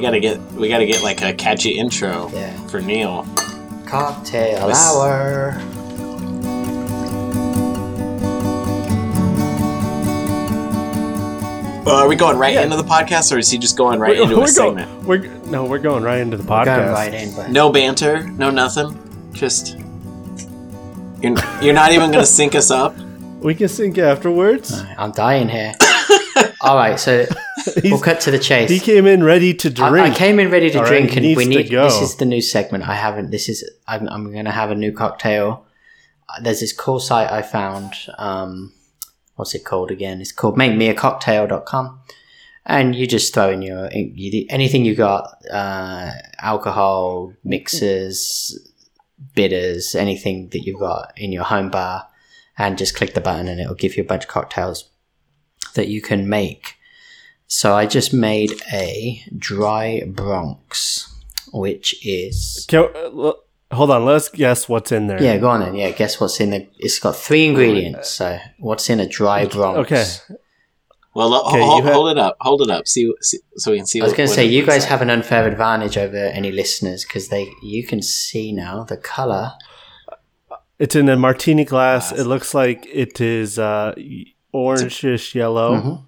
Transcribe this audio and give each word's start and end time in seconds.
We 0.00 0.06
gotta 0.06 0.18
get 0.18 0.40
we 0.52 0.70
gotta 0.70 0.86
get 0.86 1.02
like 1.02 1.20
a 1.20 1.34
catchy 1.34 1.72
intro 1.78 2.30
Yeah. 2.32 2.56
for 2.68 2.80
Neil. 2.80 3.26
Cocktail 3.84 4.68
This- 4.68 4.78
hour. 4.78 5.60
Well, 11.84 11.96
are 11.96 12.08
we 12.08 12.14
going 12.14 12.36
right 12.38 12.54
Yeah. 12.54 12.62
into 12.62 12.76
the 12.76 12.84
podcast, 12.84 13.34
or 13.34 13.38
is 13.38 13.50
he 13.50 13.58
just 13.58 13.76
going 13.76 13.98
right 14.00 14.16
we're, 14.16 14.22
into 14.22 14.36
we're 14.36 14.50
a 14.50 14.52
going, 14.54 14.76
segment? 14.78 15.04
we're 15.04 15.26
no, 15.50 15.64
we're 15.64 15.78
going 15.78 16.02
right 16.04 16.20
into 16.20 16.36
the 16.36 16.42
podcast. 16.44 16.92
right 16.92 17.12
in, 17.12 17.34
but 17.34 17.50
No 17.50 17.70
banter, 17.70 18.22
no 18.38 18.50
nothing. 18.50 18.96
Just 19.32 19.76
you're 21.22 21.34
you're 21.60 21.74
not 21.74 21.92
even 21.92 22.10
gonna 22.12 22.24
sync 22.26 22.54
us 22.54 22.70
up. 22.70 22.94
We 23.40 23.54
can 23.54 23.68
sync 23.68 23.98
afterwards. 23.98 24.72
Alright, 24.78 24.94
I'm 24.98 25.12
dying 25.12 25.48
here. 25.48 25.72
All 26.60 26.76
right, 26.76 27.00
so 27.00 27.26
we'll 27.84 28.00
cut 28.00 28.20
to 28.22 28.30
the 28.30 28.38
chase. 28.38 28.70
he 28.70 28.80
came 28.80 29.06
in 29.06 29.22
ready 29.24 29.54
to 29.54 29.70
drink. 29.70 29.94
I 29.94 30.14
came 30.14 30.38
in 30.38 30.50
ready 30.50 30.70
to 30.70 30.78
All 30.78 30.84
right, 30.84 30.88
drink, 30.90 31.10
he 31.10 31.28
and 31.28 31.36
we 31.36 31.44
need. 31.44 31.70
go. 31.70 31.84
This 31.84 32.00
is 32.00 32.16
the 32.16 32.24
new 32.24 32.40
segment. 32.40 32.88
I 32.88 32.94
haven't. 32.94 33.30
This 33.30 33.48
is. 33.48 33.68
I'm, 33.86 34.08
I'm 34.08 34.32
going 34.32 34.44
to 34.44 34.50
have 34.50 34.70
a 34.70 34.74
new 34.74 34.92
cocktail. 34.92 35.66
Uh, 36.28 36.40
There's 36.42 36.60
this 36.60 36.72
cool 36.72 37.00
site 37.00 37.30
I 37.30 37.42
found. 37.42 37.94
Um, 38.18 38.72
what's 39.36 39.54
it 39.54 39.64
called 39.64 39.90
again? 39.90 40.20
It's 40.20 40.32
called 40.32 40.56
MakeMeACocktail.com, 40.56 42.00
and 42.66 42.94
you 42.94 43.06
just 43.06 43.32
throw 43.34 43.50
in 43.50 43.62
your 43.62 43.90
you, 43.92 44.46
anything 44.50 44.84
you 44.84 44.94
got, 44.94 45.34
uh, 45.50 46.10
alcohol 46.40 47.32
mixers, 47.44 48.58
bitters, 49.34 49.94
anything 49.94 50.48
that 50.50 50.60
you've 50.60 50.80
got 50.80 51.12
in 51.16 51.32
your 51.32 51.44
home 51.44 51.70
bar, 51.70 52.06
and 52.58 52.78
just 52.78 52.94
click 52.94 53.14
the 53.14 53.20
button, 53.20 53.48
and 53.48 53.60
it'll 53.60 53.74
give 53.74 53.96
you 53.96 54.02
a 54.02 54.06
bunch 54.06 54.24
of 54.24 54.30
cocktails 54.30 54.88
that 55.74 55.88
you 55.88 56.00
can 56.02 56.28
make. 56.28 56.76
So 57.52 57.74
I 57.74 57.84
just 57.86 58.12
made 58.14 58.52
a 58.72 59.24
dry 59.36 60.04
Bronx, 60.06 61.12
which 61.52 61.96
is 62.06 62.64
Can- 62.68 62.84
uh, 62.94 63.10
l- 63.26 63.42
hold 63.72 63.90
on, 63.90 64.04
let's 64.04 64.28
guess 64.28 64.68
what's 64.68 64.92
in 64.92 65.08
there. 65.08 65.20
yeah. 65.20 65.36
Go 65.36 65.48
on 65.48 65.58
then. 65.58 65.74
Yeah, 65.74 65.90
guess 65.90 66.20
what's 66.20 66.38
in 66.38 66.50
the? 66.50 66.68
It's 66.78 67.00
got 67.00 67.16
three 67.16 67.46
ingredients. 67.46 68.08
So 68.10 68.38
what's 68.60 68.88
in 68.88 69.00
a 69.00 69.06
dry 69.08 69.46
Bronx? 69.46 69.78
Okay. 69.80 70.06
Well, 71.12 71.30
lo- 71.30 71.42
Okay, 71.48 71.60
hold, 71.60 71.78
you 71.78 71.84
had- 71.86 71.92
hold 71.94 72.10
it 72.12 72.18
up, 72.18 72.36
hold 72.40 72.62
it 72.62 72.70
up, 72.70 72.86
see, 72.86 73.12
see 73.20 73.38
so 73.56 73.72
we 73.72 73.78
can 73.78 73.86
see. 73.86 74.00
I 74.00 74.04
was 74.04 74.12
going 74.12 74.28
to 74.28 74.34
say 74.34 74.44
you 74.44 74.64
guys 74.64 74.84
have 74.84 75.02
an 75.02 75.10
unfair 75.10 75.48
advantage 75.48 75.98
over 75.98 76.16
any 76.16 76.52
listeners 76.52 77.04
because 77.04 77.30
they 77.30 77.48
you 77.64 77.84
can 77.84 78.00
see 78.00 78.52
now 78.52 78.84
the 78.84 78.96
color. 78.96 79.54
It's 80.78 80.94
in 80.94 81.08
a 81.08 81.16
martini 81.16 81.64
glass. 81.64 82.10
Glass. 82.10 82.20
It 82.20 82.24
looks 82.28 82.54
like 82.54 82.86
it 82.86 83.20
is 83.20 83.58
uh, 83.58 83.92
orangish 84.54 85.34
yellow. 85.34 85.74
Mhm. 85.80 86.04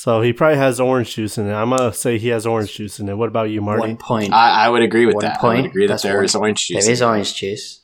So 0.00 0.20
he 0.20 0.32
probably 0.32 0.58
has 0.58 0.78
orange 0.78 1.16
juice 1.16 1.38
in 1.38 1.48
it. 1.48 1.52
I'm 1.52 1.70
gonna 1.70 1.92
say 1.92 2.18
he 2.18 2.28
has 2.28 2.46
orange 2.46 2.72
juice 2.72 3.00
in 3.00 3.08
it. 3.08 3.16
What 3.18 3.28
about 3.30 3.50
you, 3.50 3.60
Marty? 3.60 3.80
One 3.80 3.96
point. 3.96 4.32
I, 4.32 4.66
I 4.66 4.68
would 4.68 4.82
agree 4.82 5.06
with 5.06 5.16
One 5.16 5.24
that. 5.24 5.38
I 5.38 5.40
point. 5.40 5.62
would 5.62 5.70
agree 5.70 5.86
that 5.88 5.94
That's 5.94 6.02
there 6.04 6.14
one. 6.18 6.24
is 6.24 6.36
orange 6.36 6.68
juice. 6.68 6.84
there 6.84 6.92
is 6.92 7.02
orange 7.02 7.34
juice. 7.34 7.80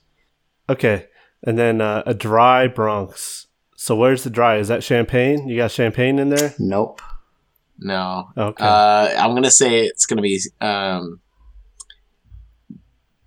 Okay, 0.68 1.06
and 1.42 1.58
then 1.58 1.80
uh, 1.80 2.04
a 2.06 2.14
dry 2.14 2.68
Bronx. 2.68 3.48
So 3.74 3.96
where's 3.96 4.22
the 4.22 4.30
dry? 4.30 4.58
Is 4.58 4.68
that 4.68 4.84
champagne? 4.84 5.48
You 5.48 5.56
got 5.56 5.72
champagne 5.72 6.20
in 6.20 6.28
there? 6.28 6.54
Nope. 6.56 7.02
No, 7.80 8.28
Okay. 8.38 8.64
uh, 8.64 9.08
I'm 9.20 9.34
gonna 9.34 9.50
say 9.50 9.82
it's 9.84 10.06
gonna 10.06 10.22
be 10.22 10.38
um, 10.60 11.18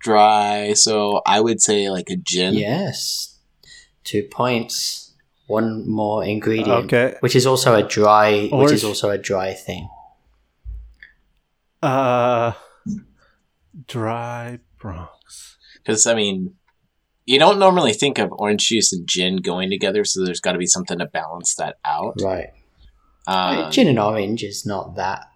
dry. 0.00 0.72
So 0.72 1.20
I 1.26 1.40
would 1.40 1.60
say 1.60 1.90
like 1.90 2.08
a 2.08 2.16
gin. 2.16 2.54
Yes. 2.54 3.36
Two 4.02 4.22
points. 4.22 5.07
One 5.48 5.88
more 5.90 6.24
ingredient. 6.24 6.92
Okay. 6.92 7.16
Which 7.20 7.34
is 7.34 7.46
also 7.46 7.74
a 7.74 7.82
dry. 7.82 8.48
Which 8.52 8.70
is 8.72 8.84
also 8.84 9.10
a 9.10 9.18
dry 9.18 9.54
thing. 9.54 9.88
Uh, 11.82 12.52
dry 13.86 14.58
Bronx. 14.78 15.56
Because 15.78 16.06
I 16.06 16.14
mean, 16.14 16.54
you 17.24 17.38
don't 17.38 17.58
normally 17.58 17.92
think 17.92 18.18
of 18.18 18.30
orange 18.32 18.68
juice 18.68 18.92
and 18.92 19.06
gin 19.08 19.36
going 19.36 19.70
together, 19.70 20.04
so 20.04 20.24
there's 20.24 20.40
got 20.40 20.52
to 20.52 20.58
be 20.58 20.66
something 20.66 20.98
to 20.98 21.06
balance 21.06 21.54
that 21.56 21.76
out. 21.84 22.14
Right. 22.22 22.48
Um, 23.26 23.70
Gin 23.70 23.88
and 23.88 23.98
orange 23.98 24.42
is 24.42 24.64
not 24.64 24.96
that. 24.96 25.26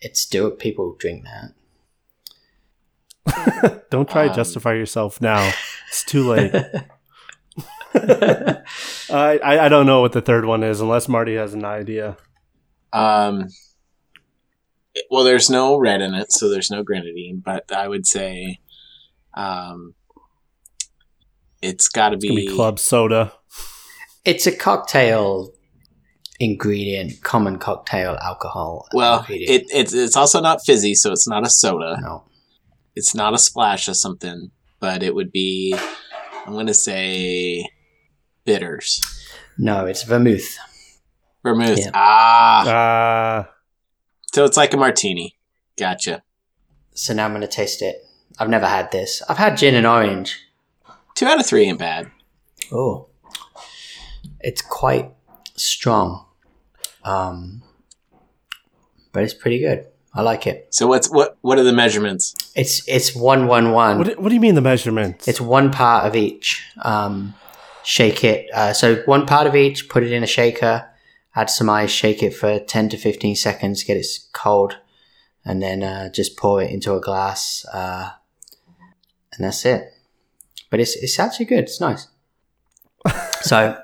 It's 0.00 0.20
still 0.20 0.50
people 0.50 0.94
drink 0.98 1.24
that. 3.26 3.86
Don't 3.90 4.08
try 4.08 4.24
to 4.24 4.30
Um, 4.30 4.36
justify 4.36 4.74
yourself 4.74 5.20
now. 5.20 5.52
It's 5.88 6.04
too 6.04 6.28
late. 6.28 6.54
I, 9.10 9.38
I 9.42 9.66
I 9.66 9.68
don't 9.68 9.86
know 9.86 10.00
what 10.00 10.12
the 10.12 10.20
third 10.20 10.44
one 10.44 10.62
is 10.62 10.80
unless 10.80 11.08
Marty 11.08 11.36
has 11.36 11.54
an 11.54 11.64
idea. 11.64 12.16
Um, 12.92 13.48
well, 15.10 15.24
there's 15.24 15.50
no 15.50 15.78
red 15.78 16.00
in 16.00 16.14
it, 16.14 16.32
so 16.32 16.48
there's 16.48 16.70
no 16.70 16.82
grenadine. 16.82 17.42
But 17.44 17.72
I 17.72 17.88
would 17.88 18.06
say, 18.06 18.60
um, 19.34 19.94
it's 21.62 21.88
got 21.88 22.10
to 22.10 22.16
gonna 22.16 22.34
be, 22.34 22.46
be 22.46 22.54
club 22.54 22.78
soda. 22.78 23.32
It's 24.24 24.46
a 24.46 24.54
cocktail 24.54 25.52
ingredient, 26.38 27.22
common 27.22 27.58
cocktail 27.58 28.18
alcohol. 28.22 28.88
Well, 28.92 29.20
ingredient. 29.20 29.50
it, 29.50 29.66
it's 29.72 29.92
it's 29.92 30.16
also 30.16 30.40
not 30.40 30.60
fizzy, 30.64 30.94
so 30.94 31.12
it's 31.12 31.28
not 31.28 31.46
a 31.46 31.50
soda. 31.50 31.98
no. 32.00 32.24
It's 32.94 33.14
not 33.14 33.34
a 33.34 33.38
splash 33.38 33.88
of 33.88 33.96
something, 33.96 34.50
but 34.80 35.02
it 35.02 35.14
would 35.14 35.30
be. 35.30 35.76
I'm 36.46 36.54
gonna 36.54 36.74
say 36.74 37.68
bitters, 38.46 39.00
No, 39.58 39.84
it's 39.84 40.02
vermouth. 40.04 40.56
vermouth. 41.42 41.78
Yeah. 41.78 41.90
Ah, 41.94 42.66
Uh, 43.40 43.44
so 44.32 44.44
it's 44.44 44.56
like 44.56 44.72
a 44.72 44.76
martini. 44.78 45.36
Gotcha. 45.76 46.22
So 46.94 47.12
now 47.12 47.24
I'm 47.26 47.32
going 47.32 47.42
to 47.42 47.46
taste 47.48 47.82
it. 47.82 48.02
I've 48.38 48.48
never 48.48 48.66
had 48.66 48.90
this. 48.90 49.22
I've 49.28 49.36
had 49.38 49.56
gin 49.58 49.74
and 49.74 49.86
orange. 49.86 50.38
Two 51.14 51.26
out 51.26 51.38
of 51.40 51.46
three 51.46 51.64
ain't 51.64 51.78
bad. 51.78 52.10
Oh, 52.72 53.08
it's 54.40 54.60
quite 54.62 55.12
strong, 55.56 56.26
um, 57.04 57.62
but 59.12 59.22
it's 59.22 59.32
pretty 59.34 59.58
good. 59.60 59.86
I 60.12 60.22
like 60.22 60.46
it. 60.46 60.68
So 60.74 60.86
what's 60.86 61.08
what? 61.10 61.36
What 61.42 61.58
are 61.58 61.62
the 61.64 61.72
measurements? 61.72 62.34
It's 62.54 62.86
it's 62.88 63.14
one 63.14 63.46
one 63.46 63.72
one. 63.72 63.98
what 63.98 64.06
do, 64.08 64.14
what 64.18 64.28
do 64.30 64.34
you 64.34 64.40
mean 64.40 64.54
the 64.54 64.60
measurements? 64.62 65.28
It's 65.28 65.40
one 65.40 65.70
part 65.70 66.06
of 66.06 66.16
each. 66.16 66.66
Um, 66.82 67.34
shake 67.86 68.24
it. 68.24 68.50
Uh, 68.52 68.72
so 68.72 68.96
one 69.06 69.26
part 69.26 69.46
of 69.46 69.54
each. 69.54 69.88
Put 69.88 70.02
it 70.02 70.12
in 70.12 70.22
a 70.22 70.26
shaker. 70.26 70.88
Add 71.34 71.48
some 71.48 71.70
ice. 71.70 71.90
Shake 71.90 72.22
it 72.22 72.34
for 72.34 72.58
ten 72.58 72.88
to 72.90 72.96
fifteen 72.96 73.36
seconds. 73.36 73.84
Get 73.84 73.96
it 73.96 74.06
cold, 74.32 74.78
and 75.44 75.62
then 75.62 75.82
uh, 75.82 76.10
just 76.10 76.36
pour 76.36 76.62
it 76.62 76.70
into 76.70 76.94
a 76.94 77.00
glass. 77.00 77.64
Uh, 77.72 78.10
and 79.32 79.44
that's 79.44 79.64
it. 79.64 79.92
But 80.70 80.80
it's 80.80 80.96
it's 80.96 81.18
actually 81.18 81.46
good. 81.46 81.64
It's 81.64 81.80
nice. 81.80 82.08
so 83.40 83.80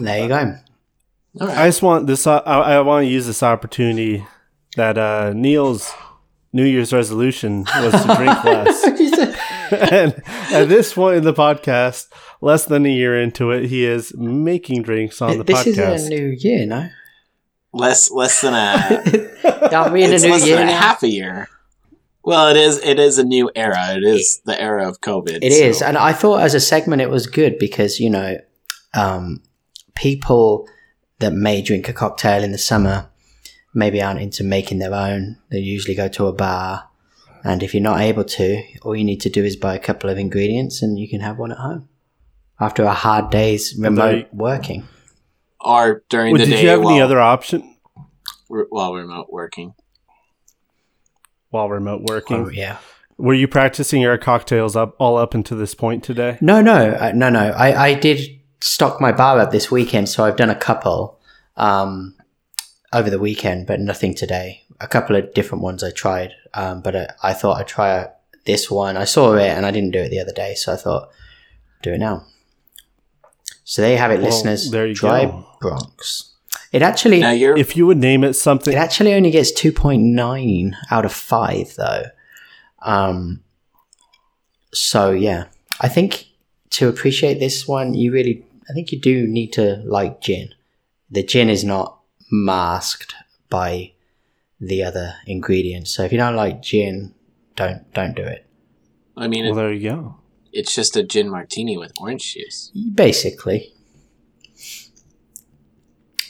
there 0.00 0.22
you 0.22 0.28
go. 0.28 0.56
All 1.40 1.46
right. 1.46 1.58
I 1.58 1.68
just 1.68 1.82
want 1.82 2.06
this. 2.06 2.26
Uh, 2.26 2.38
I, 2.38 2.74
I 2.74 2.80
want 2.80 3.04
to 3.04 3.10
use 3.10 3.26
this 3.26 3.42
opportunity 3.42 4.26
that 4.76 4.98
uh, 4.98 5.32
Neil's 5.34 5.92
New 6.52 6.64
Year's 6.64 6.92
resolution 6.92 7.66
was 7.78 7.92
to 7.92 8.14
drink 8.16 8.44
less. 8.44 9.25
and 9.92 10.22
at 10.52 10.68
this 10.68 10.92
point 10.94 11.16
in 11.18 11.24
the 11.24 11.34
podcast, 11.34 12.06
less 12.40 12.66
than 12.66 12.86
a 12.86 12.90
year 12.90 13.20
into 13.20 13.50
it, 13.50 13.66
he 13.66 13.84
is 13.84 14.14
making 14.16 14.82
drinks 14.82 15.20
on 15.22 15.38
the 15.38 15.44
this 15.44 15.64
podcast. 15.64 15.94
is 15.94 16.06
a 16.06 16.10
new 16.10 16.36
year, 16.38 16.66
no? 16.66 16.88
less 17.76 18.10
less 18.10 18.40
than 18.40 18.54
a. 18.54 19.68
Aren't 19.74 19.92
we 19.92 20.04
in 20.04 20.12
a 20.12 20.18
new 20.18 20.30
less 20.30 20.46
year 20.46 20.56
than 20.56 20.68
a 20.68 20.72
half 20.72 21.02
a 21.02 21.08
year. 21.08 21.48
Well, 22.22 22.48
it 22.48 22.56
is. 22.56 22.78
It 22.78 22.98
is 22.98 23.18
a 23.18 23.24
new 23.24 23.50
era. 23.54 23.94
It 23.96 24.02
is 24.02 24.40
the 24.44 24.60
era 24.60 24.88
of 24.88 25.00
COVID. 25.00 25.38
It 25.42 25.52
so- 25.52 25.64
is, 25.64 25.82
and 25.82 25.96
I 25.96 26.12
thought 26.12 26.40
as 26.40 26.54
a 26.54 26.60
segment 26.60 27.02
it 27.02 27.10
was 27.10 27.26
good 27.26 27.58
because 27.58 28.00
you 28.00 28.10
know, 28.10 28.38
um, 28.94 29.42
people 29.94 30.68
that 31.18 31.32
may 31.32 31.62
drink 31.62 31.88
a 31.88 31.92
cocktail 31.92 32.42
in 32.42 32.52
the 32.52 32.58
summer 32.58 33.08
maybe 33.74 34.02
aren't 34.02 34.20
into 34.20 34.42
making 34.42 34.78
their 34.78 34.94
own. 34.94 35.38
They 35.50 35.58
usually 35.58 35.94
go 35.94 36.08
to 36.08 36.26
a 36.26 36.32
bar, 36.32 36.88
and 37.46 37.62
if 37.62 37.72
you're 37.74 37.82
not 37.82 38.00
able 38.00 38.24
to, 38.24 38.62
all 38.82 38.96
you 38.96 39.04
need 39.04 39.20
to 39.22 39.30
do 39.30 39.44
is 39.44 39.56
buy 39.56 39.74
a 39.74 39.78
couple 39.78 40.10
of 40.10 40.18
ingredients, 40.18 40.82
and 40.82 40.98
you 40.98 41.08
can 41.08 41.20
have 41.20 41.38
one 41.38 41.52
at 41.52 41.58
home 41.58 41.88
after 42.60 42.84
a 42.84 42.92
hard 42.92 43.30
day's 43.30 43.74
remote 43.78 44.26
working. 44.32 44.86
or 45.60 46.02
during 46.08 46.32
Well, 46.32 46.40
the 46.40 46.46
did 46.46 46.56
day 46.56 46.62
you 46.62 46.68
have 46.68 46.80
any 46.80 47.00
other 47.00 47.20
option 47.20 47.76
while 48.48 48.94
remote 48.94 49.26
working. 49.30 49.74
while 51.50 51.68
remote 51.68 52.02
working? 52.02 52.36
Oh 52.46 52.48
yeah. 52.48 52.78
Were 53.18 53.34
you 53.34 53.48
practicing 53.48 54.02
your 54.02 54.18
cocktails 54.18 54.76
up 54.76 54.94
all 54.98 55.16
up 55.16 55.32
until 55.34 55.56
this 55.56 55.74
point 55.74 56.04
today? 56.04 56.36
No, 56.42 56.60
no, 56.60 56.90
uh, 56.92 57.12
no, 57.14 57.30
no. 57.30 57.40
I, 57.50 57.88
I 57.88 57.94
did 57.94 58.20
stock 58.60 59.00
my 59.00 59.10
bar 59.12 59.38
up 59.38 59.52
this 59.52 59.70
weekend, 59.70 60.08
so 60.10 60.24
I've 60.24 60.36
done 60.36 60.50
a 60.50 60.54
couple 60.54 61.18
um, 61.56 62.14
over 62.92 63.08
the 63.08 63.18
weekend, 63.18 63.66
but 63.66 63.80
nothing 63.80 64.14
today. 64.14 64.65
A 64.80 64.86
couple 64.86 65.16
of 65.16 65.32
different 65.34 65.62
ones 65.64 65.82
I 65.82 65.90
tried, 65.90 66.32
um, 66.54 66.82
but 66.82 66.94
I, 66.94 67.08
I 67.22 67.32
thought 67.32 67.58
I'd 67.58 67.66
try 67.68 68.08
this 68.44 68.70
one. 68.70 68.96
I 68.96 69.04
saw 69.04 69.34
it 69.34 69.48
and 69.48 69.64
I 69.64 69.70
didn't 69.70 69.92
do 69.92 70.00
it 70.00 70.10
the 70.10 70.20
other 70.20 70.32
day, 70.32 70.54
so 70.54 70.72
I 70.72 70.76
thought, 70.76 71.08
do 71.82 71.92
it 71.94 71.98
now. 71.98 72.24
So 73.64 73.82
there 73.82 73.92
you 73.92 73.98
have 73.98 74.10
it, 74.10 74.20
Well, 74.20 74.26
listeners. 74.30 74.70
there 74.70 74.86
you 74.86 74.94
Dry 74.94 75.24
go. 75.24 75.46
Bronx. 75.60 76.34
It 76.72 76.82
actually 76.82 77.20
Now 77.20 77.30
you're 77.30 77.56
If 77.56 77.76
you 77.76 77.86
would 77.86 77.98
name 77.98 78.22
it 78.22 78.34
something, 78.34 78.72
it 78.72 78.76
actually 78.76 79.14
only 79.14 79.30
gets 79.30 79.50
two 79.50 79.72
point 79.72 80.02
nine 80.02 80.76
out 80.90 81.04
of 81.04 81.12
five 81.12 81.74
though. 81.76 82.04
Um. 82.82 83.42
So 84.72 85.10
yeah, 85.10 85.46
I 85.80 85.88
think 85.88 86.26
to 86.70 86.88
appreciate 86.88 87.38
this 87.40 87.66
one, 87.66 87.94
you 87.94 88.12
really, 88.12 88.44
I 88.68 88.72
think 88.74 88.92
you 88.92 89.00
do 89.00 89.26
need 89.26 89.52
to 89.54 89.76
like 89.86 90.20
gin. 90.20 90.50
The 91.10 91.22
gin 91.22 91.48
is 91.48 91.64
not 91.64 91.98
masked 92.30 93.14
by 93.48 93.92
the 94.60 94.82
other 94.82 95.14
ingredients. 95.26 95.94
So 95.94 96.02
if 96.04 96.12
you 96.12 96.18
don't 96.18 96.36
like 96.36 96.62
gin, 96.62 97.14
don't 97.56 97.92
don't 97.94 98.14
do 98.14 98.22
it. 98.22 98.46
I 99.16 99.28
mean, 99.28 99.44
well, 99.44 99.52
it, 99.54 99.56
there 99.56 99.72
you 99.72 99.90
go. 99.90 100.16
it's 100.52 100.74
just 100.74 100.96
a 100.96 101.02
gin 101.02 101.28
martini 101.30 101.76
with 101.76 101.92
orange 102.00 102.34
juice. 102.34 102.70
Basically. 102.94 103.72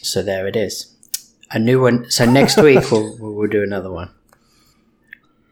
So 0.02 0.23
there 0.23 0.46
it 0.46 0.56
is. 0.56 0.94
A 1.50 1.58
new 1.58 1.81
one. 1.81 2.11
So 2.11 2.25
next 2.25 2.58
week 2.61 2.90
we'll, 2.90 3.17
we'll 3.19 3.32
we'll 3.34 3.50
do 3.50 3.62
another 3.62 3.90
one. 3.90 4.11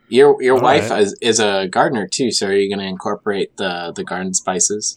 Your 0.08 0.40
your 0.42 0.56
All 0.56 0.62
wife 0.62 0.90
right. 0.90 1.02
is, 1.02 1.16
is 1.20 1.40
a 1.40 1.66
gardener 1.68 2.06
too, 2.06 2.30
so 2.30 2.48
are 2.48 2.52
you 2.54 2.68
going 2.68 2.84
to 2.84 2.88
incorporate 2.88 3.56
the 3.56 3.92
the 3.94 4.04
garden 4.04 4.34
spices? 4.34 4.96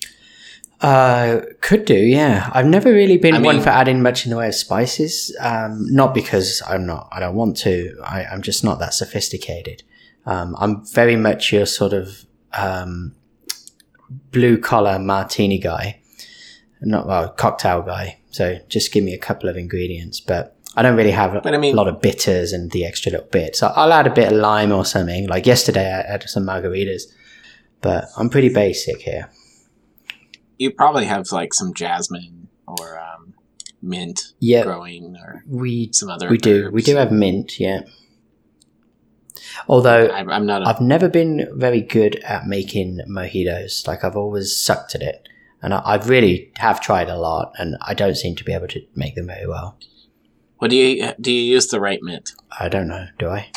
Uh, 0.80 1.42
could 1.62 1.86
do, 1.86 1.96
yeah. 1.96 2.52
I've 2.54 2.68
never 2.68 2.94
really 2.94 3.18
been 3.18 3.34
I 3.36 3.40
one 3.42 3.56
mean- 3.56 3.64
for 3.64 3.70
adding 3.70 4.02
much 4.02 4.26
in 4.26 4.30
the 4.32 4.38
way 4.38 4.48
of 4.48 4.56
spices. 4.56 5.36
Um, 5.40 5.86
not 5.94 6.14
because 6.14 6.62
I'm 6.68 6.86
not, 6.86 7.10
I 7.12 7.20
don't 7.20 7.36
want 7.36 7.58
to. 7.58 7.98
I, 8.04 8.26
I'm 8.26 8.42
just 8.42 8.64
not 8.64 8.80
that 8.80 8.94
sophisticated. 8.94 9.84
Um, 10.26 10.56
I'm 10.60 10.86
very 10.86 11.16
much 11.16 11.52
your 11.52 11.66
sort 11.66 11.94
of 11.94 12.26
um, 12.54 13.16
blue 14.32 14.58
collar 14.58 15.00
martini 15.00 15.58
guy, 15.58 16.00
not 16.82 17.08
well 17.08 17.30
cocktail 17.30 17.82
guy. 17.82 18.20
So 18.30 18.60
just 18.70 18.92
give 18.92 19.04
me 19.04 19.14
a 19.14 19.18
couple 19.18 19.50
of 19.50 19.58
ingredients, 19.58 20.20
but 20.20 20.56
I 20.76 20.84
don't 20.84 20.96
really 20.96 21.12
have 21.12 21.42
But 21.42 21.56
I 21.56 21.58
mean- 21.58 21.74
a 21.74 21.78
lot 21.78 21.88
of 21.88 22.02
bitters 22.02 22.54
and 22.54 22.70
the 22.72 22.86
extra 22.86 23.12
little 23.12 23.28
bit. 23.28 23.56
So 23.56 23.72
I'll 23.76 23.94
add 23.94 24.06
a 24.06 24.14
bit 24.14 24.32
of 24.32 24.38
lime 24.38 24.72
or 24.72 24.86
something. 24.86 25.28
Like 25.28 25.48
yesterday, 25.48 25.88
I 25.88 26.02
added 26.02 26.30
some 26.30 26.46
margaritas, 26.46 27.04
but 27.82 28.06
I'm 28.16 28.30
pretty 28.30 28.50
basic 28.50 29.02
here. 29.02 29.32
You 30.58 30.72
probably 30.72 31.06
have 31.06 31.32
like 31.32 31.54
some 31.54 31.74
jasmine 31.74 32.48
or 32.68 33.00
um, 33.00 33.34
mint 33.82 34.34
Yeah, 34.40 34.64
growing 34.64 35.16
or 35.18 35.44
we 35.48 35.90
some 35.94 36.10
other. 36.10 36.30
We 36.30 36.38
do. 36.38 36.70
We 36.72 36.82
do 36.82 36.96
have 36.96 37.12
mint, 37.12 37.60
yeah. 37.60 37.82
Although 39.68 40.08
I, 40.08 40.20
I'm 40.20 40.46
not. 40.46 40.64
A, 40.64 40.66
I've 40.68 40.82
never 40.82 41.10
been 41.10 41.48
very 41.54 41.82
good 41.82 42.16
at 42.24 42.48
making 42.48 43.00
mojitos. 43.10 43.88
Like 43.88 44.04
I've 44.04 44.18
always 44.18 44.56
sucked 44.56 44.96
at 44.96 45.02
it, 45.02 45.28
and 45.62 45.74
I, 45.74 45.82
I've 45.86 46.10
really 46.10 46.52
have 46.58 46.82
tried 46.82 47.10
a 47.10 47.18
lot, 47.18 47.54
and 47.58 47.76
I 47.82 47.94
don't 47.94 48.16
seem 48.16 48.36
to 48.36 48.44
be 48.44 48.54
able 48.54 48.68
to 48.70 48.82
make 48.96 49.16
them 49.16 49.28
very 49.28 49.48
well. 49.48 49.78
what 50.58 50.70
do 50.70 50.76
you 50.76 51.14
do? 51.20 51.32
You 51.32 51.54
use 51.54 51.68
the 51.68 51.80
right 51.80 52.00
mint? 52.02 52.32
I 52.60 52.70
don't 52.70 52.88
know. 52.88 53.08
Do 53.20 53.30
I? 53.30 53.52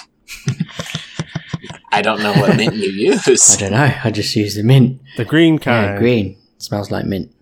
I 1.93 2.03
don't 2.03 2.23
know 2.23 2.33
what 2.35 2.57
mint 2.57 2.77
you 2.77 2.89
use. 3.13 3.57
I 3.57 3.61
don't 3.61 3.73
know. 3.73 3.95
I 4.05 4.11
just 4.11 4.35
use 4.37 4.55
the 4.55 4.63
mint. 4.63 5.01
The 5.17 5.25
green 5.25 5.59
kind. 5.59 5.95
Yeah, 5.95 5.99
green 5.99 6.40
smells 6.63 6.91
like 6.91 7.05
mint. 7.05 7.35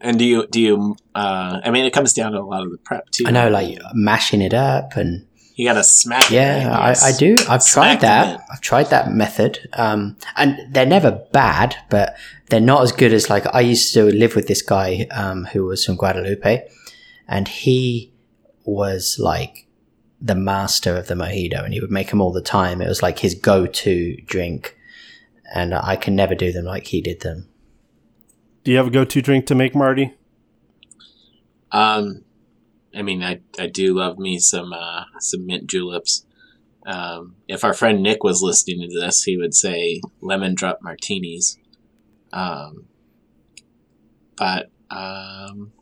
And 0.00 0.18
do 0.18 0.24
you 0.24 0.46
do 0.46 0.60
you? 0.60 0.96
Uh, 1.14 1.60
I 1.64 1.70
mean, 1.70 1.84
it 1.84 1.92
comes 1.92 2.12
down 2.12 2.32
to 2.32 2.38
a 2.38 2.42
lot 2.42 2.62
of 2.62 2.70
the 2.70 2.78
prep 2.78 3.10
too. 3.10 3.24
I 3.26 3.30
know, 3.32 3.48
like 3.48 3.78
mashing 3.94 4.42
it 4.42 4.54
up, 4.54 4.96
and 4.96 5.26
you 5.56 5.66
got 5.66 5.74
to 5.74 5.82
smack. 5.82 6.30
yeah. 6.30 6.70
I, 6.70 7.08
I 7.08 7.12
do. 7.12 7.34
I've 7.48 7.66
tried 7.66 8.00
that. 8.02 8.40
I've 8.50 8.60
tried 8.60 8.90
that 8.90 9.10
method, 9.10 9.58
um, 9.72 10.16
and 10.36 10.56
they're 10.72 10.86
never 10.86 11.10
bad, 11.32 11.74
but 11.90 12.16
they're 12.48 12.60
not 12.60 12.82
as 12.82 12.92
good 12.92 13.12
as 13.12 13.28
like 13.28 13.44
I 13.52 13.60
used 13.60 13.92
to 13.94 14.04
live 14.04 14.36
with 14.36 14.46
this 14.46 14.62
guy 14.62 15.08
um, 15.10 15.46
who 15.46 15.64
was 15.64 15.84
from 15.84 15.96
Guadalupe, 15.96 16.68
and 17.26 17.48
he 17.48 18.12
was 18.64 19.18
like 19.18 19.66
the 20.20 20.36
master 20.36 20.96
of 20.96 21.08
the 21.08 21.14
mojito, 21.14 21.64
and 21.64 21.74
he 21.74 21.80
would 21.80 21.90
make 21.90 22.10
them 22.10 22.20
all 22.20 22.32
the 22.32 22.40
time. 22.40 22.80
It 22.80 22.88
was 22.88 23.02
like 23.02 23.18
his 23.18 23.34
go-to 23.34 24.16
drink, 24.26 24.76
and 25.52 25.74
I 25.74 25.96
can 25.96 26.14
never 26.14 26.36
do 26.36 26.52
them 26.52 26.66
like 26.66 26.86
he 26.86 27.00
did 27.00 27.22
them. 27.22 27.47
Do 28.68 28.72
you 28.72 28.76
have 28.76 28.88
a 28.88 28.90
go-to 28.90 29.22
drink 29.22 29.46
to 29.46 29.54
make, 29.54 29.74
Marty? 29.74 30.12
Um, 31.72 32.22
I 32.94 33.00
mean, 33.00 33.22
I, 33.22 33.40
I 33.58 33.66
do 33.66 33.94
love 33.94 34.18
me 34.18 34.38
some 34.38 34.74
uh, 34.74 35.04
some 35.20 35.46
mint 35.46 35.66
juleps. 35.68 36.26
Um, 36.84 37.36
if 37.48 37.64
our 37.64 37.72
friend 37.72 38.02
Nick 38.02 38.22
was 38.22 38.42
listening 38.42 38.86
to 38.86 39.00
this, 39.00 39.22
he 39.22 39.38
would 39.38 39.54
say 39.54 40.02
lemon 40.20 40.54
drop 40.54 40.80
martinis. 40.82 41.56
Um, 42.30 42.88
but 44.36 44.70
um, 44.90 45.72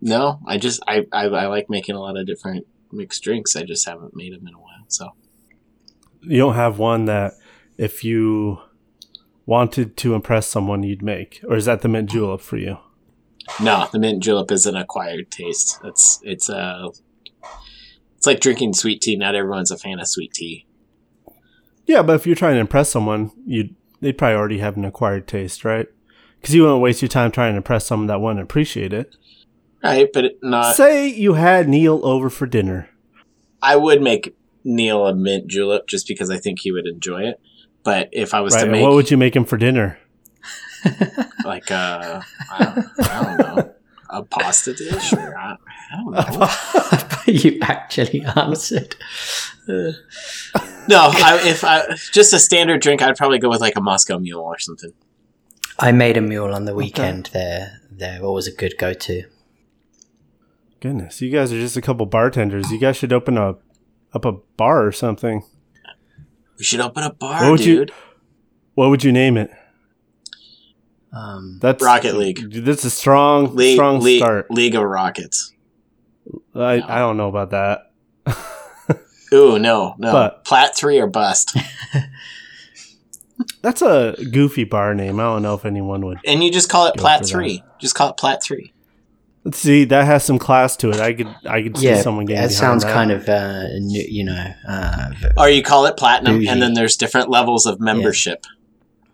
no, 0.00 0.40
I 0.48 0.58
just 0.58 0.82
I, 0.88 1.06
I 1.12 1.26
I 1.26 1.46
like 1.46 1.70
making 1.70 1.94
a 1.94 2.00
lot 2.00 2.18
of 2.18 2.26
different 2.26 2.66
mixed 2.90 3.22
drinks. 3.22 3.54
I 3.54 3.62
just 3.62 3.86
haven't 3.86 4.16
made 4.16 4.32
them 4.32 4.48
in 4.48 4.54
a 4.54 4.58
while. 4.58 4.84
So 4.88 5.12
You 6.22 6.38
don't 6.38 6.56
have 6.56 6.80
one 6.80 7.04
that 7.04 7.34
if 7.78 8.02
you 8.02 8.58
wanted 9.46 9.96
to 9.98 10.14
impress 10.14 10.46
someone, 10.48 10.82
you'd 10.82 11.02
make, 11.02 11.40
or 11.48 11.56
is 11.56 11.64
that 11.64 11.80
the 11.82 11.88
mint 11.88 12.10
julep 12.10 12.40
for 12.40 12.56
you? 12.56 12.78
no, 13.60 13.88
the 13.92 13.98
mint 14.00 14.22
julep 14.22 14.50
is 14.50 14.66
an 14.66 14.74
acquired 14.76 15.30
taste. 15.30 15.78
It's 15.84 16.20
it's 16.22 16.48
a 16.48 16.90
it's 18.16 18.26
like 18.26 18.40
drinking 18.40 18.74
sweet 18.74 19.00
tea. 19.00 19.16
Not 19.16 19.34
everyone's 19.36 19.70
a 19.70 19.78
fan 19.78 20.00
of 20.00 20.08
sweet 20.08 20.32
tea. 20.34 20.66
Yeah, 21.86 22.02
but 22.02 22.16
if 22.16 22.26
you're 22.26 22.34
trying 22.34 22.54
to 22.54 22.60
impress 22.60 22.90
someone, 22.90 23.30
you 23.46 23.70
they'd 24.00 24.18
probably 24.18 24.34
already 24.36 24.58
have 24.58 24.76
an 24.76 24.84
acquired 24.84 25.28
taste, 25.28 25.64
right? 25.64 25.86
Because 26.40 26.54
you 26.54 26.62
wouldn't 26.62 26.82
waste 26.82 27.02
your 27.02 27.08
time 27.08 27.30
trying 27.30 27.52
to 27.52 27.58
impress 27.58 27.86
someone 27.86 28.08
that 28.08 28.20
wouldn't 28.20 28.42
appreciate 28.42 28.92
it. 28.92 29.14
Right, 29.82 30.08
but 30.12 30.24
it- 30.24 30.38
not. 30.42 30.74
Say 30.74 31.08
you 31.08 31.34
had 31.34 31.68
Neil 31.68 32.04
over 32.04 32.28
for 32.28 32.46
dinner. 32.46 32.88
I 33.62 33.76
would 33.76 34.02
make 34.02 34.36
Neil 34.64 35.06
a 35.06 35.14
mint 35.14 35.46
julep 35.46 35.86
just 35.86 36.08
because 36.08 36.30
I 36.30 36.38
think 36.38 36.60
he 36.60 36.72
would 36.72 36.86
enjoy 36.86 37.22
it. 37.22 37.40
But 37.86 38.08
if 38.12 38.34
I 38.34 38.40
was 38.40 38.52
Right. 38.54 38.64
to 38.64 38.70
make 38.70 38.82
what 38.82 38.92
would 38.94 39.10
you 39.12 39.16
make 39.16 39.34
him 39.34 39.44
for 39.44 39.56
dinner? 39.56 39.96
like 41.44 41.70
a, 41.70 42.22
I 42.52 42.64
don't, 42.64 43.10
I 43.10 43.22
don't 43.22 43.38
know, 43.38 43.74
a 44.10 44.22
pasta 44.24 44.74
dish 44.74 45.12
or 45.12 45.38
I, 45.38 45.56
I 45.92 45.96
don't 45.96 46.12
know. 46.12 47.32
you 47.32 47.58
actually 47.62 48.24
answered. 48.24 48.96
Uh, 49.68 49.92
No, 50.88 50.98
I, 51.12 51.40
if 51.44 51.62
I 51.64 51.94
just 52.12 52.32
a 52.32 52.38
standard 52.40 52.80
drink, 52.82 53.02
I'd 53.02 53.16
probably 53.16 53.38
go 53.38 53.48
with 53.48 53.60
like 53.60 53.76
a 53.76 53.80
Moscow 53.80 54.18
Mule 54.18 54.40
or 54.42 54.58
something. 54.58 54.92
I 55.78 55.92
made 55.92 56.16
a 56.16 56.20
mule 56.20 56.52
on 56.54 56.64
the 56.64 56.74
weekend. 56.74 57.30
They're 57.32 57.80
they're 57.90 58.22
always 58.22 58.46
a 58.48 58.52
good 58.52 58.78
go-to. 58.78 59.24
Goodness, 60.80 61.20
you 61.22 61.30
guys 61.30 61.52
are 61.52 61.58
just 61.60 61.76
a 61.76 61.82
couple 61.82 62.06
bartenders. 62.06 62.70
You 62.70 62.78
guys 62.78 62.96
should 62.96 63.12
open 63.12 63.36
a 63.38 63.56
up 64.12 64.24
a 64.24 64.32
bar 64.56 64.86
or 64.86 64.92
something. 64.92 65.44
We 66.58 66.64
should 66.64 66.80
open 66.80 67.02
a 67.02 67.12
bar, 67.12 67.42
What 67.42 67.50
would 67.52 67.64
you- 67.64 67.76
dude. 67.86 67.92
What 68.74 68.90
would 68.90 69.02
you 69.04 69.12
name 69.12 69.36
it? 69.36 69.50
Um, 71.12 71.58
That's 71.62 71.82
Rocket 71.82 72.16
League. 72.16 72.52
That's 72.64 72.84
a 72.84 72.90
strong, 72.90 73.54
League, 73.56 73.76
strong 73.76 74.00
League, 74.00 74.20
start. 74.20 74.50
League 74.50 74.74
of 74.74 74.82
Rockets. 74.82 75.52
I, 76.54 76.82
I 76.82 76.98
don't 76.98 77.16
know 77.16 77.28
about 77.28 77.50
that. 77.50 77.90
Ooh, 79.32 79.58
no, 79.58 79.94
no. 79.98 80.12
But- 80.12 80.44
Plat 80.44 80.76
three 80.76 80.98
or 80.98 81.06
bust. 81.06 81.56
That's 83.62 83.82
a 83.82 84.14
goofy 84.30 84.64
bar 84.64 84.94
name. 84.94 85.18
I 85.20 85.24
don't 85.24 85.42
know 85.42 85.54
if 85.54 85.64
anyone 85.64 86.04
would. 86.06 86.18
And 86.24 86.42
you 86.44 86.50
just 86.52 86.68
call 86.68 86.86
it 86.86 86.96
Plat 86.96 87.20
for 87.20 87.26
that. 87.26 87.30
three. 87.32 87.62
Just 87.80 87.94
call 87.94 88.10
it 88.10 88.16
Plat 88.16 88.42
three. 88.42 88.72
Let's 89.46 89.58
see. 89.58 89.84
That 89.84 90.06
has 90.06 90.24
some 90.24 90.40
class 90.40 90.76
to 90.78 90.90
it. 90.90 90.96
I 90.98 91.12
could, 91.12 91.28
I 91.48 91.62
could 91.62 91.76
see 91.78 91.86
yeah, 91.86 92.00
someone 92.02 92.26
getting. 92.26 92.42
that 92.42 92.48
behind 92.48 92.52
sounds 92.52 92.82
that. 92.84 92.92
kind 92.92 93.12
of 93.12 93.28
uh, 93.28 93.62
you 93.78 94.24
know. 94.24 94.52
Uh, 94.68 95.10
Or 95.38 95.48
you 95.48 95.62
call 95.62 95.86
it 95.86 95.96
platinum, 95.96 96.38
Bougie. 96.38 96.48
and 96.48 96.60
then 96.60 96.74
there's 96.74 96.96
different 96.96 97.30
levels 97.30 97.64
of 97.64 97.78
membership. 97.78 98.44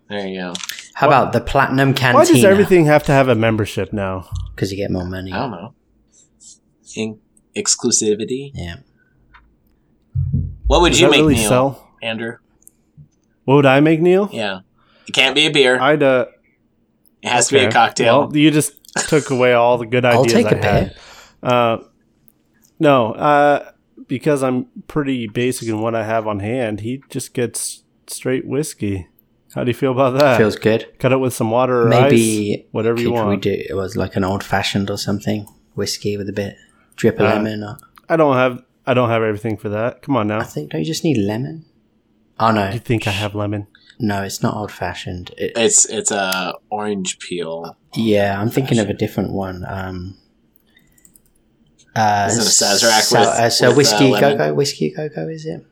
There 0.09 0.27
you 0.27 0.41
go. 0.41 0.55
how 0.95 1.07
about 1.07 1.35
the 1.35 1.41
platinum 1.43 1.93
cantina? 1.93 2.19
Why 2.19 2.25
does 2.25 2.45
everything 2.45 2.87
have 2.87 3.03
to 3.05 3.13
have 3.13 3.29
a 3.29 3.35
membership 3.35 3.93
now? 3.93 4.27
Because 4.55 4.71
you 4.73 4.79
get 4.79 4.91
more 4.91 5.05
money. 5.05 5.33
I 5.33 5.39
don't 5.41 5.51
know. 5.51 5.75
In- 6.97 7.21
exclusivity. 7.55 8.53
Yeah. 8.55 8.77
What 10.67 10.81
would 10.81 10.93
Does 10.93 11.01
you 11.03 11.11
make, 11.11 11.21
really 11.21 11.35
Neil? 11.35 11.49
sell? 11.51 11.89
Andrew? 12.03 12.39
What 13.45 13.57
would 13.57 13.67
I 13.67 13.81
make, 13.81 14.01
Neil? 14.01 14.31
Yeah. 14.33 14.61
It 15.07 15.13
can't 15.13 15.35
be 15.35 15.47
a 15.47 15.51
beer. 15.51 15.79
I'd. 15.79 16.03
Uh, 16.03 16.27
it 17.23 17.29
has 17.29 17.49
to 17.49 17.55
be 17.55 17.61
a 17.65 17.71
cocktail. 17.71 18.29
Well, 18.29 18.37
you 18.37 18.51
just 18.51 18.73
took 19.09 19.31
away 19.31 19.53
all 19.55 19.79
the 19.79 19.87
good 19.87 20.05
I'll 20.05 20.21
ideas 20.23 20.33
take 20.33 20.47
I 20.47 20.51
a 20.51 20.63
had. 20.63 20.97
Uh, 21.43 21.79
no, 22.79 23.13
uh, 23.13 23.71
because 24.09 24.43
I'm 24.43 24.67
pretty 24.89 25.27
basic 25.29 25.69
in 25.69 25.81
what 25.81 25.95
I 25.95 26.05
have 26.05 26.27
on 26.27 26.41
hand. 26.41 26.81
He 26.81 27.03
just 27.09 27.35
gets 27.35 27.83
straight 28.07 28.47
whiskey. 28.47 29.09
How 29.55 29.65
do 29.65 29.71
you 29.71 29.75
feel 29.75 29.93
about 29.93 30.19
that? 30.19 30.39
Feels 30.39 30.57
good. 30.57 30.87
Cut 30.99 31.13
it 31.13 31.19
with 31.19 31.35
some 31.35 31.51
water 31.51 31.83
or 31.83 31.89
Maybe 31.89 32.65
ice, 32.65 32.69
whatever 32.73 32.99
you 33.01 33.09
could 33.11 33.15
we 33.15 33.21
want. 33.21 33.43
do? 33.43 33.51
It 33.69 33.75
was 33.75 33.97
like 33.97 34.17
an 34.17 34.25
old 34.25 34.43
fashioned 34.43 34.91
or 34.91 34.97
something. 34.97 35.47
Whiskey 35.75 36.17
with 36.17 36.29
a 36.29 36.33
bit 36.33 36.57
drip 36.97 37.17
of 37.21 37.27
Uh, 37.27 37.35
lemon. 37.35 37.63
Or, 37.63 37.79
I 38.09 38.17
don't 38.17 38.35
have. 38.37 38.63
I 38.87 38.95
don't 38.95 39.11
have 39.11 39.23
everything 39.23 39.57
for 39.59 39.69
that. 39.69 40.03
Come 40.03 40.17
on 40.17 40.27
now. 40.27 40.41
I 40.41 40.45
think 40.45 40.71
don't 40.71 40.81
you 40.81 40.87
just 40.87 41.05
need 41.05 41.17
lemon? 41.19 41.65
Oh 42.41 42.51
no, 42.51 42.71
You 42.71 42.79
think 42.79 43.07
I 43.07 43.11
have 43.11 43.35
lemon? 43.35 43.67
No, 44.03 44.23
it's 44.23 44.43
not 44.43 44.55
old 44.57 44.71
fashioned. 44.73 45.31
It, 45.39 45.53
It's 45.57 45.85
it's 45.87 46.11
a 46.11 46.55
orange 46.71 47.19
peel. 47.21 47.77
yeah, 47.95 48.39
I'm 48.41 48.51
thinking 48.51 48.79
of 48.79 48.89
a 48.91 48.95
different 48.95 49.33
one. 49.33 49.65
Um, 49.67 50.19
Uh, 51.95 52.27
Isn't 52.31 52.43
it 52.43 52.47
Sazerac 52.47 53.03
so, 53.03 53.21
with- 53.21 53.29
uh, 53.29 53.51
so 53.51 53.67
with, 53.69 53.75
uh, 53.75 53.77
whiskey 53.77 54.09
lemon? 54.11 54.39
cocoa, 54.39 54.55
whiskey 54.55 54.91
cocoa, 54.91 55.29
is 55.29 55.45
it? 55.45 55.63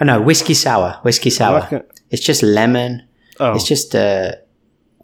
Oh 0.00 0.04
no, 0.06 0.20
whiskey 0.22 0.54
sour, 0.54 0.98
whiskey 1.02 1.28
sour. 1.30 1.60
not 1.60 1.70
gonna- 1.70 1.84
It's 2.10 2.24
just 2.24 2.42
lemon. 2.42 3.02
oh, 3.38 3.52
It's 3.54 3.64
just 3.68 3.94
a 3.94 4.38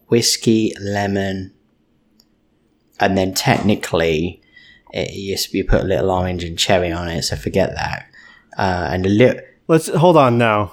whiskey, 0.08 0.72
lemon, 0.80 1.52
and 3.00 3.18
then 3.18 3.34
technically, 3.34 4.40
it, 4.94 5.12
you, 5.12 5.36
you 5.52 5.64
put 5.64 5.82
a 5.82 5.84
little 5.84 6.10
orange 6.10 6.42
and 6.44 6.58
cherry 6.58 6.90
on 6.90 7.08
it. 7.08 7.22
So 7.22 7.36
forget 7.36 7.74
that. 7.74 8.06
Uh, 8.56 8.88
and 8.92 9.04
a 9.04 9.08
little. 9.10 9.40
let's 9.68 9.88
hold 9.88 10.16
on 10.16 10.38
now. 10.38 10.72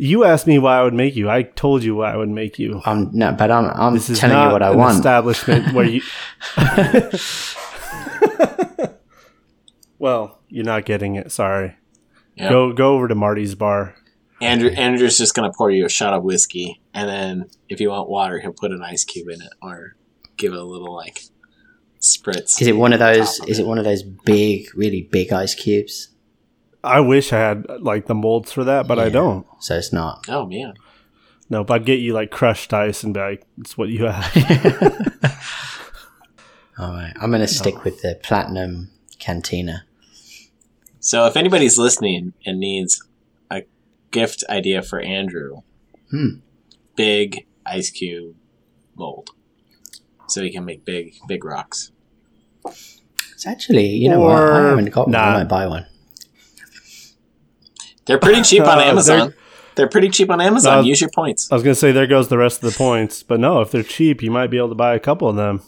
You 0.00 0.24
asked 0.24 0.46
me 0.46 0.58
why 0.58 0.78
I 0.78 0.82
would 0.82 0.94
make 0.94 1.14
you. 1.14 1.28
I 1.28 1.42
told 1.42 1.84
you 1.84 1.96
why 1.96 2.12
I 2.12 2.16
would 2.16 2.30
make 2.30 2.58
you. 2.58 2.80
Um, 2.86 3.10
no, 3.12 3.32
but 3.32 3.50
I'm 3.50 3.66
I'm 3.66 3.92
This 3.92 4.08
is 4.08 4.18
telling 4.18 4.34
not 4.34 4.46
you 4.46 4.52
what 4.52 4.62
I 4.62 4.70
an 4.70 4.78
want. 4.78 4.96
establishment 4.96 5.74
where 5.74 5.84
you. 5.84 6.00
well, 9.98 10.40
you're 10.48 10.64
not 10.64 10.86
getting 10.86 11.16
it. 11.16 11.30
Sorry. 11.32 11.76
Yeah. 12.34 12.48
Go 12.48 12.72
go 12.72 12.94
over 12.94 13.08
to 13.08 13.14
Marty's 13.14 13.54
bar. 13.54 13.94
Andrew 14.40 14.70
Andrew's 14.70 15.18
just 15.18 15.34
gonna 15.34 15.52
pour 15.56 15.70
you 15.70 15.84
a 15.84 15.90
shot 15.90 16.14
of 16.14 16.22
whiskey, 16.22 16.80
and 16.94 17.08
then 17.08 17.50
if 17.68 17.80
you 17.80 17.90
want 17.90 18.08
water, 18.08 18.40
he'll 18.40 18.52
put 18.52 18.72
an 18.72 18.82
ice 18.82 19.04
cube 19.04 19.28
in 19.28 19.42
it, 19.42 19.52
or 19.60 19.96
give 20.38 20.54
it 20.54 20.58
a 20.58 20.64
little 20.64 20.94
like 20.94 21.20
spritz. 22.00 22.60
Is 22.62 22.68
it 22.68 22.76
one 22.76 22.94
of 22.94 23.00
those? 23.00 23.36
top 23.36 23.44
of 23.44 23.50
Is 23.50 23.58
it 23.58 23.66
one 23.66 23.76
of 23.76 23.84
those 23.84 24.02
big, 24.02 24.68
really 24.74 25.02
big 25.02 25.30
ice 25.32 25.54
cubes? 25.54 26.08
I 26.82 27.00
wish 27.00 27.32
I 27.32 27.38
had 27.38 27.66
like 27.80 28.06
the 28.06 28.14
molds 28.14 28.52
for 28.52 28.64
that, 28.64 28.88
but 28.88 28.98
I 28.98 29.08
don't. 29.10 29.46
So 29.60 29.76
it's 29.76 29.92
not. 29.92 30.24
Oh 30.28 30.46
man, 30.46 30.74
No, 31.48 31.64
but 31.64 31.74
I'd 31.74 31.86
get 31.86 32.00
you 32.00 32.12
like 32.14 32.30
crushed 32.30 32.72
ice 32.72 33.02
and 33.02 33.12
be 33.14 33.20
like, 33.20 33.44
"It's 33.58 33.76
what 33.76 33.88
you 33.90 34.06
have." 34.06 34.34
All 36.78 36.92
right, 36.92 37.12
I'm 37.20 37.30
gonna 37.30 37.46
stick 37.46 37.84
with 37.84 38.00
the 38.02 38.18
platinum 38.22 38.90
cantina. 39.18 39.84
So 41.00 41.26
if 41.26 41.36
anybody's 41.36 41.76
listening 41.78 42.32
and 42.46 42.58
needs 42.58 43.02
a 43.50 43.62
gift 44.10 44.44
idea 44.48 44.82
for 44.82 45.00
Andrew, 45.00 45.58
Hmm. 46.10 46.40
big 46.96 47.46
ice 47.66 47.90
cube 47.90 48.34
mold, 48.96 49.30
so 50.28 50.42
he 50.42 50.50
can 50.50 50.64
make 50.64 50.84
big 50.84 51.14
big 51.28 51.44
rocks. 51.44 51.92
It's 52.64 53.46
actually, 53.46 53.86
you 53.88 54.08
know 54.10 54.20
what? 54.20 54.42
I 54.42 54.68
haven't 54.68 54.90
got 54.90 55.06
one. 55.08 55.14
I 55.16 55.38
might 55.38 55.48
buy 55.48 55.66
one. 55.66 55.86
They're 58.18 58.18
pretty 58.18 58.42
cheap 58.42 58.62
on 58.62 58.78
Amazon. 58.80 59.18
they're- 59.18 59.36
They're, 59.76 59.88
pretty 59.88 60.10
cheap 60.10 60.30
on 60.30 60.40
Amazon. 60.40 60.78
Uh, 60.78 60.82
Use 60.82 61.00
your 61.00 61.10
points. 61.14 61.50
I 61.50 61.54
was 61.54 61.62
gonna 61.62 61.74
say 61.74 61.92
there 61.92 62.06
goes 62.06 62.28
the 62.28 62.36
rest 62.36 62.62
of 62.62 62.70
the 62.72 62.76
points, 62.76 63.22
but 63.22 63.40
no, 63.40 63.60
if 63.60 63.70
they're 63.70 63.82
cheap, 63.84 64.22
you 64.22 64.30
might 64.30 64.48
be 64.48 64.58
able 64.58 64.68
to 64.70 64.74
buy 64.74 64.94
a 64.94 65.00
couple 65.00 65.28
of 65.28 65.36
them. 65.36 65.62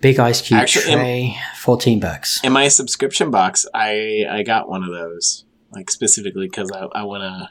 Big 0.00 0.18
ice 0.18 0.40
cube 0.42 0.60
Actually, 0.60 0.92
in- 0.92 0.98
tray, 0.98 1.36
fourteen 1.58 2.00
bucks. 2.00 2.40
In 2.42 2.52
my 2.52 2.68
subscription 2.68 3.30
box, 3.30 3.64
I 3.74 4.24
I 4.28 4.42
got 4.42 4.68
one 4.68 4.82
of 4.82 4.90
those 4.90 5.44
like 5.70 5.90
specifically 5.90 6.46
because 6.48 6.70
I 6.72 6.86
I 7.00 7.02
want 7.04 7.22
to. 7.22 7.48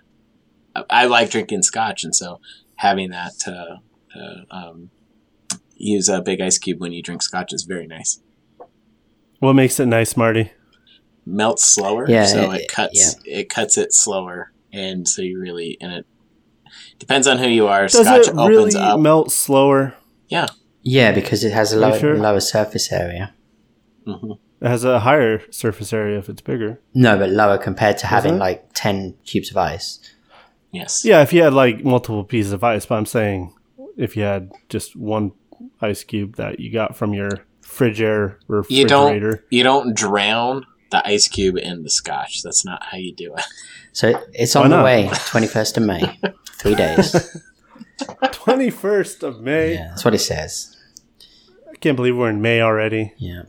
I, 0.89 1.04
I 1.04 1.06
like 1.06 1.30
drinking 1.30 1.62
scotch, 1.63 2.04
and 2.04 2.13
so 2.15 2.39
having 2.77 3.12
that 3.12 3.32
to, 3.46 3.80
to 4.13 4.46
um, 4.51 4.89
use 5.77 6.10
a 6.10 6.22
big 6.22 6.42
ice 6.42 6.58
cube 6.58 6.82
when 6.82 6.92
you 6.92 7.01
drink 7.01 7.22
scotch 7.24 7.54
is 7.54 7.63
very 7.63 7.88
nice. 7.88 8.20
What 9.39 9.54
makes 9.54 9.80
it 9.80 9.86
nice, 9.86 10.18
Marty? 10.18 10.51
Melts 11.25 11.65
slower. 11.65 12.05
Yeah, 12.10 12.25
so 12.25 12.51
it- 12.51 12.62
it 12.62 12.67
cuts 12.70 13.15
it 13.25 13.50
cuts 13.50 13.77
it 13.77 13.94
slower, 13.94 14.51
and 14.72 15.08
so 15.08 15.22
you 15.22 15.39
really 15.39 15.77
and 15.82 15.91
it 15.91 16.05
depends 17.00 17.27
on 17.27 17.38
who 17.38 17.48
you 17.48 17.67
are. 17.67 17.84
Does 17.88 18.05
Scotch 18.05 18.27
it 18.27 18.36
opens 18.38 18.75
up. 18.75 19.00
melt 19.00 19.32
slower? 19.32 19.96
Yeah, 20.27 20.48
Yeah, 20.82 21.12
because 21.12 21.44
it 21.44 21.51
has 21.53 21.74
a 21.74 21.79
lower, 21.79 22.00
sure? 22.00 22.17
lower 22.17 22.39
surface 22.39 22.91
area. 22.91 23.34
Mhm. 24.08 24.38
It 24.62 24.67
has 24.67 24.84
a 24.84 25.00
higher 25.01 25.41
surface 25.51 25.91
area 25.94 26.17
if 26.17 26.29
it's 26.29 26.41
bigger. 26.41 26.79
No, 26.94 27.17
but 27.17 27.29
lower 27.29 27.58
compared 27.58 27.98
to 28.00 28.08
having 28.08 28.36
it? 28.36 28.39
like 28.39 28.70
ten 28.74 29.15
cubes 29.25 29.51
of 29.51 29.58
ice. 29.58 30.00
Yes. 30.72 31.03
Yeah, 31.05 31.22
if 31.22 31.32
you 31.34 31.44
had 31.44 31.53
like 31.53 31.84
multiple 31.84 32.24
pieces 32.24 32.51
of 32.51 32.63
ice, 32.63 32.86
but 32.86 32.96
I'm 32.96 33.05
saying 33.05 33.53
if 33.98 34.15
you 34.17 34.24
had 34.24 34.51
just 34.70 34.96
one 34.96 35.32
ice 35.82 36.03
cube 36.03 36.36
that 36.38 36.60
you 36.60 36.72
got 36.72 36.96
from 36.96 37.13
your 37.13 37.29
fridge 37.62 38.01
air 38.01 38.39
You 38.70 38.86
don't 38.86 39.12
refrigerator. 39.13 39.44
you 39.50 39.63
don't 39.63 39.96
drown 39.96 40.65
the 40.92 41.06
ice 41.08 41.27
cube 41.27 41.58
in 41.58 41.84
the 41.84 41.89
scotch. 41.89 42.42
That's 42.44 42.65
not 42.65 42.84
how 42.84 42.98
you 42.98 43.13
do 43.13 43.34
it. 43.36 43.44
So 43.92 44.22
it's 44.34 44.56
on 44.56 44.70
the 44.70 44.84
way, 44.84 45.10
twenty 45.27 45.48
first 45.48 45.77
of 45.77 45.84
May, 45.84 46.20
three 46.51 46.75
days. 46.75 47.42
Twenty 48.32 48.70
first 48.70 49.24
of 49.24 49.39
May. 49.39 49.75
Yeah, 49.75 49.88
that's 49.89 50.04
what 50.04 50.13
it 50.13 50.20
says. 50.20 50.75
I 51.72 51.75
can't 51.77 51.96
believe 51.96 52.18
we're 52.18 52.30
in 52.30 52.42
May 52.42 52.62
already. 52.62 53.13
Yeah. 53.18 53.44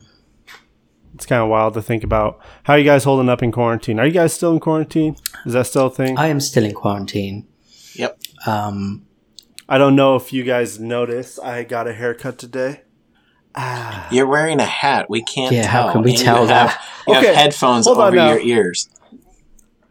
It's 1.14 1.25
kind 1.25 1.43
of 1.43 1.49
wild 1.49 1.75
to 1.75 1.83
think 1.83 2.05
about. 2.05 2.38
How 2.64 2.75
are 2.75 2.78
you 2.78 2.85
guys 2.85 3.05
holding 3.05 3.31
up 3.31 3.43
in 3.43 3.50
quarantine? 3.50 3.99
Are 3.99 4.07
you 4.07 4.12
guys 4.12 4.35
still 4.35 4.52
in 4.52 4.61
quarantine? 4.61 5.16
Is 5.47 5.55
that 5.55 5.66
still 5.66 5.87
a 5.87 5.90
thing? 5.90 6.19
I 6.19 6.26
am 6.26 6.40
still 6.40 6.64
in 6.64 6.75
quarantine. 6.75 7.49
Yep. 7.95 8.21
Um, 8.47 9.07
I 9.69 9.78
don't 9.78 9.97
know 9.97 10.14
if 10.16 10.33
you 10.33 10.45
guys 10.45 10.78
noticed. 10.78 11.40
I 11.40 11.64
got 11.64 11.88
a 11.88 11.95
haircut 11.95 12.38
today. 12.38 12.83
Ah. 13.56 14.06
You're 14.10 14.26
wearing 14.26 14.60
a 14.60 14.64
hat. 14.66 15.08
We 15.08 15.22
can't 15.22 15.54
Yeah, 15.54 15.62
tell. 15.62 15.86
how 15.88 15.92
can 15.92 16.02
we 16.02 16.10
And 16.10 16.18
you 16.18 16.25
tell 16.25 16.46
have- 16.46 16.48
that? 16.48 16.82
You 17.08 17.14
Okay, 17.16 17.26
have 17.28 17.36
headphones 17.36 17.86
hold 17.86 17.98
on 17.98 18.08
over 18.08 18.16
now. 18.16 18.28
your 18.32 18.40
ears. 18.40 18.88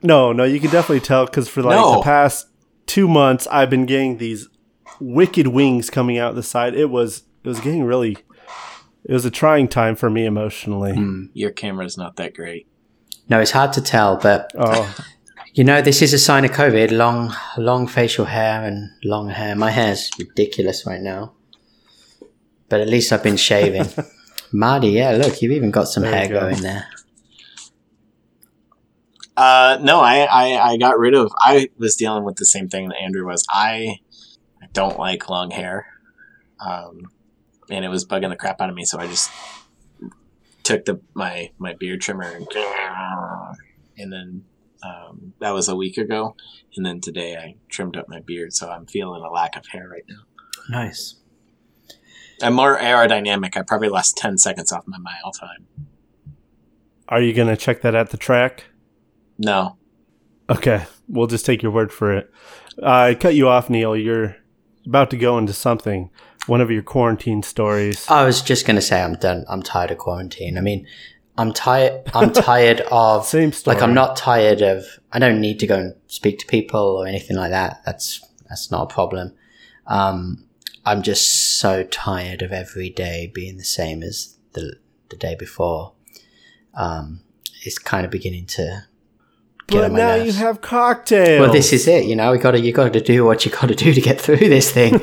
No, 0.03 0.31
no, 0.31 0.43
you 0.43 0.59
can 0.59 0.69
definitely 0.69 0.99
tell 0.99 1.25
because 1.25 1.47
for 1.49 1.61
like 1.63 1.75
No. 1.79 1.95
the 1.95 2.01
past 2.01 2.47
two 2.85 3.07
months, 3.07 3.47
I've 3.51 3.69
been 3.69 3.85
getting 3.85 4.17
these 4.17 4.47
wicked 4.99 5.47
wings 5.47 5.89
coming 5.89 6.17
out 6.17 6.35
the 6.35 6.43
side. 6.43 6.75
It 6.75 6.89
was 6.89 7.23
it 7.43 7.47
was 7.47 7.59
getting 7.59 7.83
really. 7.83 8.17
It 9.07 9.13
was 9.13 9.23
a 9.25 9.29
trying 9.31 9.67
time 9.67 9.95
for 9.95 10.09
me 10.09 10.25
emotionally. 10.25 10.93
hmm. 10.93 11.25
Your 11.33 11.51
camera's 11.51 11.97
not 11.97 12.15
that 12.17 12.33
great. 12.33 12.67
no, 13.29 13.39
it's 13.39 13.51
hard 13.51 13.71
to 13.73 13.81
tell, 13.81 14.17
but 14.17 14.51
Oh, 14.57 14.95
you 15.53 15.63
know, 15.63 15.81
this 15.81 16.01
is 16.01 16.13
a 16.13 16.17
sign 16.19 16.43
of 16.45 16.51
COVID. 16.51 16.91
Long, 16.91 17.33
long 17.57 17.87
facial 17.87 18.25
hair 18.25 18.63
and 18.63 18.89
long 19.03 19.29
hair. 19.29 19.55
My 19.55 19.71
hair's 19.71 20.09
ridiculous 20.19 20.85
right 20.85 21.01
now, 21.01 21.33
but 22.69 22.81
at 22.81 22.87
least 22.87 23.11
I've 23.11 23.23
been 23.23 23.37
shaving. 23.37 23.85
Marty, 24.51 24.89
yeah, 24.89 25.11
look, 25.11 25.41
you've 25.41 25.51
even 25.51 25.71
got 25.71 25.87
some 25.87 26.03
There 26.03 26.13
hair 26.13 26.27
go. 26.27 26.39
going 26.41 26.61
there. 26.61 26.87
Uh, 29.37 29.77
no, 29.81 29.99
I, 29.99 30.19
I, 30.31 30.71
I 30.71 30.77
got 30.77 30.97
rid 30.97 31.13
of. 31.13 31.31
I 31.37 31.69
was 31.77 31.95
dealing 31.95 32.23
with 32.23 32.37
the 32.37 32.45
same 32.45 32.69
thing 32.69 32.87
that 32.89 32.97
Andrew 32.97 33.25
was. 33.25 33.45
I, 33.49 33.99
I 34.61 34.67
don't 34.71 34.97
like 34.97 35.29
long 35.29 35.51
hair, 35.51 35.87
um, 36.59 37.11
and 37.69 37.83
it 37.83 37.89
was 37.89 38.05
bugging 38.05 38.29
the 38.29 38.37
crap 38.37 38.61
out 38.61 38.69
of 38.69 38.75
me. 38.75 38.85
So 38.85 38.97
I 38.97 39.07
just 39.07 39.29
took 40.63 40.85
the 40.85 41.01
my 41.13 41.51
my 41.59 41.73
beard 41.73 42.01
trimmer 42.01 42.23
and, 42.23 42.47
and 43.97 44.11
then 44.11 44.45
um, 44.83 45.33
that 45.39 45.51
was 45.53 45.67
a 45.67 45.75
week 45.75 45.97
ago, 45.97 46.35
and 46.77 46.85
then 46.85 47.01
today 47.01 47.35
I 47.35 47.55
trimmed 47.67 47.97
up 47.97 48.07
my 48.07 48.21
beard. 48.21 48.53
So 48.53 48.69
I'm 48.69 48.85
feeling 48.85 49.21
a 49.21 49.29
lack 49.29 49.57
of 49.57 49.65
hair 49.67 49.89
right 49.89 50.05
now. 50.07 50.21
Nice. 50.69 51.15
I'm 52.41 52.53
more 52.53 52.77
aerodynamic. 52.77 53.55
I 53.57 53.61
probably 53.61 53.89
lost 53.89 54.17
ten 54.17 54.37
seconds 54.37 54.71
off 54.71 54.83
my 54.87 54.97
mile 54.97 55.31
time. 55.31 55.67
are 57.09 57.21
you 57.21 57.33
gonna 57.33 57.57
check 57.57 57.81
that 57.81 57.95
at 57.95 58.09
the 58.09 58.17
track? 58.17 58.65
No, 59.37 59.77
Okay, 60.49 60.85
we'll 61.07 61.27
just 61.27 61.45
take 61.45 61.63
your 61.63 61.71
word 61.71 61.91
for 61.91 62.13
it. 62.13 62.31
I 62.83 63.15
cut 63.15 63.33
you 63.35 63.47
off, 63.49 63.69
Neil. 63.69 63.95
You're 63.97 64.35
about 64.85 65.09
to 65.09 65.17
go 65.17 65.37
into 65.39 65.53
something. 65.53 66.09
One 66.45 66.61
of 66.61 66.69
your 66.69 66.83
quarantine 66.83 67.41
stories. 67.41 68.07
I 68.09 68.23
was 68.23 68.41
just 68.43 68.67
gonna 68.67 68.81
say 68.81 69.01
I'm 69.01 69.15
done. 69.15 69.45
I'm 69.49 69.63
tired 69.63 69.89
of 69.91 69.97
quarantine. 69.97 70.57
I 70.57 70.61
mean, 70.61 70.85
I'm 71.37 71.51
tired. 71.51 72.03
I'm 72.13 72.31
tired 72.31 72.81
of 72.91 73.25
Same 73.25 73.51
story. 73.51 73.75
like 73.75 73.83
I'm 73.83 73.95
not 73.95 74.15
tired 74.15 74.61
of. 74.61 74.85
I 75.11 75.17
don't 75.19 75.41
need 75.41 75.59
to 75.61 75.67
go 75.67 75.77
and 75.79 75.95
speak 76.07 76.37
to 76.39 76.45
people 76.45 76.79
or 76.79 77.07
anything 77.07 77.37
like 77.37 77.49
that. 77.51 77.81
That's 77.85 78.21
that's 78.47 78.69
not 78.69 78.83
a 78.83 78.93
problem. 78.93 79.33
Um, 79.87 80.45
I'm 80.85 81.01
just 81.01 81.57
so 81.59 81.83
tired 81.83 82.41
of 82.41 82.51
every 82.51 82.89
day 82.89 83.31
being 83.33 83.57
the 83.57 83.63
same 83.63 84.03
as 84.03 84.35
the 84.53 84.75
the 85.09 85.15
day 85.17 85.35
before. 85.35 85.93
Um, 86.73 87.21
it's 87.63 87.77
kind 87.79 88.05
of 88.05 88.11
beginning 88.11 88.45
to 88.47 88.83
get 89.67 89.77
But 89.79 89.85
on 89.85 89.91
my 89.93 89.97
now 89.97 90.15
nerves. 90.17 90.25
you 90.27 90.33
have 90.45 90.61
cocktails. 90.61 91.39
well, 91.41 91.51
this 91.51 91.73
is 91.73 91.87
it. 91.87 92.05
You 92.05 92.15
know, 92.15 92.31
we 92.31 92.37
got 92.37 92.51
to 92.51 92.59
you 92.59 92.71
got 92.71 92.93
to 92.93 93.01
do 93.01 93.25
what 93.25 93.45
you 93.45 93.51
got 93.51 93.67
to 93.67 93.75
do 93.75 93.93
to 93.93 94.01
get 94.01 94.21
through 94.21 94.37
this 94.37 94.71
thing. 94.71 94.91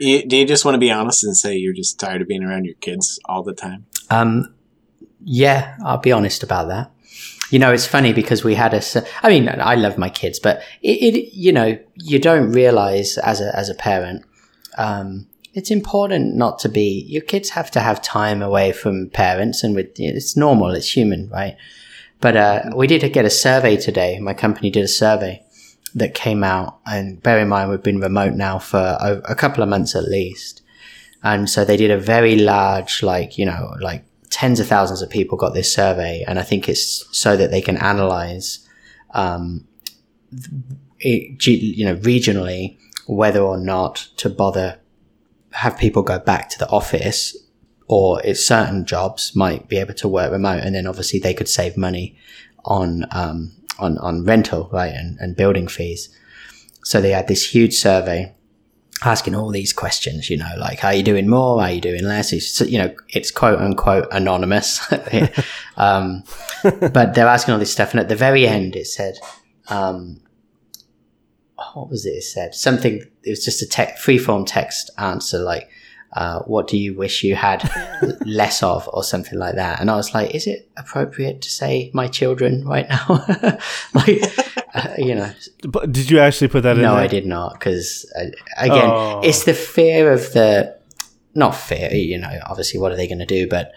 do 0.00 0.36
you 0.36 0.46
just 0.46 0.64
want 0.64 0.74
to 0.74 0.78
be 0.78 0.90
honest 0.90 1.24
and 1.24 1.36
say 1.36 1.56
you're 1.56 1.74
just 1.74 2.00
tired 2.00 2.22
of 2.22 2.28
being 2.28 2.42
around 2.42 2.64
your 2.64 2.74
kids 2.76 3.20
all 3.26 3.42
the 3.42 3.54
time? 3.54 3.86
Um, 4.10 4.54
yeah, 5.22 5.76
I'll 5.84 5.98
be 5.98 6.12
honest 6.12 6.42
about 6.42 6.68
that. 6.68 6.90
You 7.50 7.60
know, 7.60 7.72
it's 7.72 7.86
funny 7.86 8.12
because 8.12 8.42
we 8.42 8.54
had 8.54 8.74
a. 8.74 8.82
I 9.22 9.28
mean, 9.28 9.48
I 9.48 9.76
love 9.76 9.98
my 9.98 10.10
kids, 10.10 10.38
but 10.38 10.62
it, 10.82 11.14
it 11.14 11.34
you 11.34 11.52
know, 11.52 11.78
you 11.94 12.18
don't 12.18 12.50
realize 12.52 13.18
as 13.18 13.40
a 13.40 13.56
as 13.56 13.68
a 13.68 13.74
parent, 13.74 14.24
um, 14.78 15.28
it's 15.54 15.70
important 15.70 16.34
not 16.34 16.58
to 16.60 16.68
be. 16.68 17.04
Your 17.08 17.22
kids 17.22 17.50
have 17.50 17.70
to 17.72 17.80
have 17.80 18.02
time 18.02 18.42
away 18.42 18.72
from 18.72 19.10
parents, 19.10 19.62
and 19.62 19.76
with 19.76 19.98
it's 19.98 20.36
normal, 20.36 20.72
it's 20.72 20.96
human, 20.96 21.28
right? 21.30 21.56
But 22.20 22.36
uh, 22.36 22.62
we 22.74 22.86
did 22.86 23.10
get 23.12 23.24
a 23.24 23.30
survey 23.30 23.76
today. 23.76 24.18
My 24.18 24.34
company 24.34 24.70
did 24.70 24.84
a 24.84 24.88
survey 24.88 25.42
that 25.94 26.14
came 26.14 26.42
out, 26.42 26.78
and 26.84 27.22
bear 27.22 27.38
in 27.38 27.48
mind 27.48 27.70
we've 27.70 27.82
been 27.82 28.00
remote 28.00 28.34
now 28.34 28.58
for 28.58 28.98
a, 29.00 29.22
a 29.28 29.34
couple 29.34 29.62
of 29.62 29.68
months 29.68 29.94
at 29.94 30.04
least. 30.08 30.62
and 31.22 31.48
so 31.48 31.64
they 31.64 31.76
did 31.76 31.90
a 31.90 31.98
very 31.98 32.36
large, 32.36 33.02
like 33.02 33.38
you 33.38 33.46
know, 33.46 33.74
like 33.80 34.04
tens 34.36 34.60
of 34.60 34.66
thousands 34.66 35.00
of 35.00 35.08
people 35.08 35.38
got 35.38 35.54
this 35.54 35.72
survey, 35.72 36.22
and 36.28 36.38
I 36.38 36.42
think 36.42 36.68
it's 36.68 37.08
so 37.10 37.38
that 37.38 37.50
they 37.50 37.62
can 37.62 37.78
analyze, 37.78 38.68
um, 39.14 39.66
it, 41.00 41.46
you 41.46 41.86
know, 41.86 41.96
regionally 41.96 42.76
whether 43.06 43.40
or 43.40 43.56
not 43.56 44.08
to 44.18 44.28
bother 44.28 44.78
have 45.52 45.78
people 45.78 46.02
go 46.02 46.18
back 46.18 46.50
to 46.50 46.58
the 46.58 46.68
office 46.68 47.34
or 47.88 48.20
if 48.26 48.38
certain 48.38 48.84
jobs 48.84 49.34
might 49.34 49.68
be 49.68 49.78
able 49.78 49.94
to 49.94 50.06
work 50.06 50.30
remote 50.30 50.62
and 50.62 50.74
then 50.74 50.86
obviously 50.86 51.18
they 51.18 51.32
could 51.32 51.48
save 51.48 51.78
money 51.78 52.14
on 52.66 53.06
um, 53.12 53.52
on 53.78 53.96
on 53.98 54.22
rental 54.24 54.68
right 54.70 54.92
and, 54.92 55.16
and 55.18 55.34
building 55.34 55.66
fees. 55.66 56.14
So 56.84 57.00
they 57.00 57.12
had 57.12 57.28
this 57.28 57.54
huge 57.54 57.72
survey 57.72 58.34
asking 59.04 59.34
all 59.34 59.50
these 59.50 59.74
questions 59.74 60.30
you 60.30 60.36
know 60.38 60.52
like 60.58 60.82
are 60.82 60.94
you 60.94 61.02
doing 61.02 61.28
more 61.28 61.60
are 61.60 61.70
you 61.70 61.80
doing 61.80 62.04
less 62.04 62.32
it's, 62.32 62.60
you 62.62 62.78
know 62.78 62.94
it's 63.10 63.30
quote 63.30 63.58
unquote 63.58 64.08
anonymous 64.10 64.80
um, 65.76 66.24
but 66.62 67.14
they're 67.14 67.28
asking 67.28 67.52
all 67.52 67.60
this 67.60 67.72
stuff 67.72 67.90
and 67.90 68.00
at 68.00 68.08
the 68.08 68.16
very 68.16 68.46
end 68.46 68.74
it 68.74 68.86
said 68.86 69.14
um, 69.68 70.20
what 71.74 71.90
was 71.90 72.06
it? 72.06 72.10
It 72.10 72.22
said 72.22 72.54
something. 72.54 73.02
It 73.22 73.30
was 73.30 73.44
just 73.44 73.62
a 73.62 73.86
free 73.98 74.18
form 74.18 74.44
text 74.44 74.90
answer 74.98 75.38
like, 75.38 75.68
uh, 76.16 76.40
"What 76.40 76.66
do 76.66 76.76
you 76.76 76.96
wish 76.96 77.22
you 77.22 77.36
had 77.36 77.60
less 78.26 78.62
of?" 78.62 78.88
or 78.92 79.04
something 79.04 79.38
like 79.38 79.54
that. 79.54 79.80
And 79.80 79.90
I 79.90 79.96
was 79.96 80.12
like, 80.14 80.34
"Is 80.34 80.46
it 80.46 80.68
appropriate 80.76 81.42
to 81.42 81.50
say 81.50 81.90
my 81.94 82.08
children 82.08 82.66
right 82.66 82.88
now?" 82.88 83.24
like, 83.94 84.22
uh, 84.74 84.94
you 84.98 85.14
know. 85.14 85.30
But 85.68 85.92
did 85.92 86.10
you 86.10 86.18
actually 86.18 86.48
put 86.48 86.62
that 86.62 86.76
no, 86.76 86.82
in? 86.82 86.88
No. 86.88 86.94
I 86.96 87.06
did 87.06 87.26
not. 87.26 87.52
Because 87.54 88.10
uh, 88.18 88.30
again, 88.58 88.90
Oh. 88.90 89.20
it's 89.22 89.44
the 89.44 89.54
fear 89.54 90.12
of 90.12 90.32
the 90.32 90.76
not 91.34 91.54
fear. 91.54 91.90
You 91.92 92.18
know, 92.18 92.40
obviously, 92.46 92.80
what 92.80 92.92
are 92.92 92.96
they 92.96 93.06
going 93.06 93.18
to 93.18 93.26
do? 93.26 93.46
But 93.48 93.72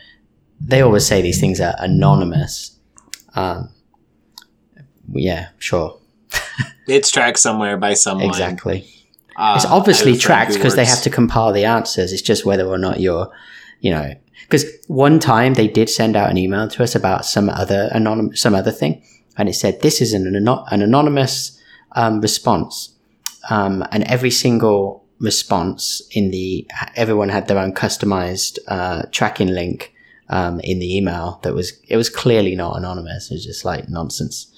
they 0.62 0.82
always 0.82 1.06
say 1.06 1.22
these 1.22 1.40
things 1.40 1.60
are 1.62 1.76
anonymous. 1.80 2.78
Um, 3.36 3.70
yeah, 5.12 5.50
sure. 5.58 6.00
It's 6.88 7.12
tracked 7.12 7.38
somewhere 7.38 7.78
by 7.78 7.94
someone. 7.94 8.26
Exactly. 8.28 8.90
Uh, 9.40 9.54
it's 9.56 9.66
obviously 9.66 10.18
tracked 10.18 10.54
because 10.54 10.76
they 10.76 10.84
have 10.84 11.02
to 11.02 11.10
compile 11.10 11.54
the 11.54 11.64
answers. 11.64 12.12
It's 12.12 12.22
just 12.22 12.44
whether 12.44 12.68
or 12.68 12.78
not 12.78 13.00
you're, 13.00 13.32
you 13.80 13.90
know, 13.90 14.14
because 14.42 14.66
one 14.88 15.18
time 15.18 15.54
they 15.54 15.68
did 15.68 15.90
send 15.90 16.18
out 16.18 16.30
an 16.30 16.38
email 16.38 16.68
to 16.68 16.84
us 16.84 16.94
about 16.94 17.24
some 17.24 17.48
other 17.50 17.88
anonymous, 17.94 18.42
some 18.42 18.54
other 18.54 18.72
thing, 18.72 19.02
and 19.38 19.48
it 19.48 19.54
said 19.54 19.82
this 19.82 20.02
is 20.02 20.12
an, 20.12 20.36
an 20.36 20.82
anonymous 20.82 21.58
um, 21.94 22.20
response, 22.20 22.94
um, 23.50 23.86
and 23.94 24.04
every 24.04 24.30
single 24.30 25.06
response 25.22 26.02
in 26.12 26.32
the 26.32 26.70
everyone 26.98 27.30
had 27.30 27.48
their 27.48 27.60
own 27.60 27.74
customized 27.74 28.60
uh, 28.68 29.04
tracking 29.12 29.48
link 29.48 29.94
um, 30.28 30.60
in 30.66 30.80
the 30.80 30.98
email 30.98 31.40
that 31.44 31.54
was 31.54 31.80
it 31.88 31.96
was 31.96 32.10
clearly 32.10 32.58
not 32.58 32.76
anonymous. 32.76 33.32
It 33.32 33.36
was 33.36 33.46
just 33.46 33.64
like 33.64 33.88
nonsense. 33.88 34.54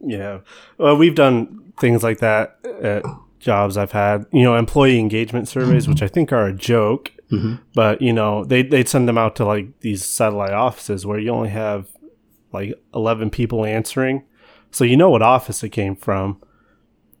Yeah. 0.00 0.40
Well, 0.78 0.96
we've 0.96 1.14
done 1.14 1.72
things 1.78 2.02
like 2.02 2.20
that 2.20 2.58
at 2.82 3.04
jobs 3.44 3.76
I've 3.76 3.92
had. 3.92 4.26
You 4.32 4.42
know, 4.42 4.56
employee 4.56 4.98
engagement 4.98 5.48
surveys, 5.48 5.86
which 5.86 6.02
I 6.02 6.08
think 6.08 6.32
are 6.32 6.46
a 6.46 6.52
joke, 6.52 7.12
Mhm. 7.30 7.60
but 7.74 8.00
you 8.02 8.12
know, 8.12 8.44
they 8.44 8.62
they'd 8.62 8.88
send 8.88 9.06
them 9.08 9.18
out 9.18 9.36
to 9.36 9.44
like 9.44 9.80
these 9.80 10.04
satellite 10.04 10.52
offices 10.52 11.06
where 11.06 11.18
you 11.18 11.30
only 11.30 11.50
have 11.50 11.86
like 12.52 12.74
eleven 12.94 13.30
people 13.30 13.64
answering, 13.64 14.22
so 14.70 14.84
you 14.84 14.96
know 14.96 15.10
what 15.10 15.22
office 15.22 15.62
it 15.62 15.70
came 15.70 15.94
from, 15.96 16.38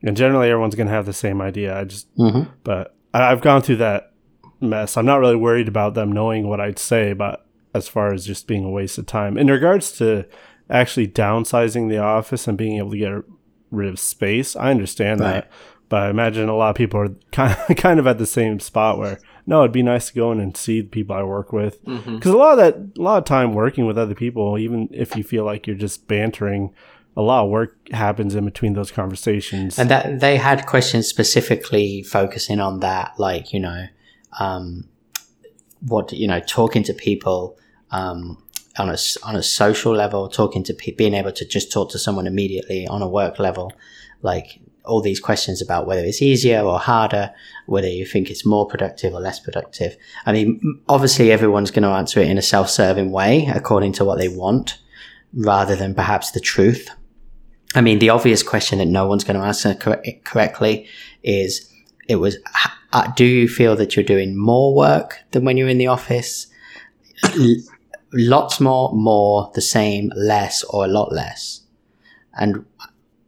and 0.02 0.16
generally 0.16 0.48
everyone's 0.50 0.74
gonna 0.74 0.90
have 0.90 1.06
the 1.06 1.12
same 1.12 1.40
idea. 1.40 1.78
I 1.78 1.84
just, 1.84 2.08
hmm 2.16 2.42
but 2.64 2.94
I, 3.12 3.30
I've 3.30 3.40
gone 3.42 3.62
through 3.62 3.76
that 3.76 4.12
mess. 4.60 4.96
I'm 4.96 5.06
not 5.06 5.20
really 5.20 5.36
worried 5.36 5.68
about 5.68 5.94
them 5.94 6.10
knowing 6.12 6.48
what 6.48 6.60
I'd 6.60 6.78
say, 6.78 7.12
but 7.12 7.44
as 7.74 7.88
far 7.88 8.12
as 8.12 8.24
just 8.24 8.46
being 8.46 8.64
a 8.64 8.70
waste 8.70 8.98
of 8.98 9.06
time 9.06 9.36
in 9.36 9.48
regards 9.48 9.90
to 9.98 10.24
actually 10.70 11.06
downsizing 11.08 11.88
the 11.90 11.98
office 11.98 12.46
and 12.48 12.56
being 12.56 12.78
able 12.78 12.92
to 12.92 12.96
get 12.96 13.12
rid 13.70 13.88
of 13.90 13.98
space, 13.98 14.54
I 14.56 14.70
understand 14.70 15.20
Right. 15.20 15.32
that. 15.42 15.50
But 15.88 16.02
I 16.04 16.10
imagine 16.10 16.48
a 16.48 16.56
lot 16.56 16.70
of 16.70 16.76
people 16.76 17.00
are 17.00 17.10
kind 17.32 17.56
of, 17.68 17.76
kind 17.76 18.00
of 18.00 18.06
at 18.06 18.18
the 18.18 18.26
same 18.26 18.60
spot 18.60 18.98
where 18.98 19.18
no, 19.46 19.60
it'd 19.60 19.72
be 19.72 19.82
nice 19.82 20.08
to 20.08 20.14
go 20.14 20.32
in 20.32 20.40
and 20.40 20.56
see 20.56 20.80
the 20.80 20.88
people 20.88 21.14
I 21.14 21.22
work 21.22 21.52
with 21.52 21.84
because 21.84 22.30
a 22.30 22.36
lot 22.36 22.52
of 22.52 22.58
that, 22.58 22.98
a 22.98 23.02
lot 23.02 23.18
of 23.18 23.24
time 23.24 23.52
working 23.52 23.86
with 23.86 23.98
other 23.98 24.14
people, 24.14 24.58
even 24.58 24.88
if 24.90 25.16
you 25.16 25.22
feel 25.22 25.44
like 25.44 25.66
you're 25.66 25.76
just 25.76 26.08
bantering, 26.08 26.72
a 27.16 27.22
lot 27.22 27.44
of 27.44 27.50
work 27.50 27.76
happens 27.90 28.34
in 28.34 28.44
between 28.44 28.72
those 28.72 28.90
conversations. 28.90 29.78
And 29.78 29.90
that 29.90 30.20
they 30.20 30.36
had 30.38 30.66
questions 30.66 31.06
specifically 31.06 32.02
focusing 32.02 32.58
on 32.58 32.80
that, 32.80 33.14
like 33.18 33.52
you 33.52 33.60
know, 33.60 33.86
um, 34.40 34.88
what 35.86 36.12
you 36.12 36.26
know, 36.26 36.40
talking 36.40 36.82
to 36.84 36.94
people 36.94 37.58
um, 37.90 38.42
on 38.78 38.88
a 38.88 38.96
on 39.22 39.36
a 39.36 39.42
social 39.42 39.94
level, 39.94 40.28
talking 40.28 40.64
to 40.64 40.74
pe- 40.74 40.92
being 40.92 41.14
able 41.14 41.32
to 41.32 41.44
just 41.44 41.70
talk 41.70 41.90
to 41.90 41.98
someone 41.98 42.26
immediately 42.26 42.86
on 42.86 43.02
a 43.02 43.08
work 43.08 43.38
level, 43.38 43.72
like 44.22 44.60
all 44.84 45.00
these 45.00 45.20
questions 45.20 45.62
about 45.62 45.86
whether 45.86 46.04
it's 46.04 46.20
easier 46.20 46.60
or 46.60 46.78
harder, 46.78 47.32
whether 47.66 47.88
you 47.88 48.04
think 48.04 48.30
it's 48.30 48.44
more 48.44 48.66
productive 48.66 49.14
or 49.14 49.20
less 49.20 49.40
productive. 49.40 49.96
I 50.26 50.32
mean, 50.32 50.60
obviously 50.88 51.32
everyone's 51.32 51.70
going 51.70 51.84
to 51.84 51.88
answer 51.88 52.20
it 52.20 52.28
in 52.28 52.38
a 52.38 52.42
self-serving 52.42 53.10
way 53.10 53.46
according 53.54 53.92
to 53.94 54.04
what 54.04 54.18
they 54.18 54.28
want, 54.28 54.78
rather 55.32 55.74
than 55.74 55.94
perhaps 55.94 56.30
the 56.30 56.40
truth. 56.40 56.90
I 57.74 57.80
mean, 57.80 57.98
the 57.98 58.10
obvious 58.10 58.42
question 58.42 58.78
that 58.78 58.86
no 58.86 59.06
one's 59.06 59.24
going 59.24 59.40
to 59.40 59.44
answer 59.44 59.74
cor- 59.74 60.02
correctly 60.22 60.86
is 61.22 61.72
it 62.06 62.16
was, 62.16 62.36
uh, 62.92 63.10
do 63.16 63.24
you 63.24 63.48
feel 63.48 63.74
that 63.76 63.96
you're 63.96 64.04
doing 64.04 64.36
more 64.36 64.74
work 64.74 65.18
than 65.32 65.44
when 65.44 65.56
you're 65.56 65.68
in 65.68 65.78
the 65.78 65.88
office? 65.88 66.46
Lots 68.12 68.60
more, 68.60 68.92
more, 68.92 69.50
the 69.54 69.60
same, 69.60 70.12
less, 70.14 70.62
or 70.64 70.84
a 70.84 70.88
lot 70.88 71.10
less? 71.10 71.62
And 72.34 72.64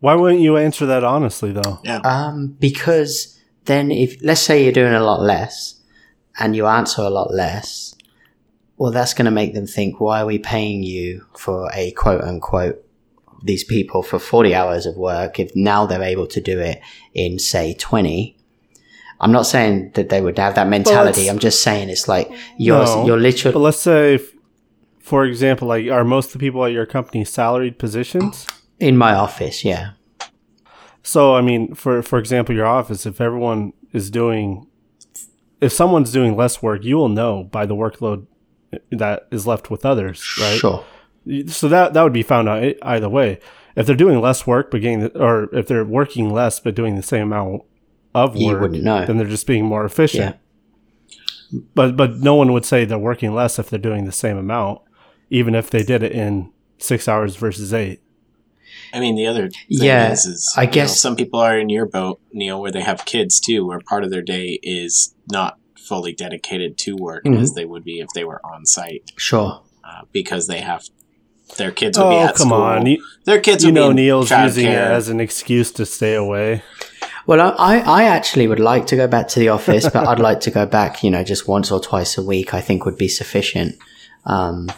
Why 0.01 0.15
wouldn't 0.15 0.43
you 0.43 0.57
answer 0.57 0.87
that 0.87 1.05
honestly, 1.05 1.53
though? 1.53 1.81
um, 2.05 2.57
because 2.59 3.39
then 3.65 3.91
if, 3.91 4.17
let's 4.23 4.41
say 4.41 4.63
you're 4.63 4.73
doing 4.73 4.93
a 4.93 5.03
lot 5.03 5.23
less 5.23 5.81
and 6.39 6.55
you 6.55 6.67
answer 6.67 7.03
a 7.03 7.11
lot 7.11 7.33
less, 7.33 7.95
well, 8.77 8.93
that's 8.93 9.15
going 9.15 9.25
to 9.25 9.31
make 9.31 9.55
them 9.55 9.67
think, 9.67 10.01
why 10.01 10.21
are 10.21 10.27
we 10.27 10.39
paying 10.39 10.83
you 10.83 11.27
for 11.37 11.71
a 11.73 11.91
quote 11.93 12.21
unquote 12.23 12.83
these 13.43 13.65
people 13.65 14.03
for 14.03 14.19
40 14.19 14.55
hours 14.55 14.87
of 14.87 14.97
work 14.97 15.39
if 15.39 15.55
now 15.55 15.87
they're 15.87 16.03
able 16.03 16.27
to 16.27 16.41
do 16.41 16.59
it 16.59 16.81
in 17.13 17.39
say 17.39 17.75
20 17.75 18.37
i'm 19.21 19.31
not 19.31 19.43
saying 19.43 19.91
that 19.95 20.09
they 20.09 20.21
would 20.21 20.39
have 20.39 20.55
that 20.55 20.67
mentality 20.67 21.29
i'm 21.29 21.39
just 21.39 21.63
saying 21.63 21.89
it's 21.91 22.09
like 22.09 22.31
you're 22.57 22.85
No, 22.85 23.07
you're 23.07 23.21
literally 23.21 23.53
But 23.53 23.61
literally 23.61 23.65
let's 23.65 23.79
say, 23.79 24.15
if, 24.15 24.33
for 25.01 25.25
example, 25.27 25.69
like 25.69 25.87
are 25.89 26.03
most 26.03 26.29
of 26.29 26.33
the 26.33 26.39
people 26.39 26.65
at 26.65 26.73
your 26.73 26.87
company 26.87 27.25
salaried 27.25 27.79
positions? 27.79 28.47
In 28.79 28.97
my 28.97 29.15
office 29.15 29.65
yeah 29.65 29.91
So 31.03 31.37
I 31.37 31.41
mean, 31.41 31.75
for 31.75 32.03
for 32.03 32.19
example, 32.19 32.55
your 32.55 32.67
office, 32.67 33.07
if 33.07 33.21
everyone 33.21 33.73
is 33.93 34.11
doing, 34.11 34.67
if 35.61 35.73
someone's 35.73 36.11
doing 36.11 36.37
less 36.37 36.61
work, 36.63 36.83
you 36.85 36.97
will 36.97 37.09
know 37.09 37.45
by 37.45 37.65
the 37.65 37.77
workload 37.77 38.27
that 38.91 39.29
is 39.31 39.47
left 39.47 39.71
with 39.71 39.87
others, 39.87 40.19
right? 40.41 40.59
sure 40.59 40.85
So 41.47 41.69
that 41.69 41.95
that 41.95 42.03
would 42.03 42.13
be 42.13 42.25
found 42.25 42.49
out 42.49 42.75
either 42.83 43.09
way. 43.09 43.39
If 43.77 43.87
they're 43.87 43.95
doing 44.05 44.21
less 44.21 44.47
work 44.49 44.71
but 44.71 44.81
getting, 44.81 45.01
the, 45.01 45.17
or 45.17 45.49
if 45.55 45.67
they're 45.69 45.85
working 45.85 46.31
less 46.33 46.59
but 46.61 46.75
doing 46.75 46.97
the 46.97 47.03
same 47.05 47.33
amount 47.33 47.63
of 48.15 48.31
work, 48.31 48.41
You 48.41 48.59
wouldn't 48.59 48.83
know. 48.83 49.07
Then 49.07 49.17
they're 49.19 49.29
just 49.29 49.47
being 49.47 49.65
more 49.65 49.85
efficient. 49.85 50.37
Yeah. 51.53 51.57
But 51.75 51.97
but 51.97 52.17
no 52.19 52.35
one 52.35 52.53
would 52.53 52.65
say 52.65 52.85
they're 52.85 52.99
working 52.99 53.33
less 53.33 53.59
if 53.61 53.71
they're 53.71 53.79
doing 53.79 54.07
the 54.07 54.13
same 54.13 54.37
amount, 54.39 54.81
even 55.31 55.55
if 55.55 55.71
they 55.71 55.85
did 55.85 56.03
it 56.03 56.13
in 56.13 56.51
six 56.79 57.07
hours 57.07 57.37
versus 57.37 57.73
eight. 57.73 58.01
I 58.97 59.01
mean, 59.01 59.15
the 59.15 59.27
other 59.27 59.49
thing 59.51 59.61
Yeah, 59.69 60.13
is, 60.13 60.25
is 60.25 60.55
I 60.57 60.63
you 60.63 60.67
know, 60.69 60.73
guess- 60.73 60.99
some 61.01 61.17
people 61.17 61.39
are 61.41 61.59
in 61.59 61.69
your 61.69 61.87
boat, 61.87 62.19
Neil, 62.33 62.61
where 62.61 62.71
they 62.73 62.81
have 62.83 63.05
kids 63.05 63.39
too, 63.39 63.67
where 63.67 63.79
part 63.81 64.05
of 64.05 64.11
their 64.11 64.23
day 64.23 64.59
is 64.63 65.15
not 65.31 65.59
fully 65.79 66.13
dedicated 66.13 66.79
to 66.79 66.97
work 66.97 67.25
Mhm. 67.25 67.41
as 67.43 67.53
they 67.55 67.65
would 67.65 67.85
be 67.85 68.01
if 68.01 68.09
they 68.15 68.25
were 68.25 68.41
on 68.45 68.65
site, 68.67 69.03
sure 69.17 69.61
uh, 69.85 70.03
because 70.13 70.47
they 70.47 70.59
have 70.61 70.83
their 71.59 71.71
kids 71.71 71.97
would 71.99 72.09
be 72.09 72.17
Oh 72.17 72.25
at 72.27 72.35
come 72.35 72.49
school. 72.49 72.61
on! 72.61 72.87
You, 72.87 73.05
Their 73.25 73.41
kids 73.41 73.63
you 73.63 73.69
would 73.69 73.75
know 73.75 73.87
be 73.89 73.91
in 73.91 73.97
Neil's 73.97 74.31
using 74.33 74.67
it 74.67 74.73
as 74.79 75.09
an 75.09 75.21
excuse 75.21 75.71
to 75.73 75.87
stay 75.87 76.15
away. 76.15 76.63
Well, 77.29 77.55
I, 77.59 77.79
I 77.81 78.03
actually 78.05 78.47
would 78.49 78.59
like 78.61 78.87
to 78.89 78.97
go 78.97 79.07
back 79.07 79.29
to 79.29 79.39
the 79.41 79.49
office, 79.51 79.85
but 79.89 80.07
I'd 80.09 80.19
like 80.21 80.41
to 80.41 80.51
go 80.51 80.65
back, 80.67 81.03
you 81.05 81.11
know, 81.11 81.23
just 81.23 81.47
once 81.47 81.71
or 81.71 81.81
twice 81.81 82.17
a 82.19 82.23
week, 82.23 82.55
I 82.55 82.61
think 82.61 82.85
would 82.85 82.97
be 82.99 83.09
sufficient. 83.09 83.77
Um, 84.25 84.69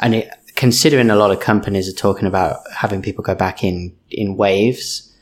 and 0.00 0.14
it, 0.16 0.30
considering 0.58 1.08
a 1.08 1.14
lot 1.14 1.30
of 1.30 1.38
companies 1.38 1.88
are 1.88 1.92
talking 1.96 2.26
about 2.26 2.58
having 2.72 3.00
people 3.00 3.22
go 3.22 3.32
back 3.32 3.62
in, 3.62 3.94
in 4.10 4.36
waves 4.36 5.14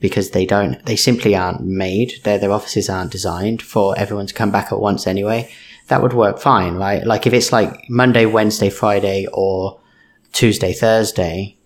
because 0.00 0.32
they 0.32 0.44
don't, 0.44 0.84
they 0.84 0.96
simply 0.96 1.36
aren't 1.36 1.60
made, 1.60 2.14
their, 2.24 2.38
their 2.38 2.50
offices 2.50 2.90
aren't 2.90 3.12
designed 3.12 3.62
for 3.62 3.96
everyone 3.96 4.26
to 4.26 4.34
come 4.34 4.50
back 4.50 4.72
at 4.72 4.80
once 4.80 5.06
anyway. 5.06 5.48
That 5.86 6.02
would 6.02 6.12
work 6.12 6.40
fine, 6.40 6.74
right? 6.74 7.06
Like 7.06 7.24
if 7.24 7.32
it's 7.32 7.52
like 7.52 7.88
Monday, 7.88 8.26
Wednesday, 8.26 8.68
Friday, 8.68 9.28
or 9.32 9.80
Tuesday, 10.32 10.72
Thursday, 10.72 11.56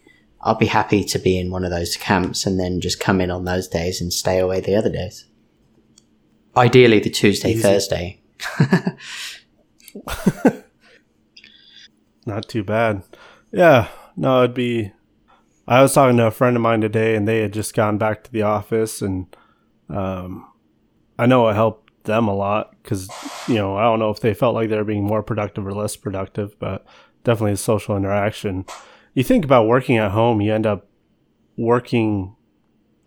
I'll 0.42 0.54
be 0.54 0.66
happy 0.66 1.02
to 1.04 1.18
be 1.18 1.38
in 1.38 1.50
one 1.50 1.64
of 1.64 1.70
those 1.70 1.96
camps 1.96 2.44
and 2.44 2.60
then 2.60 2.82
just 2.82 3.00
come 3.00 3.22
in 3.22 3.30
on 3.30 3.46
those 3.46 3.68
days 3.68 4.02
and 4.02 4.12
stay 4.12 4.38
away 4.38 4.60
the 4.60 4.76
other 4.76 4.90
days. 4.90 5.24
Ideally, 6.54 7.00
the 7.00 7.08
Tuesday, 7.08 7.52
Easy. 7.52 7.62
Thursday 7.62 8.20
Not 12.26 12.48
too 12.48 12.64
bad. 12.64 13.02
Yeah, 13.52 13.88
no, 14.16 14.42
it'd 14.42 14.54
be. 14.54 14.92
I 15.66 15.82
was 15.82 15.94
talking 15.94 16.16
to 16.18 16.26
a 16.26 16.30
friend 16.30 16.56
of 16.56 16.62
mine 16.62 16.80
today, 16.80 17.14
and 17.14 17.26
they 17.26 17.40
had 17.40 17.52
just 17.52 17.74
gone 17.74 17.98
back 17.98 18.24
to 18.24 18.32
the 18.32 18.42
office, 18.42 19.00
and 19.02 19.34
um, 19.88 20.50
I 21.18 21.26
know 21.26 21.48
it 21.48 21.54
helped 21.54 22.04
them 22.04 22.28
a 22.28 22.34
lot 22.34 22.74
because 22.82 23.08
you 23.48 23.54
know 23.54 23.76
I 23.76 23.82
don't 23.82 23.98
know 23.98 24.10
if 24.10 24.20
they 24.20 24.34
felt 24.34 24.54
like 24.54 24.68
they 24.68 24.76
were 24.76 24.84
being 24.84 25.04
more 25.04 25.22
productive 25.22 25.66
or 25.66 25.72
less 25.72 25.96
productive, 25.96 26.58
but 26.58 26.84
definitely 27.24 27.56
social 27.56 27.96
interaction. 27.96 28.64
You 29.14 29.22
think 29.22 29.44
about 29.44 29.66
working 29.66 29.96
at 29.96 30.10
home, 30.10 30.40
you 30.40 30.52
end 30.52 30.66
up 30.66 30.86
working. 31.56 32.36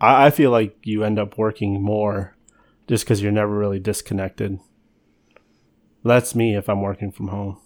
I, 0.00 0.26
I 0.26 0.30
feel 0.30 0.50
like 0.50 0.76
you 0.82 1.04
end 1.04 1.18
up 1.18 1.38
working 1.38 1.82
more 1.82 2.36
just 2.86 3.04
because 3.04 3.22
you're 3.22 3.32
never 3.32 3.56
really 3.56 3.78
disconnected. 3.78 4.58
That's 6.04 6.34
me 6.34 6.56
if 6.56 6.68
I'm 6.68 6.80
working 6.80 7.12
from 7.12 7.28
home. 7.28 7.58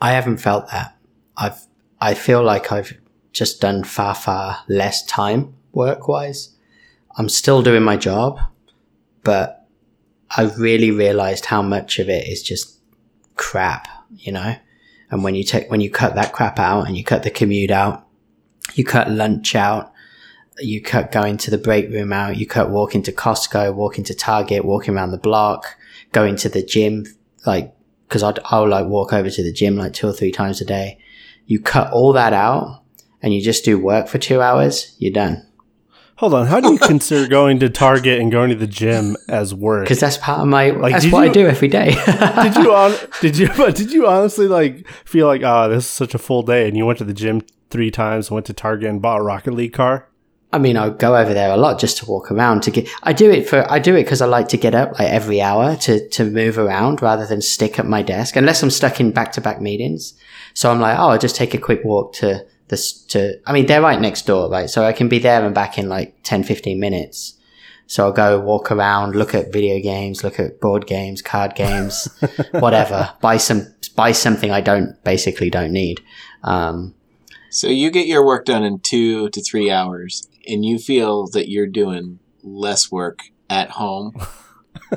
I 0.00 0.12
haven't 0.12 0.38
felt 0.38 0.70
that. 0.70 0.96
I've 1.36 1.66
I 2.00 2.14
feel 2.14 2.42
like 2.42 2.70
I've 2.70 2.98
just 3.32 3.60
done 3.60 3.84
far 3.84 4.14
far 4.14 4.58
less 4.68 5.04
time 5.04 5.54
work 5.72 6.08
wise. 6.08 6.54
I'm 7.16 7.28
still 7.28 7.62
doing 7.62 7.82
my 7.82 7.96
job, 7.96 8.40
but 9.22 9.66
I 10.36 10.44
really 10.58 10.90
realized 10.90 11.46
how 11.46 11.62
much 11.62 11.98
of 11.98 12.08
it 12.08 12.28
is 12.28 12.42
just 12.42 12.80
crap, 13.36 13.88
you 14.16 14.32
know? 14.32 14.56
And 15.10 15.22
when 15.22 15.34
you 15.34 15.44
take 15.44 15.70
when 15.70 15.80
you 15.80 15.90
cut 15.90 16.14
that 16.16 16.32
crap 16.32 16.58
out 16.58 16.86
and 16.86 16.96
you 16.96 17.04
cut 17.04 17.22
the 17.22 17.30
commute 17.30 17.70
out, 17.70 18.06
you 18.74 18.84
cut 18.84 19.10
lunch 19.10 19.54
out, 19.54 19.92
you 20.58 20.80
cut 20.80 21.12
going 21.12 21.36
to 21.38 21.50
the 21.50 21.58
break 21.58 21.90
room 21.90 22.12
out, 22.12 22.36
you 22.36 22.46
cut 22.46 22.70
walking 22.70 23.02
to 23.02 23.12
Costco, 23.12 23.74
walking 23.74 24.04
to 24.04 24.14
Target, 24.14 24.64
walking 24.64 24.94
around 24.94 25.10
the 25.10 25.18
block, 25.18 25.76
going 26.12 26.36
to 26.36 26.48
the 26.48 26.62
gym, 26.62 27.04
like, 27.46 27.73
cause 28.08 28.22
I'd, 28.22 28.38
I'll 28.44 28.68
like 28.68 28.86
walk 28.86 29.12
over 29.12 29.30
to 29.30 29.42
the 29.42 29.52
gym 29.52 29.76
like 29.76 29.92
two 29.92 30.08
or 30.08 30.12
three 30.12 30.32
times 30.32 30.60
a 30.60 30.64
day. 30.64 30.98
You 31.46 31.60
cut 31.60 31.92
all 31.92 32.12
that 32.12 32.32
out 32.32 32.82
and 33.22 33.34
you 33.34 33.40
just 33.40 33.64
do 33.64 33.78
work 33.78 34.08
for 34.08 34.18
two 34.18 34.40
hours, 34.40 34.94
you're 34.98 35.12
done. 35.12 35.46
Hold 36.18 36.34
on, 36.34 36.46
how 36.46 36.60
do 36.60 36.72
you 36.72 36.78
consider 36.78 37.28
going 37.28 37.58
to 37.58 37.68
Target 37.68 38.20
and 38.20 38.30
going 38.30 38.50
to 38.50 38.54
the 38.54 38.68
gym 38.68 39.16
as 39.28 39.52
work? 39.52 39.84
Because 39.84 39.98
that's 39.98 40.16
part 40.16 40.40
of 40.40 40.46
my, 40.46 40.70
Like, 40.70 40.92
that's 40.92 41.10
what 41.10 41.28
I 41.28 41.32
do 41.32 41.48
every 41.48 41.66
day. 41.66 41.86
did 42.42 42.54
you 42.54 42.72
on, 42.72 42.94
did 43.20 43.36
you 43.36 43.48
but 43.56 43.74
did 43.74 43.90
you 43.90 44.06
honestly 44.06 44.46
like 44.46 44.86
feel 45.04 45.26
like 45.26 45.42
ah 45.42 45.66
this 45.66 45.84
is 45.84 45.90
such 45.90 46.14
a 46.14 46.18
full 46.18 46.42
day 46.42 46.68
and 46.68 46.76
you 46.76 46.86
went 46.86 46.98
to 46.98 47.04
the 47.04 47.12
gym 47.12 47.42
three 47.70 47.90
times 47.90 48.30
went 48.30 48.46
to 48.46 48.52
Target 48.52 48.88
and 48.88 49.02
bought 49.02 49.20
a 49.20 49.24
Rocket 49.24 49.54
League 49.54 49.72
car? 49.72 50.08
I 50.54 50.58
mean, 50.58 50.76
I 50.76 50.88
go 50.90 51.16
over 51.16 51.34
there 51.34 51.50
a 51.50 51.56
lot 51.56 51.80
just 51.80 51.98
to 51.98 52.06
walk 52.06 52.30
around 52.30 52.62
to 52.62 52.70
get, 52.70 52.88
I 53.02 53.12
do 53.12 53.28
it 53.28 53.48
for, 53.48 53.68
I 53.68 53.80
do 53.80 53.96
it 53.96 54.04
because 54.04 54.22
I 54.22 54.26
like 54.26 54.46
to 54.50 54.56
get 54.56 54.72
up 54.72 54.92
like 55.00 55.08
every 55.08 55.42
hour 55.42 55.74
to, 55.78 56.08
to 56.10 56.24
move 56.24 56.58
around 56.58 57.02
rather 57.02 57.26
than 57.26 57.42
stick 57.42 57.80
at 57.80 57.86
my 57.86 58.02
desk 58.02 58.36
unless 58.36 58.62
I'm 58.62 58.70
stuck 58.70 59.00
in 59.00 59.10
back 59.10 59.32
to 59.32 59.40
back 59.40 59.60
meetings. 59.60 60.14
So 60.54 60.70
I'm 60.70 60.78
like, 60.78 60.96
oh, 60.96 61.08
I'll 61.08 61.18
just 61.18 61.34
take 61.34 61.54
a 61.54 61.58
quick 61.58 61.80
walk 61.84 62.12
to 62.14 62.46
this, 62.68 62.92
to, 63.06 63.40
I 63.48 63.52
mean, 63.52 63.66
they're 63.66 63.82
right 63.82 64.00
next 64.00 64.26
door, 64.26 64.48
right? 64.48 64.70
So 64.70 64.84
I 64.84 64.92
can 64.92 65.08
be 65.08 65.18
there 65.18 65.44
and 65.44 65.52
back 65.52 65.76
in 65.76 65.88
like 65.88 66.14
10, 66.22 66.44
15 66.44 66.78
minutes. 66.78 67.36
So 67.88 68.04
I'll 68.04 68.12
go 68.12 68.38
walk 68.38 68.70
around, 68.70 69.16
look 69.16 69.34
at 69.34 69.52
video 69.52 69.80
games, 69.82 70.22
look 70.22 70.38
at 70.38 70.60
board 70.60 70.86
games, 70.86 71.20
card 71.20 71.56
games, 71.56 72.06
whatever, 72.52 73.12
buy 73.20 73.38
some, 73.38 73.74
buy 73.96 74.12
something 74.12 74.52
I 74.52 74.60
don't, 74.60 75.02
basically 75.02 75.50
don't 75.50 75.72
need. 75.72 76.00
Um, 76.44 76.94
So 77.54 77.68
you 77.68 77.92
get 77.92 78.08
your 78.08 78.26
work 78.26 78.46
done 78.46 78.64
in 78.64 78.80
two 78.80 79.30
to 79.30 79.40
three 79.40 79.70
hours, 79.70 80.28
and 80.48 80.64
you 80.64 80.76
feel 80.76 81.28
that 81.28 81.48
you're 81.48 81.68
doing 81.68 82.18
less 82.42 82.90
work 82.90 83.20
at 83.48 83.70
home. 83.70 84.12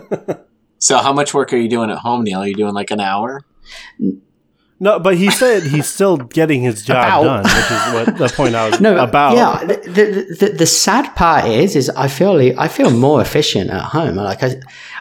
so 0.80 0.98
how 0.98 1.14
much 1.14 1.36
work 1.36 1.54
are 1.54 1.58
you 1.58 1.70
doing 1.70 1.92
at 1.92 2.00
home, 2.00 2.24
Neil? 2.24 2.40
Are 2.40 2.48
you 2.48 2.56
doing 2.56 2.74
like 2.74 2.90
an 2.90 3.00
hour? 3.00 3.42
No, 4.80 5.00
but 5.00 5.18
he 5.18 5.30
said 5.30 5.64
he's 5.64 5.88
still 5.88 6.18
getting 6.18 6.64
his 6.64 6.84
job 6.84 6.98
About. 6.98 7.24
done, 7.24 7.44
which 7.44 7.72
is 7.72 7.94
what 7.94 8.18
the 8.18 8.36
point 8.36 8.56
I 8.56 8.70
was 8.70 8.80
No, 8.82 8.98
about. 8.98 9.36
Yeah, 9.36 9.64
the, 9.64 9.76
the, 9.92 10.36
the, 10.48 10.54
the 10.54 10.66
sad 10.66 11.16
part 11.16 11.46
is, 11.46 11.76
is 11.76 11.92
I 11.92 12.08
feel 12.08 12.40
I 12.60 12.68
feel 12.68 12.90
more 12.90 13.22
efficient 13.22 13.70
at 13.70 13.84
home. 13.84 14.16
Like 14.16 14.42
I, 14.42 14.56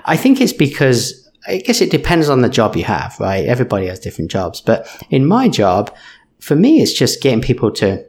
I 0.05 0.19
think 0.19 0.43
it's 0.43 0.53
because 0.53 1.27
I 1.47 1.59
guess 1.59 1.81
it 1.81 1.91
depends 1.91 2.29
on 2.29 2.41
the 2.41 2.49
job 2.49 2.77
you 2.77 2.85
have, 2.85 3.17
right? 3.21 3.47
Everybody 3.47 3.87
has 3.87 4.01
different 4.01 4.31
jobs, 4.31 4.61
but 4.61 4.89
in 5.11 5.25
my 5.25 5.49
job, 5.49 5.95
for 6.41 6.57
me, 6.57 6.81
it's 6.81 6.93
just 6.93 7.23
getting 7.23 7.41
people 7.41 7.71
to, 7.73 8.05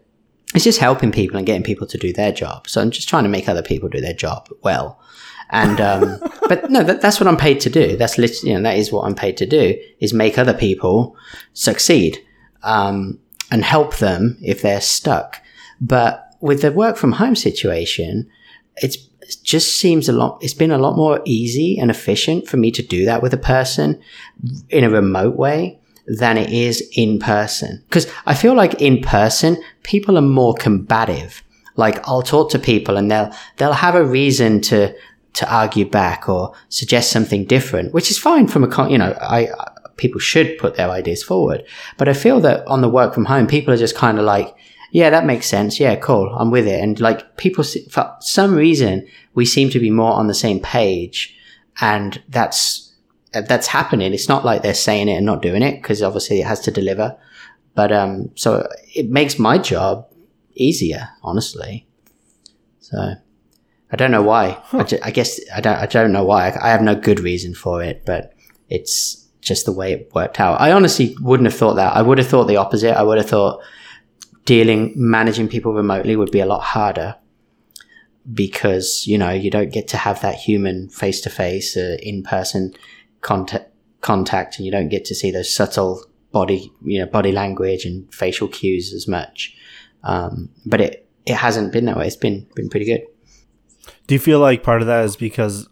it's 0.54 0.64
just 0.64 0.80
helping 0.80 1.12
people 1.12 1.38
and 1.38 1.46
getting 1.46 1.64
people 1.64 1.88
to 1.88 1.98
do 1.98 2.14
their 2.14 2.32
job. 2.32 2.68
So 2.68 2.82
I'm 2.82 2.92
just 2.92 3.10
trying 3.10 3.24
to 3.24 3.30
make 3.30 3.48
other 3.48 3.62
people 3.62 3.90
do 3.90 4.02
their 4.02 4.14
job 4.14 4.50
well. 4.64 5.00
And, 5.50 5.80
um, 5.80 6.20
but 6.50 6.70
no, 6.70 6.84
that, 6.84 7.02
that's 7.02 7.20
what 7.20 7.28
I'm 7.28 7.38
paid 7.38 7.60
to 7.62 7.70
do. 7.70 7.98
That's 7.98 8.18
literally, 8.18 8.52
you 8.52 8.58
know, 8.58 8.64
that 8.64 8.78
is 8.78 8.92
what 8.92 9.06
I'm 9.06 9.16
paid 9.16 9.38
to 9.38 9.46
do 9.46 9.80
is 10.00 10.14
make 10.14 10.38
other 10.38 10.54
people 10.54 11.16
succeed, 11.54 12.24
um, 12.64 13.20
and 13.50 13.64
help 13.64 13.98
them 13.98 14.38
if 14.42 14.62
they're 14.62 14.82
stuck. 14.82 15.42
But 15.80 16.36
with 16.42 16.62
the 16.62 16.72
work 16.72 16.98
from 16.98 17.14
home 17.14 17.36
situation, 17.36 18.30
it's, 18.78 18.98
it 19.22 19.38
just 19.44 19.78
seems 19.78 20.10
a 20.10 20.14
lot, 20.14 20.40
it's 20.42 20.54
been 20.54 20.72
a 20.72 20.78
lot 20.78 20.98
more 20.98 21.22
easy 21.26 21.78
and 21.80 21.90
efficient 21.90 22.48
for 22.48 22.58
me 22.58 22.72
to 22.72 22.84
do 22.84 23.06
that 23.06 23.22
with 23.22 23.34
a 23.34 23.38
person 23.38 24.02
in 24.70 24.84
a 24.84 24.90
remote 24.90 25.36
way 25.36 25.80
than 26.08 26.38
it 26.38 26.52
is 26.52 26.82
in 26.96 27.20
person. 27.20 27.84
Cause 27.90 28.08
I 28.26 28.34
feel 28.34 28.54
like 28.54 28.82
in 28.82 29.02
person, 29.02 29.62
people 29.84 30.18
are 30.18 30.22
more 30.22 30.54
combative. 30.56 31.44
Like 31.76 32.08
I'll 32.08 32.22
talk 32.24 32.50
to 32.52 32.60
people 32.60 32.98
and 32.98 33.12
they'll, 33.12 33.32
they'll 33.58 33.74
have 33.74 33.96
a 33.96 34.04
reason 34.06 34.62
to, 34.62 34.96
to 35.34 35.54
argue 35.54 35.86
back 35.86 36.28
or 36.28 36.54
suggest 36.70 37.12
something 37.12 37.46
different, 37.46 37.94
which 37.94 38.10
is 38.10 38.18
fine 38.18 38.48
from 38.48 38.64
a, 38.64 38.90
you 38.90 38.98
know, 38.98 39.16
I- 39.22 39.50
people 39.98 40.20
should 40.20 40.58
put 40.60 40.76
their 40.76 40.90
ideas 40.92 41.24
forward. 41.24 41.64
But 41.98 42.08
I 42.08 42.14
feel 42.14 42.40
that 42.42 42.66
on 42.68 42.82
the 42.82 42.90
work 42.90 43.14
from 43.14 43.26
home, 43.26 43.48
people 43.48 43.74
are 43.74 43.78
just 43.78 43.96
kind 43.96 44.20
of 44.20 44.26
like, 44.26 44.56
yeah, 44.92 45.10
that 45.10 45.26
makes 45.26 45.48
sense. 45.48 45.80
Yeah, 45.80 45.96
cool. 45.96 46.30
I'm 46.38 46.52
with 46.52 46.68
it. 46.68 46.80
And 46.82 47.00
like 47.00 47.36
people, 47.38 47.64
for 47.90 48.16
some 48.22 48.56
reason, 48.56 49.08
we 49.34 49.44
seem 49.46 49.70
to 49.72 49.80
be 49.80 49.90
more 49.90 50.14
on 50.14 50.28
the 50.28 50.34
same 50.34 50.60
page. 50.60 51.36
And 51.82 52.22
that's, 52.30 52.87
that's 53.32 53.68
happening. 53.68 54.14
It's 54.14 54.30
not 54.30 54.46
like 54.46 54.62
they're 54.62 54.74
saying 54.74 55.10
it 55.10 55.16
and 55.16 55.26
not 55.26 55.42
doing 55.42 55.62
it 55.62 55.82
because 55.82 56.02
obviously 56.02 56.42
it 56.42 56.48
has 56.48 56.60
to 56.62 56.72
deliver. 56.72 57.18
But, 57.76 57.92
um, 57.92 58.32
so 58.36 58.68
it 58.96 59.10
makes 59.10 59.38
my 59.38 59.58
job 59.58 60.12
easier, 60.56 61.10
honestly. 61.22 61.88
So 62.80 63.14
I 63.92 63.96
don't 63.96 64.12
know 64.12 64.24
why. 64.24 64.62
I, 64.74 64.84
ju- 64.84 65.00
I 65.04 65.12
guess 65.12 65.40
I 65.54 65.62
don't, 65.62 65.78
I 65.78 65.86
don't 65.86 66.12
know 66.12 66.24
why. 66.24 66.50
I, 66.50 66.68
I 66.68 66.70
have 66.70 66.82
no 66.82 66.96
good 66.96 67.20
reason 67.20 67.54
for 67.54 67.84
it, 67.84 68.04
but 68.06 68.34
it's 68.70 69.28
just 69.42 69.66
the 69.66 69.72
way 69.72 69.94
it 69.94 70.12
worked 70.14 70.40
out. 70.40 70.60
I 70.60 70.72
honestly 70.72 71.16
wouldn't 71.22 71.50
have 71.50 71.58
thought 71.58 71.76
that. 71.76 71.96
I 71.96 72.02
would 72.02 72.18
have 72.18 72.28
thought 72.28 72.46
the 72.46 72.58
opposite. 72.58 72.98
I 72.98 73.04
would 73.04 73.18
have 73.18 73.30
thought 73.30 73.62
dealing, 74.46 74.94
managing 74.96 75.48
people 75.48 75.74
remotely 75.74 76.16
would 76.16 76.32
be 76.32 76.40
a 76.40 76.46
lot 76.46 76.62
harder 76.62 77.16
because, 78.34 79.06
you 79.08 79.18
know, 79.18 79.30
you 79.30 79.52
don't 79.52 79.72
get 79.72 79.88
to 79.90 79.98
have 79.98 80.22
that 80.22 80.36
human 80.36 80.90
face 80.90 81.22
to 81.22 81.30
face, 81.30 81.78
in 81.78 82.24
person 82.24 82.74
contact, 83.22 83.72
contact 84.02 84.58
and 84.58 84.66
you 84.66 84.72
don't 84.72 84.90
get 84.90 85.06
to 85.06 85.16
see 85.16 85.32
those 85.32 85.54
subtle 85.54 86.04
body, 86.32 86.72
you 86.84 87.00
know, 87.00 87.06
body 87.06 87.32
language 87.32 87.86
and 87.86 88.14
facial 88.14 88.48
cues 88.48 88.94
as 88.94 89.08
much. 89.08 89.56
Um, 90.04 90.50
but 90.66 90.82
it, 90.82 91.08
it 91.26 91.36
hasn't 91.36 91.74
been 91.74 91.86
that 91.86 91.98
way. 91.98 92.08
It's 92.08 92.16
been, 92.16 92.48
been 92.56 92.70
pretty 92.70 92.86
good. 92.86 93.02
Do 94.08 94.16
you 94.16 94.20
feel 94.20 94.40
like 94.40 94.64
part 94.64 94.82
of 94.82 94.88
that 94.88 95.04
is 95.06 95.16
because 95.16 95.68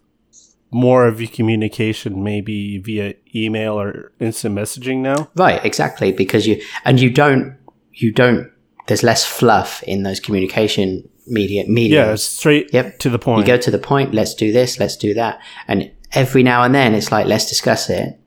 more 0.70 1.06
of 1.06 1.20
your 1.20 1.30
communication 1.30 2.22
may 2.22 2.40
be 2.40 2.78
via 2.78 3.14
email 3.34 3.80
or 3.80 4.12
instant 4.20 4.54
messaging 4.54 4.98
now? 4.98 5.30
Right, 5.36 5.64
exactly. 5.64 6.12
Because 6.12 6.46
you 6.46 6.60
and 6.84 7.00
you 7.00 7.10
don't 7.10 7.56
you 7.92 8.12
don't 8.12 8.50
there's 8.86 9.02
less 9.02 9.24
fluff 9.24 9.82
in 9.84 10.02
those 10.02 10.20
communication 10.20 11.08
media 11.26 11.64
media. 11.66 12.06
Yeah, 12.08 12.14
straight 12.16 12.72
Yep. 12.72 12.98
to 13.00 13.10
the 13.10 13.18
point. 13.18 13.40
You 13.40 13.46
go 13.46 13.56
to 13.58 13.70
the 13.70 13.78
point, 13.78 14.14
let's 14.14 14.34
do 14.34 14.52
this, 14.52 14.78
let's 14.78 14.96
do 14.96 15.14
that. 15.14 15.40
And 15.66 15.90
every 16.12 16.42
now 16.42 16.62
and 16.62 16.74
then 16.74 16.94
it's 16.94 17.12
like 17.12 17.26
let's 17.26 17.48
discuss 17.48 17.90
it. 17.90 18.18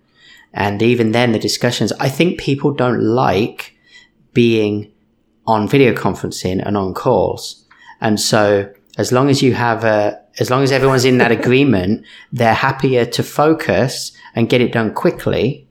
And 0.54 0.82
even 0.82 1.12
then 1.12 1.32
the 1.32 1.40
discussions 1.40 1.92
I 1.94 2.10
think 2.10 2.40
people 2.40 2.72
don't 2.72 3.02
like 3.02 3.76
being 4.34 4.92
on 5.46 5.68
video 5.68 5.94
conferencing 5.94 6.66
and 6.66 6.78
on 6.78 6.94
calls. 6.94 7.66
And 8.02 8.20
so 8.20 8.72
as 8.98 9.12
long 9.12 9.30
as 9.30 9.42
you 9.42 9.54
have 9.54 9.84
a 9.84 10.20
as 10.40 10.50
long 10.50 10.64
as 10.64 10.72
everyone's 10.72 11.06
in 11.06 11.18
that 11.18 11.32
agreement, 11.40 12.06
they're 12.32 12.54
happier 12.54 13.06
to 13.06 13.24
focus 13.24 14.12
and 14.36 14.50
get 14.50 14.62
it 14.62 14.72
done 14.72 14.94
quickly 14.94 15.68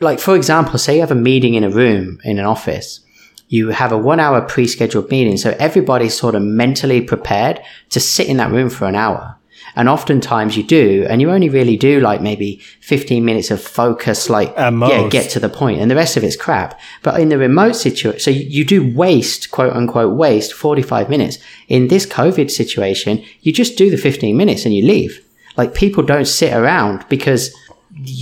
like 0.00 0.20
for 0.20 0.36
example, 0.36 0.78
say 0.78 0.96
you 0.96 1.00
have 1.00 1.10
a 1.10 1.16
meeting 1.16 1.54
in 1.54 1.64
a 1.64 1.70
room 1.70 2.20
in 2.24 2.38
an 2.38 2.44
office, 2.44 3.00
you 3.48 3.68
have 3.70 3.92
a 3.92 3.98
one 3.98 4.20
hour 4.20 4.40
pre-scheduled 4.40 5.10
meeting. 5.10 5.36
So 5.36 5.56
everybody's 5.58 6.16
sort 6.16 6.34
of 6.34 6.42
mentally 6.42 7.00
prepared 7.00 7.60
to 7.90 8.00
sit 8.00 8.28
in 8.28 8.36
that 8.36 8.52
room 8.52 8.70
for 8.70 8.86
an 8.86 8.94
hour. 8.94 9.37
And 9.78 9.88
oftentimes 9.88 10.56
you 10.56 10.64
do, 10.64 11.06
and 11.08 11.20
you 11.20 11.30
only 11.30 11.48
really 11.48 11.76
do 11.76 12.00
like 12.00 12.20
maybe 12.20 12.56
15 12.80 13.24
minutes 13.24 13.52
of 13.52 13.62
focus, 13.62 14.28
like, 14.28 14.52
yeah, 14.90 15.08
get 15.08 15.30
to 15.30 15.38
the 15.38 15.48
point, 15.48 15.80
and 15.80 15.88
the 15.88 15.94
rest 15.94 16.16
of 16.16 16.24
it's 16.24 16.34
crap. 16.34 16.80
But 17.04 17.20
in 17.20 17.28
the 17.28 17.38
remote 17.38 17.76
situation, 17.76 18.18
so 18.18 18.32
you, 18.32 18.64
do 18.64 18.92
waste, 18.92 19.52
quote 19.52 19.72
unquote, 19.72 20.16
waste 20.16 20.52
45 20.52 21.08
minutes. 21.08 21.38
In 21.68 21.86
this 21.86 22.06
COVID 22.06 22.50
situation, 22.50 23.24
you 23.42 23.52
just 23.52 23.78
do 23.78 23.88
the 23.88 23.96
15 23.96 24.36
minutes 24.36 24.64
and 24.64 24.74
you 24.74 24.84
leave. 24.84 25.24
Like 25.56 25.74
people 25.74 26.02
don't 26.02 26.26
sit 26.26 26.52
around 26.52 27.08
because 27.08 27.54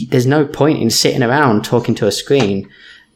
there's 0.08 0.26
no 0.26 0.44
point 0.44 0.82
in 0.82 0.90
sitting 0.90 1.22
around 1.22 1.64
talking 1.64 1.94
to 1.94 2.06
a 2.06 2.12
screen. 2.12 2.68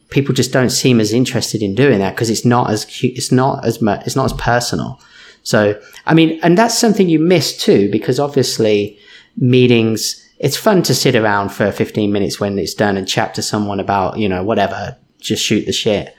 People 0.08 0.34
just 0.34 0.50
don't 0.50 0.70
seem 0.70 0.98
as 0.98 1.12
interested 1.12 1.62
in 1.62 1.74
doing 1.74 1.98
that 1.98 2.14
because 2.14 2.30
it's 2.30 2.46
not 2.46 2.70
as 2.70 2.86
it's 3.02 3.30
not 3.30 3.66
as 3.66 3.82
much 3.82 4.06
it's 4.06 4.16
not 4.16 4.24
as 4.24 4.32
personal. 4.32 4.98
So 5.42 5.80
I 6.06 6.14
mean, 6.14 6.38
and 6.42 6.56
that's 6.56 6.78
something 6.78 7.08
you 7.08 7.18
miss 7.18 7.56
too 7.56 7.90
because 7.90 8.20
obviously 8.20 8.98
meetings. 9.36 10.26
It's 10.38 10.56
fun 10.56 10.82
to 10.84 10.94
sit 10.94 11.14
around 11.14 11.50
for 11.50 11.70
15 11.70 12.10
minutes 12.10 12.40
when 12.40 12.58
it's 12.58 12.72
done 12.72 12.96
and 12.96 13.06
chat 13.06 13.34
to 13.34 13.42
someone 13.42 13.78
about 13.78 14.18
you 14.18 14.28
know 14.28 14.42
whatever, 14.42 14.96
just 15.18 15.44
shoot 15.44 15.66
the 15.66 15.72
shit. 15.72 16.14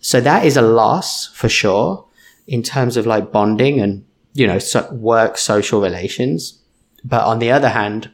So 0.00 0.20
that 0.20 0.44
is 0.44 0.56
a 0.56 0.62
loss 0.62 1.34
for 1.34 1.48
sure 1.48 2.06
in 2.46 2.62
terms 2.62 2.96
of 2.96 3.06
like 3.06 3.32
bonding 3.32 3.80
and 3.80 4.04
you 4.34 4.46
know 4.46 4.58
so 4.58 4.92
work 4.92 5.38
social 5.38 5.80
relations. 5.80 6.60
But 7.04 7.24
on 7.24 7.38
the 7.38 7.50
other 7.50 7.68
hand, 7.68 8.10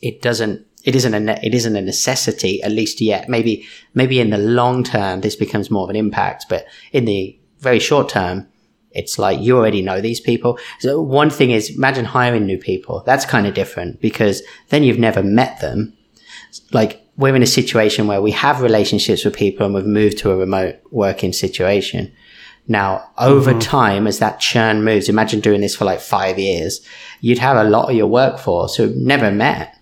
it 0.00 0.22
doesn't 0.22 0.66
it 0.84 0.96
isn't 0.96 1.14
a 1.14 1.20
ne- 1.20 1.40
it 1.42 1.54
isn't 1.54 1.76
a 1.76 1.82
necessity 1.82 2.62
at 2.62 2.72
least 2.72 3.00
yet 3.00 3.28
maybe 3.28 3.66
maybe 3.94 4.20
in 4.20 4.30
the 4.30 4.38
long 4.38 4.82
term 4.82 5.20
this 5.20 5.36
becomes 5.36 5.70
more 5.70 5.84
of 5.84 5.90
an 5.90 5.96
impact 5.96 6.46
but 6.48 6.64
in 6.92 7.04
the 7.04 7.38
very 7.58 7.78
short 7.78 8.08
term 8.08 8.46
it's 8.92 9.18
like 9.18 9.40
you 9.40 9.56
already 9.56 9.82
know 9.82 10.00
these 10.00 10.20
people 10.20 10.58
so 10.78 11.00
one 11.00 11.30
thing 11.30 11.50
is 11.50 11.74
imagine 11.76 12.04
hiring 12.04 12.46
new 12.46 12.58
people 12.58 13.02
that's 13.06 13.24
kind 13.24 13.46
of 13.46 13.54
different 13.54 14.00
because 14.00 14.42
then 14.68 14.82
you've 14.82 14.98
never 14.98 15.22
met 15.22 15.60
them 15.60 15.96
like 16.72 17.04
we're 17.16 17.36
in 17.36 17.42
a 17.42 17.46
situation 17.46 18.06
where 18.06 18.22
we 18.22 18.30
have 18.30 18.62
relationships 18.62 19.24
with 19.24 19.36
people 19.36 19.66
and 19.66 19.74
we've 19.74 19.84
moved 19.84 20.18
to 20.18 20.30
a 20.30 20.36
remote 20.36 20.76
working 20.90 21.32
situation 21.32 22.10
now, 22.70 23.10
over 23.18 23.58
time, 23.58 24.06
as 24.06 24.20
that 24.20 24.38
churn 24.38 24.84
moves, 24.84 25.08
imagine 25.08 25.40
doing 25.40 25.60
this 25.60 25.74
for 25.74 25.84
like 25.84 26.00
five 26.00 26.38
years, 26.38 26.80
you'd 27.20 27.38
have 27.38 27.56
a 27.56 27.68
lot 27.68 27.90
of 27.90 27.96
your 27.96 28.06
workforce 28.06 28.76
who've 28.76 28.94
never 28.96 29.32
met. 29.32 29.76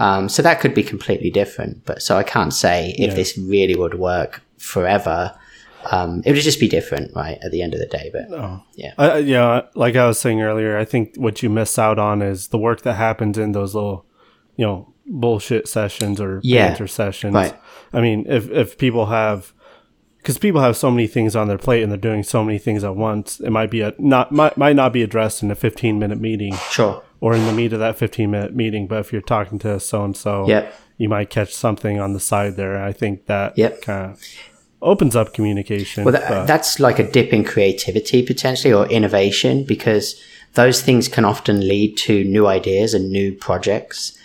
Um, 0.00 0.28
so 0.28 0.42
that 0.42 0.58
could 0.58 0.74
be 0.74 0.82
completely 0.82 1.30
different. 1.30 1.84
But 1.84 2.02
so 2.02 2.16
I 2.16 2.24
can't 2.24 2.52
say 2.52 2.96
if 2.98 3.10
Yeah. 3.10 3.14
this 3.14 3.38
really 3.38 3.76
would 3.76 3.94
work 3.94 4.42
forever. 4.58 5.32
Um, 5.90 6.22
it 6.24 6.32
would 6.32 6.40
just 6.42 6.60
be 6.60 6.68
different, 6.68 7.14
right? 7.14 7.38
At 7.44 7.50
the 7.50 7.60
end 7.62 7.74
of 7.74 7.80
the 7.80 7.86
day, 7.86 8.10
but 8.12 8.30
Oh. 8.32 8.62
Yeah. 8.76 8.92
I, 8.98 9.18
yeah, 9.18 9.62
like 9.74 9.96
I 9.96 10.06
was 10.06 10.18
saying 10.20 10.40
earlier, 10.40 10.76
I 10.78 10.84
think 10.84 11.16
what 11.16 11.42
you 11.42 11.50
miss 11.50 11.78
out 11.78 11.98
on 11.98 12.22
is 12.22 12.48
the 12.48 12.58
work 12.58 12.82
that 12.82 12.94
happens 12.94 13.36
in 13.38 13.52
those 13.52 13.74
little, 13.74 14.06
you 14.56 14.64
know, 14.64 14.92
bullshit 15.06 15.66
sessions 15.66 16.20
or 16.20 16.40
Yeah. 16.44 16.68
banter 16.68 16.86
sessions. 16.86 17.34
Right. 17.34 17.54
I 17.92 18.00
mean, 18.00 18.24
if 18.28 18.50
if 18.50 18.78
people 18.78 19.06
have, 19.06 19.52
because 20.18 20.38
people 20.38 20.60
have 20.60 20.76
so 20.76 20.90
many 20.90 21.08
things 21.08 21.34
on 21.34 21.48
their 21.48 21.58
plate 21.58 21.82
and 21.82 21.90
they're 21.90 21.98
doing 21.98 22.22
so 22.22 22.44
many 22.44 22.58
things 22.58 22.84
at 22.84 22.94
once, 22.94 23.40
it 23.40 23.50
might 23.50 23.70
be 23.70 23.80
a 23.80 23.92
not 23.98 24.30
might 24.30 24.56
might 24.56 24.76
not 24.76 24.92
be 24.92 25.02
addressed 25.02 25.42
in 25.42 25.50
a 25.50 25.56
fifteen 25.56 25.98
minute 25.98 26.20
meeting 26.20 26.54
sure. 26.70 27.02
or 27.20 27.34
in 27.34 27.44
the 27.46 27.52
meat 27.52 27.72
of 27.72 27.80
that 27.80 27.96
fifteen 27.98 28.30
minute 28.30 28.54
meeting. 28.54 28.86
But 28.86 29.00
if 29.00 29.12
you're 29.12 29.20
talking 29.22 29.58
to 29.60 29.80
so 29.80 30.04
and 30.04 30.16
so, 30.16 30.46
Yep. 30.46 30.72
you 30.96 31.08
might 31.08 31.28
catch 31.30 31.52
something 31.52 31.98
on 31.98 32.12
the 32.12 32.20
side 32.20 32.54
there. 32.56 32.80
I 32.82 32.92
think 32.92 33.26
that 33.26 33.58
Yep. 33.58 33.82
kind 33.82 34.12
of 34.12 34.20
opens 34.82 35.16
up 35.16 35.32
communication. 35.32 36.04
Well, 36.04 36.12
that, 36.12 36.46
that's 36.46 36.80
like 36.80 36.98
a 36.98 37.10
dip 37.10 37.32
in 37.32 37.44
creativity 37.44 38.24
potentially 38.24 38.74
or 38.74 38.86
innovation 38.88 39.64
because 39.64 40.20
those 40.54 40.82
things 40.82 41.08
can 41.08 41.24
often 41.24 41.66
lead 41.66 41.96
to 41.98 42.24
new 42.24 42.46
ideas 42.46 42.92
and 42.94 43.10
new 43.10 43.32
projects. 43.32 44.18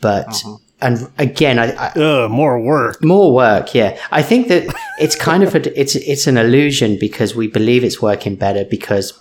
But, 0.00 0.28
uh-huh. 0.28 0.56
and 0.80 1.10
again, 1.18 1.58
I, 1.58 1.72
I, 1.72 1.88
Ugh, 1.96 2.30
more 2.30 2.60
work. 2.60 3.02
more 3.02 3.34
work 3.34 3.74
yeah 3.74 3.98
i 4.10 4.22
think 4.22 4.48
that 4.48 4.72
it's 4.98 5.16
kind 5.16 5.42
of 5.42 5.54
a 5.54 5.80
it's 5.80 5.96
it's 5.96 6.26
an 6.26 6.36
illusion 6.36 6.98
because 6.98 7.34
we 7.34 7.48
believe 7.48 7.84
it's 7.84 8.00
working 8.00 8.36
better 8.36 8.64
because 8.64 9.18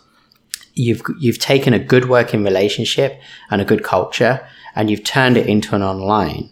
you've 0.74 1.02
you've 1.20 1.40
taken 1.40 1.74
a 1.74 1.80
good 1.80 2.08
working 2.10 2.44
relationship 2.44 3.20
and 3.50 3.62
a 3.62 3.66
good 3.66 3.84
culture 3.84 4.48
and 4.76 4.90
you've 4.90 5.04
turned 5.04 5.38
it 5.38 5.48
into 5.48 5.76
an 5.76 5.84
online 5.84 6.50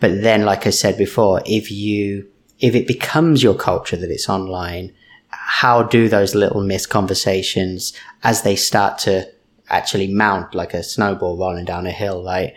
but 0.00 0.22
then 0.22 0.44
like 0.44 0.66
i 0.66 0.70
said 0.70 0.96
before 0.96 1.42
if 1.46 1.70
you 1.70 2.28
if 2.60 2.74
it 2.74 2.86
becomes 2.86 3.42
your 3.42 3.54
culture 3.54 3.96
that 3.96 4.10
it's 4.10 4.28
online 4.28 4.92
how 5.28 5.82
do 5.82 6.08
those 6.08 6.34
little 6.34 6.62
missed 6.62 6.90
conversations 6.90 7.92
as 8.22 8.42
they 8.42 8.56
start 8.56 8.98
to 8.98 9.30
actually 9.68 10.06
mount 10.06 10.54
like 10.54 10.72
a 10.72 10.82
snowball 10.82 11.36
rolling 11.36 11.64
down 11.64 11.86
a 11.86 11.90
hill 11.90 12.24
right 12.24 12.54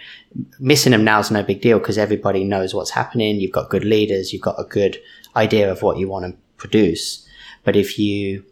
missing 0.60 0.92
them 0.92 1.04
now 1.04 1.20
is 1.20 1.32
no 1.32 1.44
big 1.44 1.62
deal 1.62 1.80
because 1.80 1.98
everybody 1.98 2.44
knows 2.44 2.74
what's 2.74 2.92
happening. 2.92 3.40
You've 3.40 3.52
got 3.52 3.70
good 3.70 3.84
leaders. 3.84 4.32
You've 4.32 4.42
got 4.42 4.60
a 4.60 4.64
good 4.64 4.98
idea 5.36 5.72
of 5.72 5.82
what 5.82 5.98
you 5.98 6.08
want 6.08 6.26
to 6.26 6.38
produce. 6.58 7.28
But 7.64 7.76
if 7.76 7.98
you, 8.00 8.46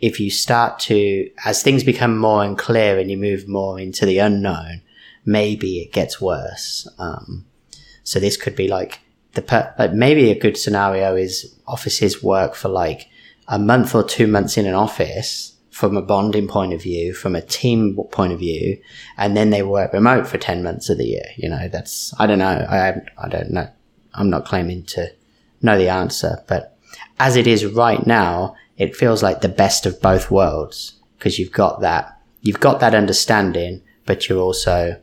if 0.00 0.20
you 0.20 0.30
start 0.30 0.78
to, 0.80 1.30
as 1.44 1.62
things 1.62 1.84
become 1.84 2.16
more 2.18 2.42
unclear 2.42 2.98
and 2.98 3.10
you 3.10 3.16
move 3.16 3.48
more 3.48 3.78
into 3.78 4.06
the 4.06 4.18
unknown, 4.18 4.82
maybe 5.24 5.78
it 5.78 5.92
gets 5.92 6.20
worse. 6.20 6.88
Um, 6.98 7.46
so 8.02 8.18
this 8.18 8.36
could 8.36 8.56
be 8.56 8.68
like 8.68 9.00
the, 9.34 9.42
per- 9.42 9.74
like 9.78 9.92
maybe 9.92 10.30
a 10.30 10.38
good 10.38 10.56
scenario 10.56 11.16
is 11.16 11.54
offices 11.66 12.22
work 12.22 12.54
for 12.54 12.68
like 12.68 13.08
a 13.48 13.58
month 13.58 13.94
or 13.94 14.04
two 14.04 14.26
months 14.26 14.56
in 14.56 14.66
an 14.66 14.74
office 14.74 15.56
from 15.70 15.96
a 15.96 16.02
bonding 16.02 16.46
point 16.46 16.74
of 16.74 16.82
view, 16.82 17.14
from 17.14 17.34
a 17.34 17.40
team 17.40 17.96
point 18.10 18.32
of 18.32 18.38
view, 18.38 18.78
and 19.16 19.34
then 19.36 19.50
they 19.50 19.62
work 19.62 19.92
remote 19.92 20.26
for 20.26 20.36
10 20.36 20.62
months 20.62 20.90
of 20.90 20.98
the 20.98 21.06
year. 21.06 21.24
You 21.36 21.48
know, 21.48 21.66
that's, 21.68 22.12
I 22.20 22.26
don't 22.26 22.38
know. 22.38 22.66
I, 22.68 23.00
I 23.16 23.28
don't 23.28 23.50
know. 23.50 23.68
I'm 24.14 24.28
not 24.28 24.44
claiming 24.44 24.84
to 24.84 25.10
know 25.62 25.78
the 25.78 25.88
answer, 25.88 26.44
but 26.46 26.78
as 27.18 27.36
it 27.36 27.46
is 27.46 27.64
right 27.64 28.06
now, 28.06 28.54
it 28.76 28.94
feels 28.94 29.22
like 29.22 29.40
the 29.40 29.48
best 29.48 29.86
of 29.86 30.00
both 30.02 30.30
worlds 30.30 30.94
because 31.18 31.38
you've 31.38 31.52
got 31.52 31.80
that, 31.80 32.20
you've 32.42 32.60
got 32.60 32.80
that 32.80 32.94
understanding, 32.94 33.80
but 34.04 34.28
you're 34.28 34.40
also, 34.40 35.00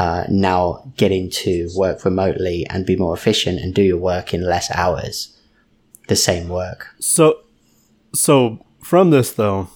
uh, 0.00 0.24
now 0.30 0.60
getting 0.96 1.28
to 1.28 1.68
work 1.76 2.04
remotely 2.06 2.66
and 2.70 2.86
be 2.86 2.96
more 2.96 3.14
efficient 3.14 3.60
and 3.60 3.74
do 3.74 3.82
your 3.82 3.98
work 3.98 4.32
in 4.32 4.40
less 4.54 4.70
hours. 4.70 5.36
The 6.08 6.16
same 6.16 6.48
work. 6.48 6.86
So, 7.00 7.24
so 8.14 8.64
from 8.82 9.10
this 9.10 9.32
though, 9.32 9.68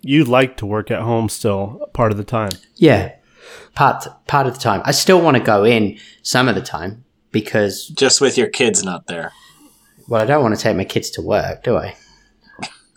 you 0.00 0.24
like 0.24 0.56
to 0.58 0.66
work 0.66 0.90
at 0.92 1.00
home 1.02 1.28
still 1.28 1.62
part 1.92 2.12
of 2.12 2.18
the 2.18 2.24
time. 2.38 2.52
Yeah. 2.76 3.16
Part 3.74 4.06
part 4.28 4.46
of 4.46 4.54
the 4.54 4.60
time. 4.60 4.80
I 4.84 4.92
still 4.92 5.20
want 5.20 5.36
to 5.36 5.42
go 5.42 5.64
in 5.64 5.98
some 6.22 6.46
of 6.48 6.54
the 6.54 6.62
time 6.62 7.04
because 7.32 7.88
Just 7.88 8.20
with 8.20 8.38
your 8.38 8.48
kids 8.60 8.84
not 8.84 9.06
there. 9.08 9.32
well 10.08 10.22
I 10.22 10.26
don't 10.26 10.42
want 10.42 10.54
to 10.56 10.62
take 10.62 10.76
my 10.76 10.84
kids 10.84 11.10
to 11.10 11.22
work, 11.22 11.64
do 11.64 11.76
I? 11.76 11.96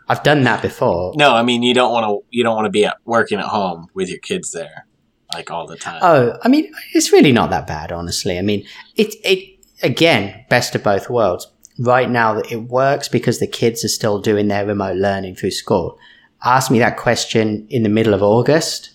I've 0.08 0.24
done 0.24 0.43
that 0.43 0.62
before. 0.62 1.13
No, 1.15 1.34
I 1.34 1.41
mean 1.41 1.63
you 1.63 1.74
don't 1.74 1.91
want 1.91 2.06
to. 2.06 2.13
You 2.30 2.43
don't 2.43 2.56
want 2.56 2.65
to 2.65 2.69
be 2.80 2.86
at, 2.86 2.97
working 3.06 3.39
at 3.39 3.45
home 3.45 3.88
with 3.95 4.10
your 4.10 4.19
kids 4.19 4.52
there, 4.52 4.86
like 5.34 5.52
all 5.52 5.67
the 5.67 5.78
time. 5.78 6.00
Oh, 6.02 6.38
I 6.44 6.48
mean 6.48 6.72
it's 6.94 7.12
really 7.12 7.32
not 7.32 7.50
that 7.50 7.67
bad 7.67 7.91
honestly. 7.91 8.38
I 8.38 8.41
mean 8.41 8.65
it 8.96 9.15
it 9.24 9.60
again, 9.84 10.46
best 10.50 10.76
of 10.76 10.84
both 10.84 11.10
worlds. 11.10 11.48
Right 11.80 12.10
now 12.10 12.39
it 12.39 12.58
works 12.58 13.08
because 13.08 13.39
the 13.39 13.48
kids 13.48 13.84
are 13.84 13.89
still 13.89 14.20
doing 14.20 14.48
their 14.48 14.65
remote 14.65 14.98
learning 14.98 15.36
through 15.36 15.52
school. 15.52 15.98
Ask 16.44 16.72
me 16.72 16.80
that 16.80 16.98
question 16.98 17.67
in 17.70 17.84
the 17.84 17.89
middle 17.89 18.13
of 18.13 18.24
August 18.24 18.91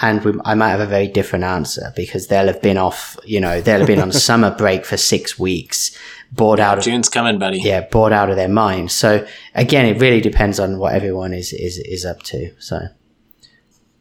and 0.00 0.24
we, 0.24 0.32
I 0.44 0.54
might 0.54 0.70
have 0.70 0.80
a 0.80 0.86
very 0.86 1.08
different 1.08 1.44
answer 1.44 1.92
because 1.96 2.28
they'll 2.28 2.46
have 2.46 2.62
been 2.62 2.78
off, 2.78 3.16
you 3.24 3.40
know, 3.40 3.60
they'll 3.60 3.78
have 3.78 3.86
been 3.86 4.00
on 4.00 4.12
summer 4.28 4.54
break 4.54 4.84
for 4.84 4.96
six 4.96 5.38
weeks, 5.38 5.96
bored 6.30 6.60
out 6.60 6.78
of 6.78 6.84
June's 6.84 7.08
coming, 7.08 7.38
buddy. 7.38 7.58
yeah, 7.60 7.80
bored 7.80 8.12
out 8.12 8.30
of 8.30 8.36
their 8.36 8.48
mind. 8.48 8.92
So 8.92 9.26
again, 9.54 9.86
it 9.86 10.00
really 10.00 10.20
depends 10.20 10.60
on 10.60 10.78
what 10.78 10.94
everyone 10.94 11.32
is 11.32 11.52
is 11.52 11.78
is 11.78 12.04
up 12.04 12.22
to. 12.24 12.54
So 12.60 12.88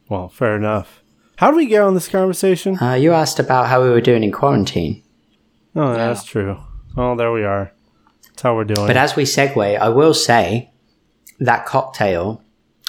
Well, 0.07 0.29
fair 0.29 0.55
enough. 0.55 1.01
How 1.37 1.51
do 1.51 1.57
we 1.57 1.65
get 1.67 1.81
on 1.81 1.93
this 1.93 2.07
conversation? 2.07 2.77
uh, 2.81 2.93
you 2.93 3.13
asked 3.13 3.39
about 3.39 3.67
how 3.67 3.81
we 3.83 3.89
were 3.89 4.01
doing 4.01 4.23
in 4.23 4.31
quarantine, 4.31 5.03
Oh, 5.75 5.93
that's 5.93 6.23
true. 6.23 6.57
Oh, 6.95 7.15
there 7.15 7.31
we 7.31 7.43
are. 7.43 7.71
That's 8.29 8.41
how 8.41 8.55
we're 8.55 8.63
doing. 8.63 8.87
but 8.87 8.97
as 8.97 9.15
we 9.15 9.23
segue, 9.23 9.77
I 9.79 9.89
will 9.89 10.15
say 10.15 10.71
that 11.39 11.67
cocktail. 11.67 12.41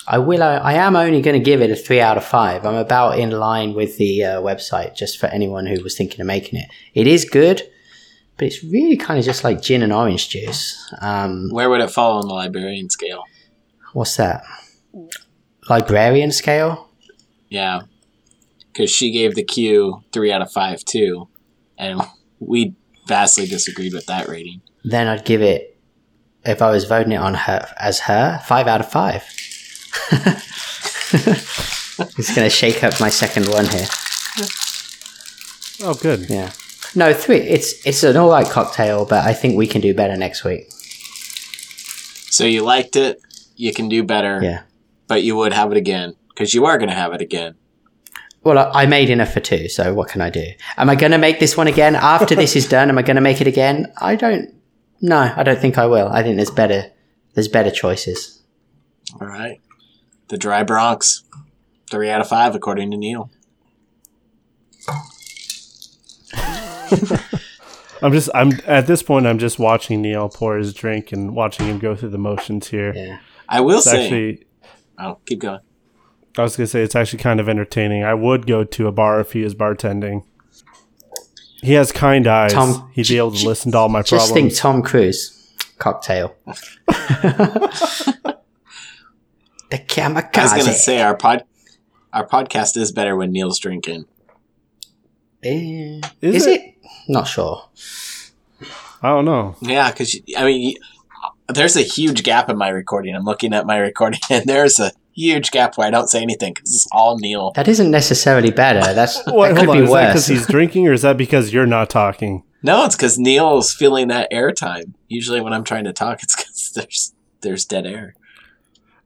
I 0.06 0.16
will. 0.18 0.42
I, 0.42 0.56
I 0.56 0.72
am 0.74 0.96
only 0.96 1.20
going 1.20 1.38
to 1.38 1.44
give 1.44 1.60
it 1.60 1.70
a 1.70 1.76
three 1.76 2.00
out 2.00 2.16
of 2.16 2.24
five. 2.24 2.64
I'm 2.64 2.76
about 2.76 3.18
in 3.18 3.30
line 3.30 3.74
with 3.74 3.98
the 3.98 4.24
uh, 4.24 4.40
website, 4.40 4.96
just 4.96 5.18
for 5.18 5.26
anyone 5.26 5.66
who 5.66 5.82
was 5.82 5.98
thinking 5.98 6.22
of 6.22 6.26
making 6.26 6.58
it. 6.60 6.70
It 6.94 7.06
is 7.06 7.26
good, 7.26 7.60
but 8.38 8.46
it's 8.46 8.64
really 8.64 8.96
kind 8.96 9.18
of 9.18 9.26
just 9.26 9.44
like 9.44 9.60
gin 9.60 9.82
and 9.82 9.92
orange 9.92 10.30
juice. 10.30 10.90
Um, 11.02 11.50
Where 11.50 11.68
would 11.68 11.82
it 11.82 11.90
fall 11.90 12.22
on 12.22 12.28
the 12.28 12.32
librarian 12.34 12.88
scale? 12.88 13.22
what's 13.92 14.16
that? 14.16 14.42
Librarian 15.68 16.32
scale? 16.32 16.88
Yeah, 17.50 17.82
because 18.78 18.92
she 18.92 19.10
gave 19.10 19.34
the 19.34 19.42
Q 19.42 20.04
three 20.12 20.30
out 20.30 20.40
of 20.40 20.52
five 20.52 20.84
too, 20.84 21.28
and 21.76 22.00
we 22.38 22.76
vastly 23.08 23.46
disagreed 23.46 23.92
with 23.92 24.06
that 24.06 24.28
rating. 24.28 24.60
then 24.84 25.08
I'd 25.08 25.24
give 25.24 25.42
it 25.42 25.76
if 26.44 26.62
I 26.62 26.70
was 26.70 26.84
voting 26.84 27.12
it 27.12 27.16
on 27.16 27.34
her 27.34 27.66
as 27.78 28.00
her 28.00 28.40
five 28.46 28.68
out 28.68 28.80
of 28.80 28.90
five. 28.90 29.24
it's 32.16 32.34
going 32.34 32.46
to 32.46 32.50
shake 32.50 32.84
up 32.84 33.00
my 33.00 33.08
second 33.08 33.48
one 33.48 33.66
here. 33.66 33.86
oh, 35.82 35.94
good. 36.00 36.30
Yeah, 36.30 36.52
no 36.94 37.12
three. 37.12 37.38
It's 37.38 37.84
it's 37.84 38.04
an 38.04 38.16
all 38.16 38.30
right 38.30 38.46
cocktail, 38.48 39.04
but 39.06 39.26
I 39.26 39.34
think 39.34 39.56
we 39.56 39.66
can 39.66 39.80
do 39.80 39.92
better 39.92 40.16
next 40.16 40.44
week. 40.44 40.68
So 42.30 42.44
you 42.44 42.62
liked 42.62 42.94
it. 42.94 43.20
You 43.56 43.74
can 43.74 43.88
do 43.88 44.04
better. 44.04 44.38
Yeah. 44.40 44.62
But 45.08 45.24
you 45.24 45.34
would 45.36 45.52
have 45.52 45.72
it 45.72 45.78
again 45.78 46.14
because 46.28 46.54
you 46.54 46.66
are 46.66 46.78
going 46.78 46.90
to 46.90 46.94
have 46.94 47.12
it 47.12 47.20
again. 47.20 47.56
Well, 48.48 48.70
I 48.74 48.84
I 48.84 48.86
made 48.86 49.10
enough 49.10 49.34
for 49.34 49.40
two, 49.40 49.68
so 49.68 49.92
what 49.92 50.08
can 50.08 50.22
I 50.22 50.30
do? 50.30 50.44
Am 50.78 50.88
I 50.88 50.94
going 50.94 51.12
to 51.12 51.18
make 51.18 51.38
this 51.38 51.54
one 51.54 51.66
again 51.66 51.94
after 51.94 52.34
this 52.34 52.56
is 52.56 52.66
done? 52.66 52.88
Am 52.88 52.96
I 52.96 53.02
going 53.02 53.16
to 53.16 53.20
make 53.20 53.42
it 53.42 53.46
again? 53.46 53.92
I 54.00 54.16
don't. 54.16 54.54
No, 55.02 55.30
I 55.36 55.42
don't 55.42 55.58
think 55.60 55.76
I 55.76 55.84
will. 55.84 56.08
I 56.08 56.22
think 56.22 56.36
there's 56.36 56.50
better. 56.50 56.90
There's 57.34 57.46
better 57.48 57.70
choices. 57.70 58.42
All 59.20 59.26
right. 59.26 59.60
The 60.28 60.38
Dry 60.38 60.62
Bronx. 60.62 61.24
Three 61.90 62.08
out 62.08 62.22
of 62.22 62.28
five, 62.28 62.54
according 62.54 62.90
to 62.92 62.96
Neil. 62.96 63.30
I'm 68.00 68.12
just 68.12 68.30
I'm 68.34 68.52
at 68.66 68.86
this 68.86 69.02
point 69.02 69.26
I'm 69.26 69.38
just 69.38 69.58
watching 69.58 70.00
Neil 70.00 70.30
pour 70.30 70.56
his 70.56 70.72
drink 70.72 71.12
and 71.12 71.34
watching 71.34 71.66
him 71.66 71.78
go 71.78 71.94
through 71.94 72.10
the 72.10 72.18
motions 72.18 72.68
here. 72.68 72.94
Yeah. 72.94 73.18
I 73.46 73.60
will 73.60 73.78
It's 73.78 73.90
say. 73.90 74.04
actually 74.04 74.46
oh, 74.98 75.18
keep 75.26 75.40
going. 75.40 75.60
I 76.38 76.42
was 76.42 76.56
gonna 76.56 76.66
say 76.66 76.82
it's 76.82 76.94
actually 76.96 77.20
kind 77.20 77.40
of 77.40 77.48
entertaining. 77.48 78.04
I 78.04 78.14
would 78.14 78.46
go 78.46 78.64
to 78.64 78.86
a 78.86 78.92
bar 78.92 79.20
if 79.20 79.32
he 79.32 79.42
is 79.42 79.54
bartending. 79.54 80.24
He 81.60 81.72
has 81.72 81.90
kind 81.90 82.26
eyes. 82.26 82.52
Tom, 82.52 82.90
He'd 82.94 83.08
be 83.08 83.18
able 83.18 83.32
to 83.32 83.46
listen 83.46 83.72
to 83.72 83.78
all 83.78 83.88
my 83.88 84.02
problems. 84.02 84.30
Just 84.30 84.34
think. 84.34 84.54
Tom 84.54 84.82
Cruise 84.82 85.34
cocktail. 85.78 86.36
the 86.86 88.24
kamikaze. 89.72 90.36
I 90.36 90.56
was 90.56 90.66
gonna 90.66 90.72
say 90.74 91.00
our 91.00 91.16
pod, 91.16 91.44
our 92.12 92.26
podcast 92.26 92.76
is 92.76 92.92
better 92.92 93.16
when 93.16 93.32
Neil's 93.32 93.58
drinking. 93.58 94.04
Eh, 95.42 96.00
Is 96.20 96.34
is, 96.34 96.46
it? 96.46 96.60
it? 96.60 96.74
Not 97.08 97.28
sure. 97.28 97.68
I 99.00 99.10
don't 99.10 99.24
know. 99.24 99.56
Yeah, 99.60 99.90
because 99.90 100.16
I 100.36 100.44
mean, 100.44 100.74
there's 101.48 101.76
a 101.76 101.82
huge 101.82 102.24
gap 102.24 102.50
in 102.50 102.58
my 102.58 102.68
recording. 102.68 103.14
I'm 103.14 103.24
looking 103.24 103.54
at 103.54 103.66
my 103.66 103.78
recording, 103.78 104.20
and 104.30 104.44
there's 104.46 104.80
a 104.80 104.92
huge 105.18 105.50
gap 105.50 105.76
where 105.76 105.86
I 105.86 105.90
don't 105.90 106.08
say 106.08 106.22
anything 106.22 106.54
because 106.54 106.74
it's 106.74 106.88
all 106.92 107.18
Neil. 107.18 107.52
That 107.52 107.68
isn't 107.68 107.90
necessarily 107.90 108.50
better. 108.50 108.80
Uh, 108.80 108.92
that's 108.92 109.20
What, 109.26 109.54
that 109.54 109.60
could 109.60 109.68
on, 109.70 109.78
be 109.78 109.84
is 109.84 109.90
that 109.90 110.06
because 110.08 110.26
he's 110.26 110.46
drinking, 110.46 110.86
or 110.88 110.92
is 110.92 111.02
that 111.02 111.16
because 111.16 111.52
you're 111.52 111.66
not 111.66 111.90
talking? 111.90 112.44
No, 112.62 112.84
it's 112.84 112.96
because 112.96 113.18
Neil's 113.18 113.72
feeling 113.72 114.08
that 114.08 114.30
airtime. 114.32 114.94
Usually, 115.08 115.40
when 115.40 115.52
I'm 115.52 115.64
trying 115.64 115.84
to 115.84 115.92
talk, 115.92 116.22
it's 116.22 116.36
because 116.36 116.72
there's 116.74 117.14
there's 117.40 117.64
dead 117.64 117.86
air. 117.86 118.14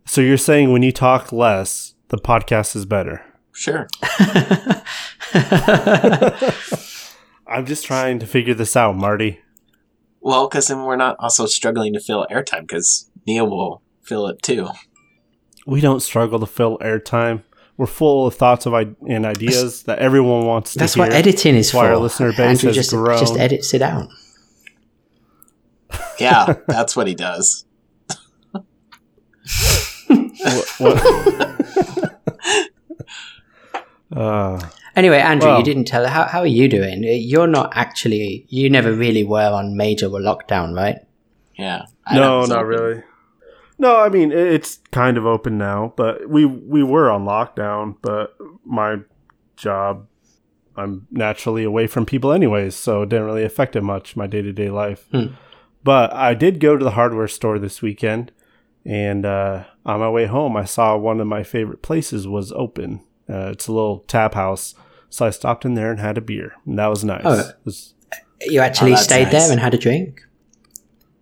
So 0.05 0.21
you're 0.21 0.37
saying 0.37 0.73
when 0.73 0.83
you 0.83 0.93
talk 0.93 1.33
less, 1.33 1.95
the 2.09 2.19
podcast 2.19 2.77
is 2.77 2.85
better. 2.85 3.25
Sure. 3.53 3.87
I'm 7.47 7.67
just 7.67 7.85
trying 7.85 8.19
to 8.19 8.27
figure 8.27 8.55
this 8.55 8.77
out, 8.77 8.97
Marty. 8.97 9.41
Well, 10.21 10.49
because 10.49 10.69
then 10.69 10.85
we're 10.85 10.97
not 10.97 11.17
also 11.19 11.47
struggling 11.47 11.93
to 11.93 12.01
fill 12.01 12.27
airtime 12.31 12.63
because 12.63 13.11
Neil 13.27 13.49
will 13.49 13.83
fill 14.03 14.27
it 14.27 14.43
too. 14.43 14.69
We 15.67 15.81
don't 15.81 16.01
struggle 16.01 16.41
to 16.41 16.47
fill 16.47 16.79
airtime. 16.79 17.43
We're 17.77 17.87
full 17.87 18.27
of 18.27 18.35
thoughts 18.35 18.67
of 18.67 18.75
I- 18.75 18.95
and 19.09 19.25
ideas 19.25 19.85
that 19.85 19.99
everyone 19.99 20.45
wants 20.47 20.73
to 20.75 20.79
hear. 20.79 20.83
That's 20.83 20.95
hear. 20.95 21.05
what 21.05 21.13
editing 21.13 21.57
is 21.57 21.69
That's 21.69 21.75
why 21.75 21.87
for. 21.87 21.93
our 21.93 21.97
listener 21.99 22.31
base 22.33 22.41
Andrew 22.41 22.69
has 22.69 22.77
just, 22.77 22.91
grown. 22.91 23.19
just 23.19 23.37
edits 23.39 23.75
it 23.75 23.83
out. 23.83 24.09
Yeah, 26.19 26.55
that's 26.69 26.95
what 26.97 27.07
he 27.07 27.15
does. 27.15 27.65
What- 30.09 30.69
what- 30.79 31.03
uh, 34.13 34.61
Anyway, 34.95 35.19
Andrew, 35.19 35.49
Well- 35.49 35.59
you 35.59 35.65
didn't 35.65 35.85
tell. 35.87 36.07
How 36.07 36.25
how 36.27 36.41
are 36.41 36.47
you 36.47 36.69
doing? 36.69 37.03
You're 37.03 37.47
not 37.47 37.73
actually. 37.75 38.45
You 38.49 38.69
never 38.69 38.93
really 38.93 39.25
were 39.25 39.51
on 39.51 39.75
major 39.77 40.09
lockdown, 40.09 40.77
right? 40.77 40.97
Yeah. 41.57 41.87
I 42.07 42.17
no, 42.17 42.41
know, 42.43 42.47
not 42.47 42.67
really. 42.67 43.03
No, 43.83 43.97
I 44.01 44.09
mean 44.09 44.31
it's 44.33 44.79
kind 44.93 45.19
of 45.19 45.27
open 45.27 45.59
now, 45.59 45.93
but 45.97 46.29
we 46.29 46.45
we 46.47 46.83
were 46.85 47.11
on 47.11 47.25
lockdown. 47.25 47.97
But 48.01 48.35
my 48.65 48.99
job, 49.57 50.07
I'm 50.77 51.07
naturally 51.11 51.65
away 51.65 51.87
from 51.89 52.07
people 52.07 52.33
anyways, 52.33 52.75
so 52.77 53.03
it 53.03 53.09
didn't 53.09 53.27
really 53.27 53.43
affect 53.45 53.75
it 53.77 53.83
much 53.83 54.17
my 54.17 54.27
day 54.29 54.41
to 54.41 54.53
day 54.53 54.71
life. 54.71 55.07
Hmm. 55.11 55.35
But 55.85 56.13
I 56.13 56.35
did 56.35 56.61
go 56.61 56.77
to 56.77 56.85
the 56.85 56.93
hardware 56.93 57.27
store 57.27 57.59
this 57.59 57.83
weekend, 57.83 58.31
and 58.87 59.27
uh, 59.27 59.65
on 59.85 59.99
my 59.99 60.09
way 60.09 60.27
home, 60.27 60.57
I 60.57 60.65
saw 60.65 60.97
one 60.97 61.21
of 61.21 61.27
my 61.27 61.43
favorite 61.43 61.83
places 61.83 62.29
was 62.29 62.53
open. 62.53 63.01
Uh, 63.29 63.51
it's 63.51 63.67
a 63.67 63.73
little 63.73 63.99
tap 64.07 64.35
house, 64.35 64.77
so 65.11 65.27
I 65.27 65.31
stopped 65.31 65.65
in 65.65 65.75
there 65.75 65.91
and 65.91 65.99
had 65.99 66.17
a 66.17 66.21
beer, 66.21 66.53
and 66.65 66.79
that 66.79 66.87
was 66.87 67.03
nice. 67.05 67.23
Oh. 67.25 67.51
Was- 67.65 67.95
You 68.47 68.61
actually 68.61 68.93
Oh, 68.93 68.97
stayed 68.97 69.25
nice. 69.25 69.33
there 69.33 69.51
and 69.51 69.61
had 69.61 69.75
a 69.75 69.79
drink. 69.79 70.23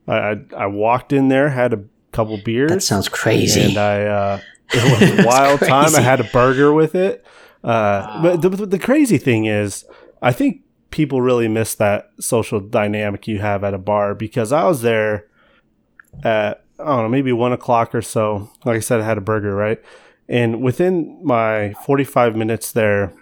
I, 0.06 0.16
I 0.18 0.36
I 0.64 0.66
walked 0.66 1.12
in 1.12 1.28
there, 1.28 1.48
had 1.50 1.72
a 1.72 1.80
couple 2.20 2.38
beers. 2.44 2.70
That 2.70 2.83
sounds 2.83 3.09
crazy. 3.09 3.62
and 3.62 3.76
I 3.78 4.02
uh, 4.04 4.40
it 4.72 5.00
was 5.00 5.24
a 5.24 5.26
wild 5.26 5.61
time. 5.61 5.94
I 5.94 6.00
had 6.00 6.20
a 6.20 6.24
burger 6.24 6.72
with 6.72 6.94
it. 6.94 7.24
Uh, 7.64 8.22
But 8.22 8.42
the, 8.42 8.48
the 8.66 8.78
crazy 8.78 9.18
thing 9.18 9.44
is, 9.46 9.85
I 10.22 10.33
think 10.33 10.62
people 10.90 11.20
really 11.22 11.46
miss 11.48 11.74
that 11.76 12.11
social 12.18 12.59
dynamic 12.61 13.28
you 13.28 13.38
have 13.38 13.62
at 13.64 13.74
a 13.74 13.78
bar 13.78 14.14
because 14.14 14.50
I 14.52 14.64
was 14.64 14.83
there 14.83 15.26
at 16.24 16.64
I 16.78 16.85
don't 16.85 17.02
know 17.02 17.09
maybe 17.09 17.33
one 17.33 17.52
o'clock 17.52 17.94
or 17.94 18.02
so. 18.02 18.50
Like 18.64 18.76
I 18.76 18.80
said, 18.80 19.00
I 19.00 19.04
had 19.04 19.18
a 19.18 19.20
burger 19.20 19.54
right, 19.54 19.80
and 20.28 20.62
within 20.62 21.20
my 21.24 21.74
forty 21.85 22.04
five 22.04 22.35
minutes 22.37 22.72
there. 22.72 23.12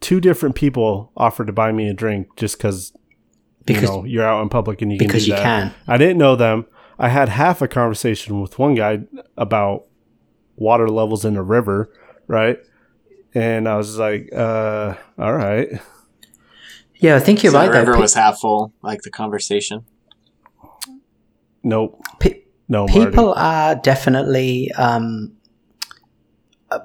Two 0.00 0.18
different 0.18 0.54
people 0.54 1.12
offered 1.14 1.46
to 1.48 1.52
buy 1.52 1.72
me 1.72 1.88
a 1.90 1.92
drink 1.92 2.28
just 2.36 2.56
because 2.56 2.92
you 3.66 3.80
know 3.82 4.04
you're 4.04 4.24
out 4.24 4.40
in 4.40 4.48
public 4.48 4.80
and 4.80 4.90
you 4.90 4.98
because 4.98 5.24
can 5.24 5.26
do 5.26 5.30
you 5.32 5.36
that. 5.36 5.42
can. 5.42 5.74
I 5.86 5.98
didn't 5.98 6.16
know 6.16 6.36
them. 6.36 6.64
I 7.00 7.08
had 7.08 7.30
half 7.30 7.62
a 7.62 7.66
conversation 7.68 8.40
with 8.42 8.58
one 8.58 8.74
guy 8.74 9.00
about 9.38 9.86
water 10.56 10.86
levels 10.88 11.24
in 11.24 11.32
the 11.34 11.42
river, 11.42 11.90
right? 12.26 12.58
And 13.34 13.66
I 13.66 13.76
was 13.76 13.98
like, 13.98 14.28
uh, 14.34 14.94
all 15.18 15.32
right. 15.32 15.68
Yeah, 16.96 17.16
I 17.16 17.20
think 17.20 17.42
you're 17.42 17.52
So 17.52 17.58
right. 17.58 17.72
the 17.72 17.78
river 17.78 17.94
Pe- 17.94 18.00
was 18.00 18.12
half 18.14 18.38
full, 18.40 18.74
like 18.82 19.00
the 19.02 19.10
conversation. 19.10 19.86
Nope. 21.62 22.02
pe- 22.18 22.42
No, 22.68 22.86
Marty. 22.86 23.06
people 23.06 23.32
are 23.34 23.74
definitely 23.76 24.70
um, 24.72 25.32
uh, 26.70 26.80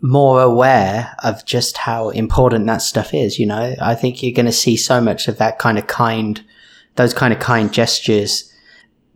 more 0.00 0.40
aware 0.42 1.14
of 1.24 1.44
just 1.44 1.76
how 1.78 2.10
important 2.10 2.66
that 2.66 2.82
stuff 2.82 3.12
is. 3.14 3.38
You 3.40 3.46
know, 3.46 3.74
I 3.80 3.94
think 3.96 4.22
you're 4.22 4.32
going 4.34 4.46
to 4.46 4.52
see 4.52 4.76
so 4.76 5.00
much 5.00 5.26
of 5.26 5.38
that 5.38 5.58
kind 5.58 5.78
of 5.78 5.86
kind, 5.88 6.44
those 6.96 7.12
kind 7.14 7.32
of 7.32 7.40
kind 7.40 7.72
gestures 7.72 8.48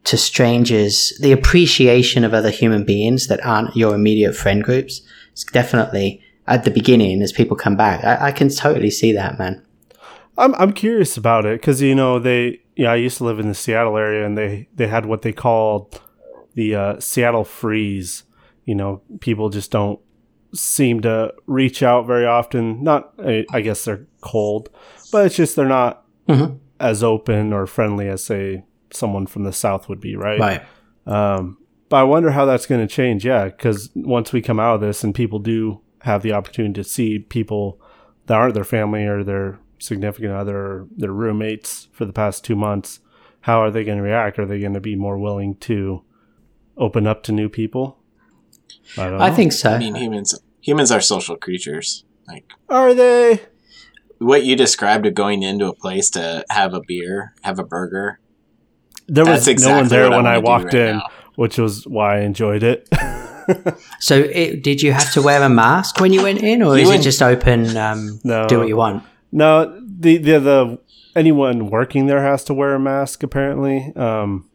to 0.06 0.16
strangers, 0.16 1.12
the 1.20 1.32
appreciation 1.32 2.24
of 2.24 2.32
other 2.34 2.50
human 2.50 2.84
beings 2.84 3.26
that 3.28 3.44
aren't 3.44 3.76
your 3.76 3.94
immediate 3.94 4.34
friend 4.34 4.62
groups. 4.64 5.02
It's 5.32 5.44
definitely 5.44 6.20
at 6.46 6.64
the 6.64 6.70
beginning 6.70 7.22
as 7.22 7.32
people 7.32 7.56
come 7.56 7.76
back. 7.76 8.04
I, 8.04 8.28
I 8.28 8.32
can 8.32 8.48
totally 8.48 8.90
see 8.90 9.12
that, 9.12 9.38
man. 9.38 9.62
I'm 10.38 10.54
I'm 10.56 10.72
curious 10.72 11.16
about 11.16 11.44
it 11.46 11.60
because 11.60 11.80
you 11.82 11.94
know 11.94 12.18
they 12.18 12.60
yeah 12.76 12.92
I 12.92 12.96
used 12.96 13.18
to 13.18 13.24
live 13.24 13.40
in 13.40 13.48
the 13.48 13.54
Seattle 13.54 13.96
area 13.96 14.26
and 14.26 14.36
they 14.36 14.68
they 14.74 14.86
had 14.86 15.06
what 15.06 15.22
they 15.22 15.32
called 15.32 16.00
the 16.54 16.74
uh, 16.74 17.00
Seattle 17.00 17.44
freeze. 17.44 18.22
You 18.64 18.74
know, 18.74 19.02
people 19.20 19.48
just 19.48 19.70
don't 19.70 19.98
seem 20.54 21.00
to 21.02 21.32
reach 21.46 21.82
out 21.82 22.06
very 22.06 22.26
often. 22.26 22.82
Not 22.84 23.12
I 23.18 23.44
I 23.52 23.60
guess 23.62 23.84
they're 23.84 24.06
cold, 24.20 24.68
but 25.10 25.26
it's 25.26 25.36
just 25.36 25.56
they're 25.56 25.66
not 25.66 26.04
Mhm. 26.28 26.58
as 26.80 27.02
open 27.02 27.52
or 27.52 27.66
friendly 27.66 28.08
as 28.08 28.24
say 28.24 28.64
someone 28.96 29.26
from 29.26 29.44
the 29.44 29.52
south 29.52 29.88
would 29.88 30.00
be, 30.00 30.16
right? 30.16 30.40
Right. 30.40 30.62
Um, 31.06 31.58
but 31.88 31.96
I 31.98 32.02
wonder 32.02 32.30
how 32.30 32.44
that's 32.44 32.66
going 32.66 32.86
to 32.86 32.92
change. 32.92 33.24
Yeah, 33.24 33.44
because 33.44 33.90
once 33.94 34.32
we 34.32 34.42
come 34.42 34.58
out 34.58 34.76
of 34.76 34.80
this 34.80 35.04
and 35.04 35.14
people 35.14 35.38
do 35.38 35.80
have 36.00 36.22
the 36.22 36.32
opportunity 36.32 36.74
to 36.74 36.84
see 36.84 37.18
people 37.18 37.80
that 38.26 38.34
aren't 38.34 38.54
their 38.54 38.64
family 38.64 39.04
or 39.04 39.22
their 39.22 39.58
significant 39.78 40.32
other 40.32 40.56
or 40.56 40.88
their 40.96 41.12
roommates 41.12 41.88
for 41.92 42.04
the 42.04 42.12
past 42.12 42.44
two 42.44 42.56
months, 42.56 43.00
how 43.40 43.60
are 43.60 43.70
they 43.70 43.84
going 43.84 43.98
to 43.98 44.04
react? 44.04 44.38
Are 44.38 44.46
they 44.46 44.58
going 44.58 44.74
to 44.74 44.80
be 44.80 44.96
more 44.96 45.18
willing 45.18 45.54
to 45.56 46.02
open 46.76 47.06
up 47.06 47.22
to 47.24 47.32
new 47.32 47.48
people? 47.48 47.98
I 48.98 49.04
don't 49.04 49.18
know. 49.18 49.24
I 49.24 49.30
think 49.30 49.52
so. 49.52 49.70
I 49.72 49.78
mean, 49.78 49.94
humans 49.94 50.38
humans 50.60 50.90
are 50.90 51.00
social 51.00 51.36
creatures. 51.36 52.04
Like 52.26 52.50
Are 52.68 52.92
they? 52.92 53.40
what 54.18 54.44
you 54.44 54.56
described 54.56 55.06
of 55.06 55.14
going 55.14 55.42
into 55.42 55.68
a 55.68 55.74
place 55.74 56.10
to 56.10 56.44
have 56.50 56.74
a 56.74 56.80
beer, 56.80 57.34
have 57.42 57.58
a 57.58 57.64
burger. 57.64 58.18
There 59.08 59.24
was 59.24 59.46
exactly 59.48 59.72
no 59.74 59.80
one 59.80 59.88
there 59.88 60.04
what 60.04 60.12
I 60.12 60.16
when 60.16 60.26
I 60.26 60.38
walked 60.38 60.64
right 60.74 60.74
in, 60.74 60.96
now. 60.98 61.06
which 61.36 61.58
was 61.58 61.86
why 61.86 62.18
I 62.18 62.20
enjoyed 62.20 62.62
it. 62.62 62.88
So, 64.00 64.16
it, 64.18 64.64
did 64.64 64.82
you 64.82 64.92
have 64.92 65.12
to 65.12 65.22
wear 65.22 65.40
a 65.40 65.48
mask 65.48 66.00
when 66.00 66.12
you 66.12 66.20
went 66.20 66.42
in, 66.42 66.62
or 66.62 66.76
You 66.76 66.82
is 66.82 66.90
it 66.90 67.02
just 67.02 67.22
open? 67.22 67.76
Um, 67.76 68.18
No. 68.24 68.48
do 68.48 68.58
what 68.58 68.66
you 68.66 68.76
want. 68.76 69.04
No, 69.30 69.80
the, 69.86 70.16
the 70.18 70.38
the 70.40 70.78
anyone 71.14 71.70
working 71.70 72.06
there 72.06 72.22
has 72.22 72.42
to 72.44 72.54
wear 72.54 72.74
a 72.74 72.80
mask 72.80 73.22
apparently. 73.22 73.92
Um, 73.94 74.50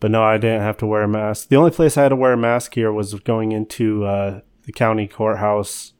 but 0.00 0.10
no, 0.10 0.22
I 0.22 0.38
didn't 0.38 0.62
have 0.62 0.78
to 0.78 0.86
wear 0.86 1.02
a 1.02 1.08
mask. 1.08 1.48
The 1.48 1.56
only 1.56 1.70
place 1.72 1.98
I 1.98 2.04
had 2.04 2.08
to 2.08 2.16
wear 2.16 2.32
a 2.32 2.36
mask 2.38 2.74
here 2.74 2.90
was 2.90 3.12
going 3.14 3.52
into 3.52 4.06
uh, 4.06 4.40
the 4.64 4.72
county 4.72 5.06
courthouse. 5.06 5.92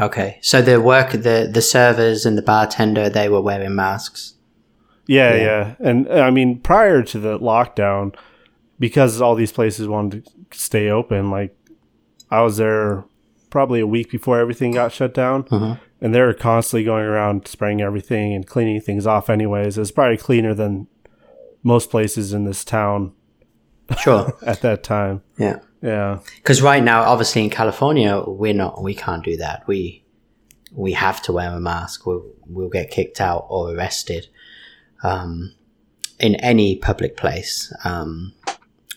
Okay, 0.00 0.38
so 0.42 0.62
the 0.62 0.80
work, 0.80 1.12
the 1.12 1.48
the 1.52 1.62
servers 1.62 2.26
and 2.26 2.36
the 2.36 2.42
bartender, 2.42 3.08
they 3.08 3.28
were 3.28 3.40
wearing 3.40 3.74
masks. 3.76 4.34
Yeah, 5.06 5.34
Yeah. 5.34 5.42
yeah, 5.42 5.74
and 5.80 6.08
I 6.08 6.30
mean 6.30 6.60
prior 6.60 7.02
to 7.02 7.18
the 7.18 7.38
lockdown, 7.38 8.14
because 8.78 9.20
all 9.20 9.34
these 9.34 9.52
places 9.52 9.88
wanted 9.88 10.26
to 10.26 10.58
stay 10.58 10.88
open, 10.88 11.30
like 11.30 11.56
I 12.30 12.42
was 12.42 12.56
there 12.56 13.04
probably 13.50 13.80
a 13.80 13.86
week 13.86 14.10
before 14.10 14.38
everything 14.38 14.72
got 14.72 14.92
shut 14.92 15.12
down, 15.12 15.42
Mhm. 15.44 15.78
and 16.00 16.14
they 16.14 16.20
were 16.20 16.32
constantly 16.32 16.84
going 16.84 17.04
around 17.04 17.46
spraying 17.48 17.82
everything 17.82 18.32
and 18.32 18.46
cleaning 18.46 18.80
things 18.80 19.06
off. 19.06 19.28
Anyways, 19.28 19.76
it's 19.76 19.90
probably 19.90 20.16
cleaner 20.16 20.54
than 20.54 20.86
most 21.62 21.90
places 21.90 22.32
in 22.32 22.44
this 22.44 22.64
town 22.64 23.12
Sure. 23.98 24.32
at 24.46 24.60
that 24.62 24.82
time. 24.82 25.22
yeah. 25.38 25.58
Yeah, 25.84 26.20
Because 26.36 26.62
right 26.62 26.82
now, 26.82 27.02
obviously 27.02 27.42
in 27.42 27.50
California, 27.50 28.22
we're 28.24 28.54
not. 28.54 28.80
We 28.84 28.94
can't 28.94 29.24
do 29.24 29.36
that. 29.38 29.64
We 29.66 30.04
we 30.74 30.92
have 30.92 31.20
to 31.22 31.32
wear 31.32 31.50
a 31.50 31.58
mask. 31.60 32.06
We'll 32.06 32.22
we'll 32.46 32.68
get 32.70 32.88
kicked 32.90 33.20
out 33.20 33.46
or 33.50 33.74
arrested 33.74 34.28
um, 35.02 35.54
in 36.18 36.36
any 36.36 36.76
public 36.76 37.16
place, 37.16 37.72
um, 37.84 38.32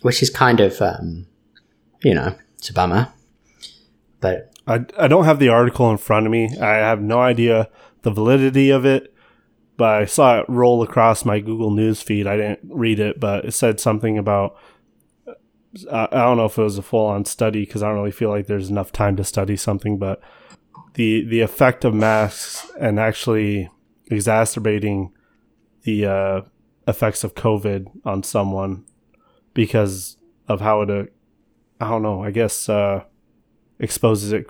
which 0.01 0.21
is 0.21 0.29
kind 0.29 0.59
of 0.59 0.81
um, 0.81 1.27
you 2.03 2.13
know 2.13 2.35
it's 2.57 2.69
a 2.69 2.73
bummer. 2.73 3.11
But 4.19 4.53
I 4.67 4.85
I 4.97 5.07
don't 5.07 5.25
have 5.25 5.39
the 5.39 5.49
article 5.49 5.89
in 5.91 5.97
front 5.97 6.25
of 6.25 6.31
me. 6.31 6.57
I 6.59 6.75
have 6.75 7.01
no 7.01 7.19
idea 7.19 7.69
the 8.01 8.11
validity 8.11 8.69
of 8.69 8.85
it. 8.85 9.11
But 9.77 10.01
I 10.01 10.05
saw 10.05 10.39
it 10.39 10.45
roll 10.47 10.81
across 10.83 11.25
my 11.25 11.41
Google 11.41 11.69
News 11.69 12.01
feed. 12.01 12.27
I 12.27 12.37
didn't 12.37 12.59
read 12.63 12.97
it, 12.97 13.19
but 13.19 13.43
it 13.43 13.51
said 13.51 13.81
something 13.81 14.17
about 14.17 14.55
I 15.91 16.07
I 16.11 16.19
don't 16.19 16.37
know 16.37 16.45
if 16.45 16.57
it 16.57 16.63
was 16.63 16.77
a 16.77 16.81
full 16.81 17.05
on 17.07 17.25
study 17.25 17.65
because 17.65 17.83
I 17.83 17.89
don't 17.89 17.97
really 17.97 18.11
feel 18.11 18.29
like 18.29 18.47
there's 18.47 18.69
enough 18.69 18.91
time 18.91 19.17
to 19.17 19.23
study 19.23 19.57
something, 19.57 19.97
but 19.97 20.21
the 20.93 21.25
the 21.25 21.41
effect 21.41 21.83
of 21.83 21.93
masks 21.93 22.71
and 22.79 22.99
actually 22.99 23.69
exacerbating 24.07 25.11
the 25.85 26.05
uh, 26.05 26.41
effects 26.87 27.23
of 27.23 27.33
COVID 27.35 27.87
on 28.05 28.21
someone 28.23 28.85
because 29.53 30.17
of 30.47 30.59
how 30.61 30.81
it, 30.81 30.89
uh, 30.89 31.03
I 31.79 31.89
don't 31.89 32.03
know, 32.03 32.23
I 32.23 32.31
guess 32.31 32.67
uh, 32.69 33.03
exposes 33.79 34.31
it 34.33 34.45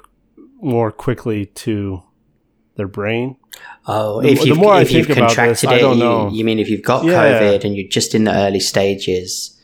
more 0.62 0.92
quickly 0.92 1.46
to 1.46 2.02
their 2.76 2.88
brain. 2.88 3.38
oh, 3.88 4.22
The- 4.22 4.30
if 4.30 4.46
you've, 4.46 4.58
more 4.58 4.74
I 4.74 4.82
if 4.82 4.92
you've 4.92 5.06
think 5.06 5.18
about 5.20 5.30
this, 5.30 5.36
contracted 5.62 5.70
I 5.70 5.76
it, 5.76 5.80
don't 5.80 5.98
you, 5.98 6.04
know. 6.04 6.30
you 6.30 6.44
mean 6.44 6.60
if 6.60 6.70
you've 6.70 6.82
got 6.84 7.06
Yeah. 7.06 7.14
COVID 7.14 7.64
and 7.64 7.76
you're 7.78 7.88
just 7.88 8.14
in 8.16 8.24
the 8.26 8.34
early 8.36 8.60
stages, 8.60 9.58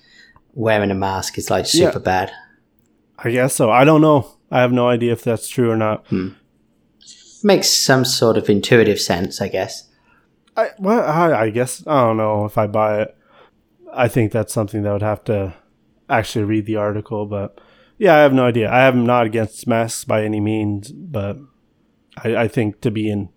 wearing 0.53 0.91
a 0.91 0.95
mask 0.95 1.37
is 1.37 1.49
like 1.49 1.65
super 1.65 1.97
Yeah. 1.99 2.03
bad. 2.03 2.31
I 3.17 3.31
guess 3.31 3.53
so. 3.55 3.69
I 3.69 3.83
don't 3.83 4.01
know. 4.01 4.31
I 4.49 4.61
have 4.61 4.71
no 4.71 4.87
idea 4.87 5.11
if 5.13 5.23
that's 5.23 5.47
true 5.47 5.69
or 5.71 5.77
not. 5.77 6.05
Makes 7.43 7.69
some 7.71 8.05
sort 8.05 8.37
of 8.37 8.49
intuitive 8.49 8.99
sense, 8.99 9.41
I 9.41 9.47
guess. 9.47 9.87
I, 10.55 10.69
well, 10.79 11.03
I, 11.03 11.43
I 11.43 11.49
guess 11.49 11.85
I 11.87 12.01
don't 12.01 12.17
know 12.17 12.45
if 12.45 12.57
I 12.57 12.67
buy 12.67 13.01
it. 13.01 13.17
I 13.93 14.07
think 14.07 14.31
that's 14.31 14.53
something 14.53 14.83
that 14.83 14.91
would 14.91 15.01
have 15.01 15.23
to 15.25 15.53
actually 16.09 16.45
read 16.45 16.65
the 16.65 16.75
article, 16.75 17.25
but 17.25 17.59
yeah, 17.97 18.15
I 18.15 18.19
have 18.19 18.33
no 18.33 18.45
idea. 18.45 18.69
I 18.69 18.87
am 18.87 19.05
not 19.05 19.25
against 19.25 19.67
masks 19.67 20.03
by 20.03 20.23
any 20.23 20.39
means, 20.39 20.91
but 20.91 21.37
I, 22.23 22.35
I 22.35 22.47
think 22.47 22.81
to 22.81 22.91
be 22.91 23.09
in 23.09 23.29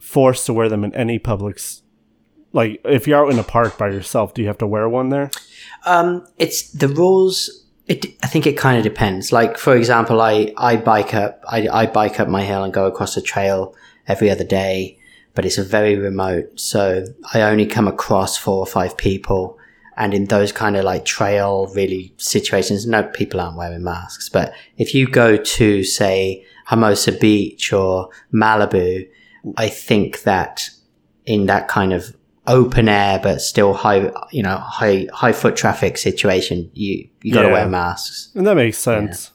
forced 0.00 0.46
to 0.46 0.54
wear 0.54 0.68
them 0.68 0.84
in 0.84 0.94
any 0.94 1.18
public, 1.18 1.60
like 2.52 2.80
if 2.84 3.06
you're 3.06 3.24
out 3.24 3.32
in 3.32 3.38
a 3.38 3.44
park 3.44 3.76
by 3.76 3.88
yourself, 3.88 4.34
do 4.34 4.42
you 4.42 4.48
have 4.48 4.58
to 4.58 4.66
wear 4.66 4.88
one 4.88 5.10
there? 5.10 5.30
Um, 5.84 6.26
it's 6.38 6.70
the 6.72 6.88
rules. 6.88 7.66
It, 7.86 8.06
I 8.22 8.26
think 8.26 8.46
it 8.46 8.56
kind 8.56 8.78
of 8.78 8.84
depends. 8.84 9.32
Like 9.32 9.58
for 9.58 9.76
example, 9.76 10.20
I, 10.20 10.52
I 10.56 10.76
bike 10.76 11.14
up, 11.14 11.42
I, 11.48 11.68
I 11.68 11.86
bike 11.86 12.20
up 12.20 12.28
my 12.28 12.44
hill 12.44 12.64
and 12.64 12.72
go 12.72 12.86
across 12.86 13.16
a 13.16 13.22
trail 13.22 13.74
every 14.06 14.30
other 14.30 14.44
day, 14.44 14.97
but 15.34 15.44
it's 15.44 15.58
a 15.58 15.64
very 15.64 15.96
remote. 15.96 16.58
So 16.58 17.04
I 17.34 17.42
only 17.42 17.66
come 17.66 17.88
across 17.88 18.36
four 18.36 18.58
or 18.58 18.66
five 18.66 18.96
people. 18.96 19.58
And 19.96 20.14
in 20.14 20.26
those 20.26 20.52
kind 20.52 20.76
of 20.76 20.84
like 20.84 21.04
trail 21.04 21.66
really 21.74 22.14
situations, 22.18 22.86
no 22.86 23.02
people 23.02 23.40
aren't 23.40 23.56
wearing 23.56 23.82
masks. 23.82 24.28
But 24.28 24.52
if 24.76 24.94
you 24.94 25.08
go 25.08 25.36
to 25.36 25.82
say 25.84 26.44
Hermosa 26.66 27.12
Beach 27.12 27.72
or 27.72 28.08
Malibu, 28.32 29.08
I 29.56 29.68
think 29.68 30.22
that 30.22 30.70
in 31.26 31.46
that 31.46 31.66
kind 31.68 31.92
of 31.92 32.14
open 32.46 32.88
air 32.88 33.20
but 33.22 33.42
still 33.42 33.74
high 33.74 34.10
you 34.32 34.42
know 34.42 34.56
high 34.56 35.06
high 35.12 35.32
foot 35.32 35.54
traffic 35.54 35.98
situation 35.98 36.70
you 36.72 37.06
you 37.22 37.30
got 37.34 37.42
to 37.42 37.48
Yeah. 37.48 37.52
wear 37.52 37.68
masks 37.68 38.30
And 38.34 38.46
that 38.46 38.54
makes 38.56 38.78
sense. 38.78 39.32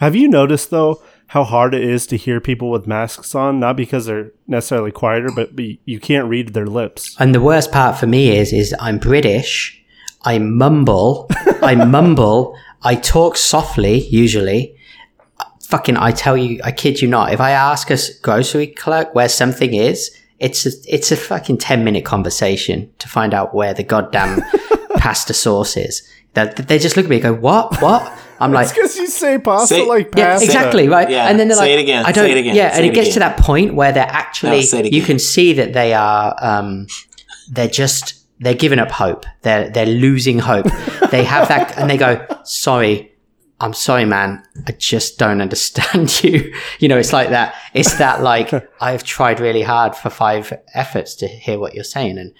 Have 0.00 0.16
you 0.16 0.26
noticed 0.28 0.70
though 0.70 1.00
how 1.28 1.44
hard 1.44 1.74
it 1.74 1.82
is 1.84 2.06
to 2.08 2.16
hear 2.16 2.40
people 2.40 2.70
with 2.70 2.86
masks 2.86 3.34
on? 3.34 3.60
Not 3.60 3.76
because 3.76 4.06
they're 4.06 4.32
necessarily 4.46 4.90
quieter, 4.90 5.28
but 5.34 5.54
be- 5.54 5.80
you 5.84 6.00
can't 6.00 6.26
read 6.28 6.54
their 6.54 6.66
lips. 6.66 7.14
and 7.20 7.34
the 7.34 7.40
worst 7.40 7.70
part 7.70 7.96
for 7.98 8.06
me 8.06 8.36
is 8.36 8.52
is 8.52 8.74
i'm 8.80 8.98
british 8.98 9.82
i 10.24 10.38
mumble 10.38 11.28
i 11.62 11.74
mumble 11.96 12.56
i 12.82 12.94
talk 12.94 13.36
softly 13.36 13.98
usually 14.08 14.74
fucking 15.62 15.96
i 15.96 16.10
tell 16.10 16.36
you 16.36 16.60
i 16.64 16.72
kid 16.72 17.00
you 17.02 17.08
not 17.08 17.32
if 17.32 17.40
i 17.40 17.50
ask 17.50 17.90
a 17.90 17.98
grocery 18.22 18.66
clerk 18.66 19.14
where 19.14 19.28
something 19.28 19.74
is 19.74 20.10
it's 20.38 20.64
a, 20.66 20.70
it's 20.88 21.10
a 21.12 21.16
fucking 21.16 21.58
10 21.58 21.84
minute 21.84 22.04
conversation 22.04 22.90
to 22.98 23.08
find 23.08 23.34
out 23.34 23.54
where 23.54 23.74
the 23.74 23.82
goddamn 23.82 24.40
pasta 24.96 25.34
sauce 25.34 25.76
is 25.76 26.02
that 26.34 26.56
they 26.68 26.78
just 26.78 26.96
look 26.96 27.04
at 27.04 27.10
me 27.10 27.16
and 27.16 27.22
go 27.22 27.34
what 27.34 27.80
what 27.82 28.02
i'm 28.40 28.52
like 28.52 28.68
because 28.68 28.96
you 28.96 29.06
say 29.06 29.38
pasta 29.38 29.74
Say- 29.74 29.86
like 29.86 30.10
Yeah, 30.16 30.38
exactly, 30.40 30.88
right? 30.88 31.08
Yeah, 31.10 31.28
and 31.28 31.38
then 31.38 31.48
they're 31.48 31.56
say 31.56 31.70
like, 31.74 31.78
it 31.78 31.82
again, 31.82 32.04
I 32.06 32.12
don't, 32.12 32.24
say 32.24 32.32
it 32.32 32.38
again, 32.38 32.54
yeah, 32.56 32.70
say 32.70 32.76
and 32.78 32.86
it 32.86 32.90
it 32.90 32.94
gets 32.94 33.14
to 33.14 33.20
that 33.20 33.38
point 33.38 33.74
where 33.74 33.92
they're 33.92 34.04
actually, 34.08 34.64
No, 34.72 34.80
you 34.88 35.02
can 35.02 35.18
see 35.18 35.52
that 35.54 35.72
they 35.72 35.94
are, 35.94 36.34
um, 36.40 36.86
they're 37.50 37.68
just, 37.68 38.14
they're 38.40 38.54
giving 38.54 38.78
up 38.78 38.90
hope. 38.90 39.24
They're, 39.42 39.68
they're 39.70 39.86
losing 39.86 40.38
hope. 40.38 40.66
they 41.10 41.24
have 41.24 41.48
that, 41.48 41.76
and 41.78 41.88
they 41.90 41.96
go, 41.96 42.24
sorry, 42.44 43.12
I'm 43.60 43.72
sorry, 43.72 44.04
man. 44.04 44.42
I 44.66 44.72
just 44.72 45.18
don't 45.18 45.40
understand 45.40 46.22
you. 46.24 46.54
You 46.78 46.88
know, 46.88 46.98
it's 46.98 47.12
like 47.12 47.30
that. 47.30 47.54
It's 47.74 47.94
that 47.98 48.22
like, 48.22 48.52
I've 48.80 49.02
tried 49.02 49.40
really 49.40 49.62
hard 49.62 49.96
for 49.96 50.10
five 50.10 50.52
efforts 50.74 51.14
to 51.16 51.26
hear 51.26 51.58
what 51.58 51.74
you're 51.74 51.84
saying 51.84 52.18
and 52.18 52.32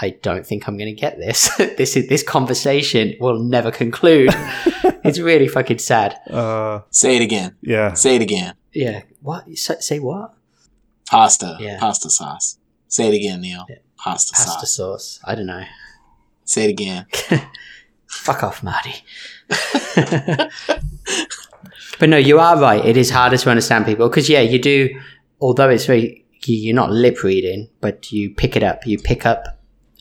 I 0.00 0.10
don't 0.22 0.46
think 0.46 0.66
I'm 0.66 0.76
going 0.76 0.94
to 0.94 1.00
get 1.00 1.18
this. 1.18 1.54
this 1.58 1.96
is, 1.96 2.08
this 2.08 2.22
conversation 2.22 3.14
will 3.20 3.38
never 3.38 3.70
conclude. 3.70 4.30
it's 5.04 5.18
really 5.18 5.48
fucking 5.48 5.78
sad. 5.78 6.16
Uh, 6.28 6.80
Say 6.90 7.16
it 7.16 7.22
again. 7.22 7.56
yeah. 7.60 7.94
Say 7.94 8.16
it 8.16 8.22
again. 8.22 8.54
Yeah. 8.72 9.02
What? 9.22 9.46
You 9.46 9.56
Say, 9.56 9.76
say 9.80 9.98
what? 10.00 10.34
Pasta. 11.08 11.56
Yeah. 11.60 11.78
Pasta 11.78 12.10
sauce. 12.10 12.58
Say 12.88 13.08
it 13.08 13.14
again, 13.14 13.40
Neil. 13.40 13.66
Pasta, 13.96 14.34
sauce. 14.34 14.46
Pasta 14.46 14.66
sauce. 14.66 15.04
sauce. 15.06 15.20
I 15.24 15.34
don't 15.34 15.46
know. 15.46 15.64
Say 16.44 16.64
it 16.64 16.70
again. 16.70 17.06
Fuck 18.08 18.42
off, 18.42 18.62
Marty. 18.62 18.94
but 21.98 22.08
no, 22.08 22.16
you 22.16 22.38
are 22.38 22.58
right. 22.60 22.84
It 22.84 22.96
is 22.96 23.10
harder 23.10 23.36
to 23.36 23.50
understand 23.50 23.86
people 23.86 24.08
because 24.08 24.28
yeah, 24.28 24.40
you 24.40 24.58
do. 24.58 25.00
Although 25.40 25.68
it's 25.68 25.86
very, 25.86 26.24
you're 26.44 26.74
not 26.74 26.90
lip 26.90 27.22
reading, 27.22 27.68
but 27.80 28.12
you 28.12 28.30
pick 28.34 28.56
it 28.56 28.62
up. 28.62 28.86
You 28.86 28.98
pick 28.98 29.26
up 29.26 29.53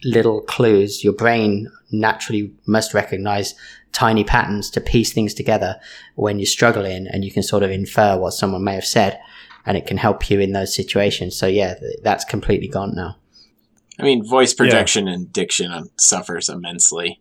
little 0.03 0.41
clues. 0.41 1.03
Your 1.03 1.13
brain 1.13 1.69
naturally 1.91 2.53
must 2.65 2.93
recognize 2.93 3.55
tiny 3.91 4.23
patterns 4.23 4.69
to 4.71 4.81
piece 4.81 5.13
things 5.13 5.33
together 5.33 5.79
when 6.15 6.39
you're 6.39 6.45
struggling, 6.45 7.07
and 7.07 7.23
you 7.23 7.31
can 7.31 7.43
sort 7.43 7.63
of 7.63 7.71
infer 7.71 8.17
what 8.17 8.31
someone 8.33 8.63
may 8.63 8.73
have 8.75 8.85
said, 8.85 9.19
and 9.65 9.77
it 9.77 9.85
can 9.85 9.97
help 9.97 10.29
you 10.29 10.39
in 10.39 10.51
those 10.53 10.75
situations. 10.75 11.37
So 11.37 11.47
yeah, 11.47 11.75
that's 12.03 12.25
completely 12.25 12.67
gone 12.67 12.93
now. 12.95 13.17
I 13.99 14.03
mean, 14.03 14.25
voice 14.27 14.53
projection 14.53 15.07
and 15.07 15.31
diction 15.31 15.71
um, 15.71 15.89
suffers 15.97 16.49
immensely 16.49 17.19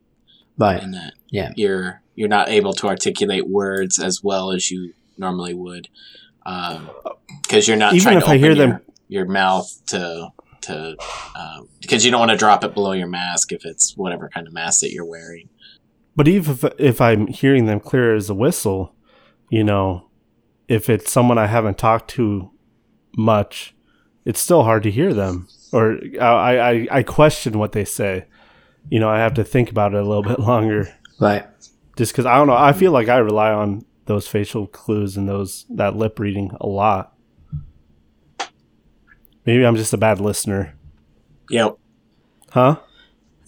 Right. 0.58 0.82
in 0.82 0.92
that 0.92 1.12
Yeah. 1.30 1.52
you're 1.56 2.02
you're 2.14 2.28
not 2.28 2.48
able 2.50 2.72
to 2.74 2.86
articulate 2.88 3.48
words 3.48 3.98
as 3.98 4.22
well 4.22 4.52
as 4.52 4.70
you 4.70 4.92
normally 5.18 5.54
would, 5.54 5.88
Um 6.46 6.90
because 7.42 7.68
you're 7.68 7.76
not 7.76 7.94
Even 7.94 8.02
trying 8.02 8.16
if 8.18 8.24
to 8.24 8.30
I 8.30 8.32
open 8.32 8.40
hear 8.40 8.52
your, 8.52 8.66
them- 8.66 8.80
your 9.08 9.24
mouth 9.26 9.70
to 9.88 10.28
to 10.62 10.96
um, 11.34 11.68
because 11.80 12.04
you 12.04 12.10
don't 12.10 12.20
want 12.20 12.30
to 12.30 12.36
drop 12.36 12.64
it 12.64 12.74
below 12.74 12.92
your 12.92 13.06
mask 13.06 13.52
if 13.52 13.64
it's 13.64 13.96
whatever 13.96 14.28
kind 14.28 14.46
of 14.46 14.52
mask 14.52 14.80
that 14.80 14.92
you're 14.92 15.04
wearing. 15.04 15.48
But 16.14 16.28
even 16.28 16.52
if, 16.52 16.64
if 16.78 17.00
I'm 17.00 17.26
hearing 17.26 17.66
them 17.66 17.80
clear 17.80 18.14
as 18.14 18.28
a 18.28 18.34
whistle, 18.34 18.94
you 19.50 19.64
know, 19.64 20.08
if 20.68 20.88
it's 20.88 21.10
someone 21.10 21.38
I 21.38 21.46
haven't 21.46 21.78
talked 21.78 22.10
to 22.12 22.50
much, 23.16 23.74
it's 24.24 24.40
still 24.40 24.64
hard 24.64 24.82
to 24.84 24.90
hear 24.90 25.12
them. 25.12 25.48
Or 25.72 25.98
uh, 26.20 26.24
I, 26.24 26.70
I, 26.70 26.88
I 26.90 27.02
question 27.02 27.58
what 27.58 27.72
they 27.72 27.84
say. 27.84 28.26
You 28.90 29.00
know, 29.00 29.08
I 29.08 29.18
have 29.18 29.34
to 29.34 29.44
think 29.44 29.70
about 29.70 29.94
it 29.94 30.02
a 30.02 30.04
little 30.04 30.22
bit 30.34 30.38
longer. 30.38 30.92
Right. 31.20 31.46
Just 31.96 32.12
because 32.12 32.26
I 32.26 32.36
don't 32.36 32.46
know. 32.46 32.56
I 32.56 32.72
feel 32.72 32.92
like 32.92 33.08
I 33.08 33.18
rely 33.18 33.52
on 33.52 33.84
those 34.06 34.26
facial 34.26 34.66
clues 34.66 35.16
and 35.16 35.28
those 35.28 35.66
that 35.70 35.96
lip 35.96 36.18
reading 36.18 36.50
a 36.60 36.66
lot. 36.66 37.14
Maybe 39.46 39.64
I'm 39.64 39.76
just 39.76 39.92
a 39.92 39.96
bad 39.98 40.20
listener. 40.20 40.74
Yep. 41.50 41.76
Huh? 42.50 42.76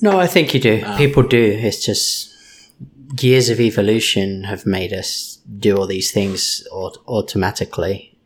No, 0.01 0.19
I 0.19 0.27
think 0.27 0.55
you 0.55 0.61
do. 0.61 0.83
Ah. 0.85 0.97
People 0.97 1.23
do. 1.23 1.41
It's 1.43 1.85
just 1.85 2.31
years 3.21 3.49
of 3.49 3.61
evolution 3.61 4.45
have 4.45 4.67
made 4.67 4.93
us 4.93 5.41
do 5.59 5.77
all 5.77 5.87
these 5.87 6.11
things 6.11 6.67
aut- 6.73 6.99
automatically, 7.07 8.19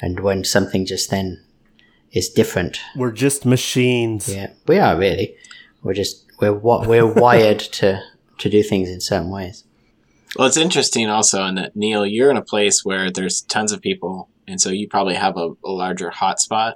and 0.00 0.20
when 0.20 0.44
something 0.44 0.86
just 0.86 1.10
then 1.10 1.42
is 2.12 2.28
different, 2.30 2.80
We're 2.94 3.10
just 3.12 3.44
machines. 3.44 4.32
yeah, 4.32 4.52
we 4.66 4.78
are 4.78 4.96
really. 4.96 5.34
We're 5.82 5.94
just 5.94 6.24
we're 6.40 6.52
what 6.52 6.86
we're 6.86 7.06
wired 7.12 7.58
to 7.58 8.00
to 8.38 8.48
do 8.48 8.62
things 8.62 8.88
in 8.88 9.00
certain 9.00 9.30
ways. 9.30 9.64
Well, 10.36 10.46
it's 10.46 10.56
interesting 10.56 11.08
also 11.08 11.44
in 11.46 11.54
that 11.56 11.74
Neil, 11.74 12.06
you're 12.06 12.30
in 12.30 12.36
a 12.36 12.42
place 12.42 12.84
where 12.84 13.10
there's 13.10 13.40
tons 13.42 13.72
of 13.72 13.80
people, 13.80 14.28
and 14.46 14.60
so 14.60 14.70
you 14.70 14.86
probably 14.88 15.14
have 15.14 15.36
a, 15.36 15.52
a 15.64 15.70
larger 15.70 16.10
hotspot. 16.10 16.74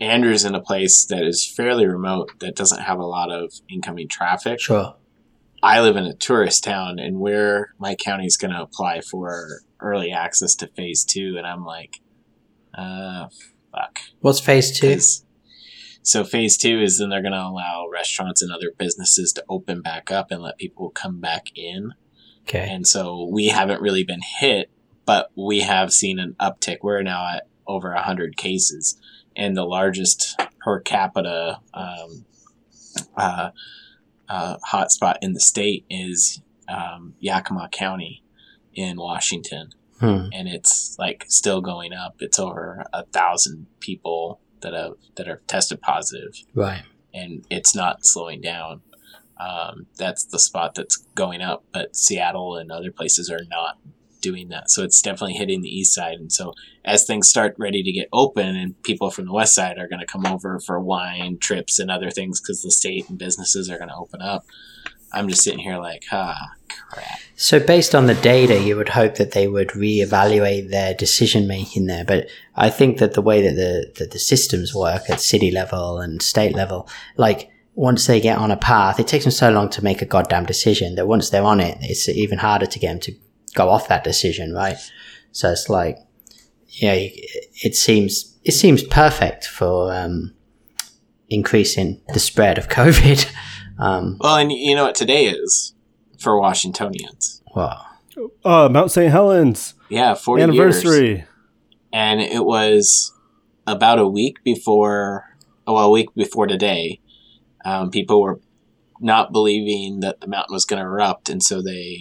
Andrew's 0.00 0.44
in 0.44 0.54
a 0.54 0.60
place 0.60 1.04
that 1.06 1.24
is 1.24 1.46
fairly 1.46 1.86
remote 1.86 2.38
that 2.40 2.54
doesn't 2.54 2.82
have 2.82 2.98
a 2.98 3.06
lot 3.06 3.30
of 3.30 3.52
incoming 3.68 4.08
traffic. 4.08 4.60
Sure. 4.60 4.94
I 5.62 5.80
live 5.80 5.96
in 5.96 6.04
a 6.04 6.14
tourist 6.14 6.62
town, 6.62 6.98
and 6.98 7.18
where 7.18 7.74
my 7.78 7.96
county's 7.96 8.36
going 8.36 8.52
to 8.52 8.62
apply 8.62 9.00
for 9.00 9.60
early 9.80 10.12
access 10.12 10.54
to 10.56 10.68
phase 10.68 11.04
two, 11.04 11.34
and 11.36 11.46
I'm 11.46 11.64
like, 11.64 12.00
uh, 12.74 13.26
fuck. 13.72 13.98
What's 14.20 14.40
phase 14.40 14.78
two? 14.78 15.00
So 16.02 16.24
phase 16.24 16.56
two 16.56 16.80
is 16.80 16.98
then 16.98 17.10
they're 17.10 17.22
going 17.22 17.32
to 17.32 17.38
allow 17.38 17.86
restaurants 17.92 18.40
and 18.40 18.52
other 18.52 18.70
businesses 18.76 19.32
to 19.34 19.44
open 19.48 19.82
back 19.82 20.10
up 20.10 20.30
and 20.30 20.42
let 20.42 20.58
people 20.58 20.90
come 20.90 21.20
back 21.20 21.48
in. 21.54 21.92
Okay. 22.42 22.66
And 22.70 22.86
so 22.86 23.28
we 23.30 23.48
haven't 23.48 23.82
really 23.82 24.04
been 24.04 24.22
hit, 24.22 24.70
but 25.04 25.30
we 25.36 25.60
have 25.60 25.92
seen 25.92 26.18
an 26.18 26.34
uptick. 26.40 26.78
We're 26.82 27.02
now 27.02 27.28
at 27.28 27.48
over 27.66 27.92
100 27.92 28.38
cases. 28.38 28.98
And 29.38 29.56
the 29.56 29.64
largest 29.64 30.38
per 30.60 30.80
capita 30.80 31.60
um, 31.72 32.26
uh, 33.16 33.50
uh, 34.28 34.56
hotspot 34.70 35.16
in 35.22 35.32
the 35.32 35.40
state 35.40 35.86
is 35.88 36.42
um, 36.68 37.14
Yakima 37.20 37.68
County 37.72 38.22
in 38.74 38.96
Washington. 38.98 39.70
Hmm. 40.00 40.26
And 40.32 40.46
it's 40.48 40.96
like 40.98 41.24
still 41.28 41.60
going 41.60 41.92
up. 41.92 42.16
It's 42.20 42.38
over 42.38 42.84
a 42.92 43.04
thousand 43.06 43.66
people 43.80 44.40
that 44.60 44.74
have 44.74 44.94
that 45.16 45.28
are 45.28 45.40
tested 45.46 45.80
positive 45.80 46.34
Right. 46.54 46.82
and 47.14 47.44
it's 47.48 47.74
not 47.74 48.04
slowing 48.04 48.40
down. 48.40 48.82
Um, 49.38 49.86
that's 49.96 50.24
the 50.24 50.38
spot 50.40 50.74
that's 50.74 50.96
going 51.14 51.40
up, 51.40 51.64
but 51.72 51.94
Seattle 51.94 52.56
and 52.56 52.72
other 52.72 52.90
places 52.90 53.30
are 53.30 53.44
not 53.48 53.78
doing 54.20 54.48
that. 54.48 54.70
So 54.70 54.82
it's 54.82 55.02
definitely 55.02 55.34
hitting 55.34 55.62
the 55.62 55.68
east 55.68 55.94
side. 55.94 56.18
And 56.18 56.32
so 56.32 56.54
as 56.84 57.04
things 57.04 57.28
start 57.28 57.54
ready 57.58 57.82
to 57.82 57.92
get 57.92 58.08
open, 58.12 58.56
and 58.56 58.80
people 58.82 59.10
from 59.10 59.26
the 59.26 59.32
west 59.32 59.54
side 59.54 59.78
are 59.78 59.88
going 59.88 60.00
to 60.00 60.06
come 60.06 60.26
over 60.26 60.58
for 60.60 60.80
wine 60.80 61.38
trips 61.38 61.78
and 61.78 61.90
other 61.90 62.10
things 62.10 62.40
because 62.40 62.62
the 62.62 62.70
state 62.70 63.08
and 63.08 63.18
businesses 63.18 63.70
are 63.70 63.78
going 63.78 63.90
to 63.90 63.96
open 63.96 64.22
up. 64.22 64.44
I'm 65.12 65.28
just 65.28 65.42
sitting 65.42 65.60
here 65.60 65.78
like, 65.78 66.04
ah, 66.12 66.52
crap. 66.90 67.18
So, 67.34 67.58
based 67.60 67.94
on 67.94 68.06
the 68.06 68.14
data, 68.14 68.60
you 68.60 68.76
would 68.76 68.90
hope 68.90 69.14
that 69.14 69.32
they 69.32 69.48
would 69.48 69.68
reevaluate 69.68 70.70
their 70.70 70.92
decision 70.92 71.46
making 71.46 71.86
there. 71.86 72.04
But 72.04 72.28
I 72.56 72.68
think 72.68 72.98
that 72.98 73.14
the 73.14 73.22
way 73.22 73.40
that 73.42 73.54
the 73.54 73.92
that 73.98 74.10
the 74.10 74.18
systems 74.18 74.74
work 74.74 75.08
at 75.08 75.20
city 75.20 75.50
level 75.50 75.98
and 75.98 76.20
state 76.20 76.54
level, 76.54 76.88
like 77.16 77.50
once 77.74 78.06
they 78.06 78.20
get 78.20 78.38
on 78.38 78.50
a 78.50 78.56
path, 78.56 78.98
it 78.98 79.06
takes 79.06 79.24
them 79.24 79.30
so 79.30 79.50
long 79.50 79.70
to 79.70 79.84
make 79.84 80.02
a 80.02 80.06
goddamn 80.06 80.44
decision 80.44 80.96
that 80.96 81.06
once 81.06 81.30
they're 81.30 81.44
on 81.44 81.60
it, 81.60 81.78
it's 81.80 82.08
even 82.08 82.38
harder 82.38 82.66
to 82.66 82.78
get 82.78 82.88
them 82.88 83.00
to 83.00 83.14
go 83.58 83.68
off 83.68 83.88
that 83.88 84.04
decision, 84.04 84.52
right? 84.54 84.78
So 85.32 85.50
it's 85.50 85.68
like, 85.68 85.96
yeah, 86.82 86.94
you- 86.94 87.10
it 87.66 87.74
seems 87.74 88.12
it 88.44 88.52
seems 88.52 88.82
perfect 88.82 89.44
for 89.46 89.92
um, 89.92 90.32
increasing 91.28 92.00
the 92.14 92.20
spread 92.20 92.56
of 92.58 92.68
COVID. 92.78 93.20
Um, 93.78 94.16
Well, 94.20 94.36
and 94.36 94.50
you 94.52 94.74
know 94.74 94.84
what 94.84 94.94
today 94.94 95.26
is 95.26 95.74
for 96.18 96.40
Washingtonians? 96.40 97.42
well, 97.54 97.84
Uh, 98.44 98.68
Mount 98.70 98.90
St. 98.90 99.10
Helens 99.12 99.74
Yeah, 99.88 100.14
40 100.14 100.40
years. 100.42 100.48
anniversary. 100.84 101.24
and 101.92 102.20
it 102.20 102.44
was 102.44 103.12
about 103.66 103.98
a 103.98 104.06
week 104.08 104.42
before, 104.44 105.24
oh, 105.66 105.74
well, 105.74 105.84
a 105.86 105.90
week 105.90 106.08
before 106.14 106.46
today. 106.46 107.00
Um, 107.64 107.90
people 107.90 108.20
were 108.22 108.40
not 109.00 109.30
believing 109.32 110.00
that 110.00 110.20
the 110.20 110.26
mountain 110.26 110.54
was 110.54 110.64
going 110.64 110.80
to 110.80 110.86
erupt, 110.86 111.28
and 111.28 111.42
so 111.42 111.60
they 111.62 111.98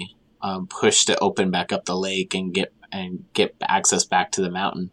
um, 0.47 0.67
pushed 0.67 1.07
to 1.07 1.19
open 1.19 1.51
back 1.51 1.71
up 1.71 1.85
the 1.85 1.95
lake 1.97 2.33
and 2.33 2.53
get 2.53 2.73
and 2.91 3.25
get 3.33 3.55
access 3.61 4.05
back 4.05 4.31
to 4.33 4.41
the 4.41 4.49
mountain, 4.51 4.91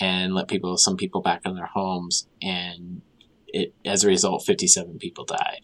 and 0.00 0.34
let 0.34 0.48
people, 0.48 0.76
some 0.78 0.96
people, 0.96 1.20
back 1.20 1.42
in 1.44 1.54
their 1.54 1.66
homes. 1.66 2.26
And 2.40 3.02
it, 3.46 3.74
as 3.84 4.04
a 4.04 4.08
result, 4.08 4.44
fifty-seven 4.44 4.98
people 4.98 5.24
died. 5.24 5.60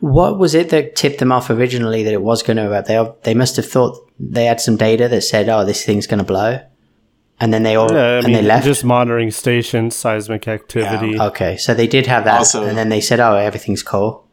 What 0.00 0.38
was 0.38 0.54
it 0.54 0.70
that 0.70 0.96
tipped 0.96 1.18
them 1.18 1.32
off 1.32 1.50
originally 1.50 2.02
that 2.04 2.12
it 2.14 2.22
was 2.22 2.42
going 2.42 2.56
to 2.56 2.64
erupt? 2.64 2.88
They 2.88 3.12
they 3.22 3.34
must 3.34 3.56
have 3.56 3.66
thought 3.68 3.98
they 4.18 4.46
had 4.46 4.60
some 4.60 4.76
data 4.76 5.08
that 5.08 5.22
said, 5.22 5.48
"Oh, 5.48 5.64
this 5.64 5.84
thing's 5.84 6.06
going 6.06 6.18
to 6.18 6.24
blow," 6.24 6.60
and 7.38 7.52
then 7.52 7.62
they 7.62 7.74
all 7.76 7.92
Yeah, 7.92 7.98
I 7.98 8.16
and 8.18 8.26
mean, 8.26 8.32
they 8.36 8.42
left. 8.42 8.64
just 8.64 8.84
monitoring 8.84 9.30
stations, 9.30 9.94
seismic 9.96 10.48
activity. 10.48 11.18
okay, 11.20 11.56
so 11.56 11.74
they 11.74 11.86
did 11.86 12.06
have 12.06 12.24
that, 12.24 12.38
Also- 12.38 12.64
and 12.64 12.76
then 12.78 12.88
they 12.88 13.00
said, 13.00 13.20
"Oh, 13.20 13.36
everything's 13.36 13.82
cool." 13.82 14.26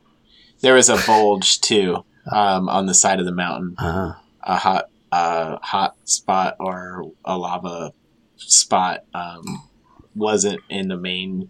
There 0.61 0.73
was 0.75 0.89
a 0.89 0.97
bulge 1.05 1.59
too 1.61 2.03
um, 2.31 2.69
on 2.69 2.85
the 2.85 2.93
side 2.93 3.19
of 3.19 3.25
the 3.25 3.31
mountain. 3.31 3.75
Ah, 3.77 4.21
a 4.43 4.55
hot 4.57 4.85
uh, 5.11 5.57
hot 5.61 5.95
spot 6.05 6.55
or 6.59 7.03
a 7.25 7.37
lava 7.37 7.93
spot 8.37 9.01
um, 9.13 9.67
wasn't 10.15 10.59
in 10.69 10.87
the 10.89 10.97
main 10.97 11.49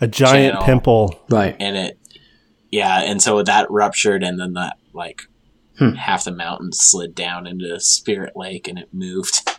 a 0.00 0.06
giant 0.08 0.52
channel. 0.54 0.64
pimple. 0.66 1.20
right. 1.30 1.56
and 1.60 1.76
it 1.76 1.98
yeah 2.70 3.00
and 3.02 3.22
so 3.22 3.42
that 3.42 3.70
ruptured 3.70 4.22
and 4.22 4.38
then 4.40 4.52
that 4.54 4.76
like 4.92 5.22
Hmm. 5.78 5.90
half 5.90 6.24
the 6.24 6.32
mountain 6.32 6.72
slid 6.72 7.14
down 7.14 7.46
into 7.46 7.78
spirit 7.80 8.32
lake 8.34 8.66
and 8.66 8.78
it 8.78 8.88
moved 8.94 9.58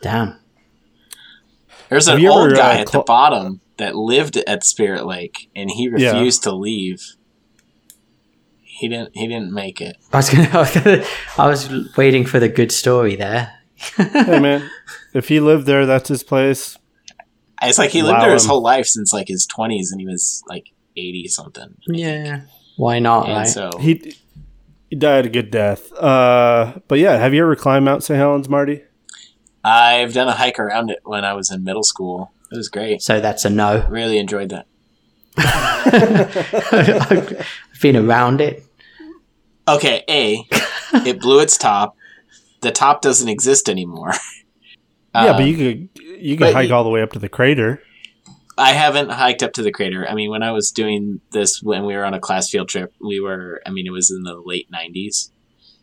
Damn. 0.00 0.38
there's 1.88 2.08
Have 2.08 2.18
an 2.18 2.26
old 2.26 2.46
ever, 2.46 2.54
guy 2.56 2.78
uh, 2.78 2.80
at 2.80 2.92
the 2.92 3.00
bottom 3.00 3.60
that 3.76 3.94
lived 3.94 4.36
at 4.38 4.64
spirit 4.64 5.04
lake 5.06 5.50
and 5.54 5.70
he 5.70 5.84
Yeah. 5.96 6.12
refused 6.12 6.42
to 6.44 6.52
leave 6.54 7.14
he 8.78 8.88
didn't 8.88 9.10
he 9.14 9.26
didn't 9.28 9.52
make 9.52 9.80
it 9.80 9.96
I 10.12 10.16
was 10.18 10.30
gonna, 10.30 10.48
I 10.52 10.58
was 10.58 10.74
gonna, 10.74 11.04
I 11.38 11.46
was 11.46 11.96
waiting 11.96 12.26
for 12.26 12.40
the 12.40 12.48
good 12.48 12.72
story 12.72 13.16
there. 13.16 13.52
hey 13.96 14.38
man, 14.40 14.68
if 15.14 15.28
he 15.28 15.40
lived 15.40 15.66
there, 15.66 15.86
that's 15.86 16.08
his 16.08 16.22
place. 16.22 16.78
it's 17.62 17.78
like 17.78 17.90
he 17.90 18.02
lived 18.02 18.16
Allow 18.16 18.24
there 18.24 18.32
his 18.34 18.46
whole 18.46 18.62
life 18.62 18.86
since 18.86 19.12
like 19.12 19.28
his 19.28 19.46
20s 19.46 19.92
and 19.92 20.00
he 20.00 20.06
was 20.06 20.42
like 20.48 20.72
80 20.96 21.28
something 21.28 21.64
I 21.64 21.86
think. 21.86 21.98
Yeah. 21.98 22.40
Why 22.76 22.98
not? 22.98 23.26
and 23.26 23.38
right? 23.38 23.46
so 23.46 23.70
He 23.78 24.14
he 24.90 24.96
died 24.96 25.26
a 25.26 25.28
good 25.28 25.50
death. 25.50 25.92
Uh, 25.92 26.74
but 26.88 26.98
yeah, 26.98 27.16
have 27.16 27.34
you 27.34 27.42
ever 27.42 27.56
climbed 27.56 27.84
Mount 27.84 28.02
St. 28.04 28.16
Helens, 28.18 28.48
Marty? 28.48 28.82
I've 29.64 30.12
done 30.12 30.28
a 30.28 30.32
hike 30.32 30.58
around 30.58 30.90
it 30.90 31.00
when 31.04 31.24
I 31.24 31.32
was 31.32 31.50
in 31.50 31.64
middle 31.64 31.82
school. 31.82 32.32
It 32.52 32.56
was 32.56 32.68
great. 32.68 33.02
so 33.02 33.20
that's 33.20 33.44
a 33.44 33.50
no. 33.50 33.86
Really 33.88 34.18
enjoyed 34.18 34.50
that. 34.50 34.66
I've 35.36 37.46
been 37.80 37.96
around 37.96 38.40
it. 38.40 38.64
Okay, 39.66 40.02
A, 40.08 40.44
it 41.06 41.20
blew 41.20 41.40
its 41.40 41.56
top. 41.56 41.96
The 42.60 42.70
top 42.70 43.02
doesn't 43.02 43.28
exist 43.28 43.68
anymore. 43.68 44.12
yeah, 45.14 45.30
Um, 45.30 45.36
but 45.36 45.46
you 45.46 45.56
could 45.56 45.88
you 46.20 46.36
could 46.36 46.52
hike 46.52 46.68
you- 46.68 46.74
all 46.74 46.84
the 46.84 46.90
way 46.90 47.02
up 47.02 47.12
to 47.12 47.18
the 47.18 47.28
crater. 47.28 47.82
I 48.56 48.72
haven't 48.72 49.10
hiked 49.10 49.42
up 49.42 49.52
to 49.54 49.62
the 49.62 49.72
crater. 49.72 50.06
I 50.08 50.14
mean, 50.14 50.30
when 50.30 50.44
I 50.44 50.52
was 50.52 50.70
doing 50.70 51.20
this, 51.32 51.60
when 51.60 51.84
we 51.86 51.96
were 51.96 52.04
on 52.04 52.14
a 52.14 52.20
class 52.20 52.48
field 52.50 52.68
trip, 52.68 52.92
we 53.04 53.18
were, 53.18 53.60
I 53.66 53.70
mean, 53.70 53.84
it 53.84 53.90
was 53.90 54.12
in 54.12 54.22
the 54.22 54.40
late 54.44 54.68
90s. 54.72 55.32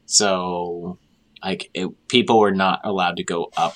So, 0.06 0.98
like, 1.44 1.70
it, 1.74 1.90
people 2.08 2.40
were 2.40 2.54
not 2.54 2.80
allowed 2.86 3.18
to 3.18 3.26
go 3.26 3.50
up 3.58 3.76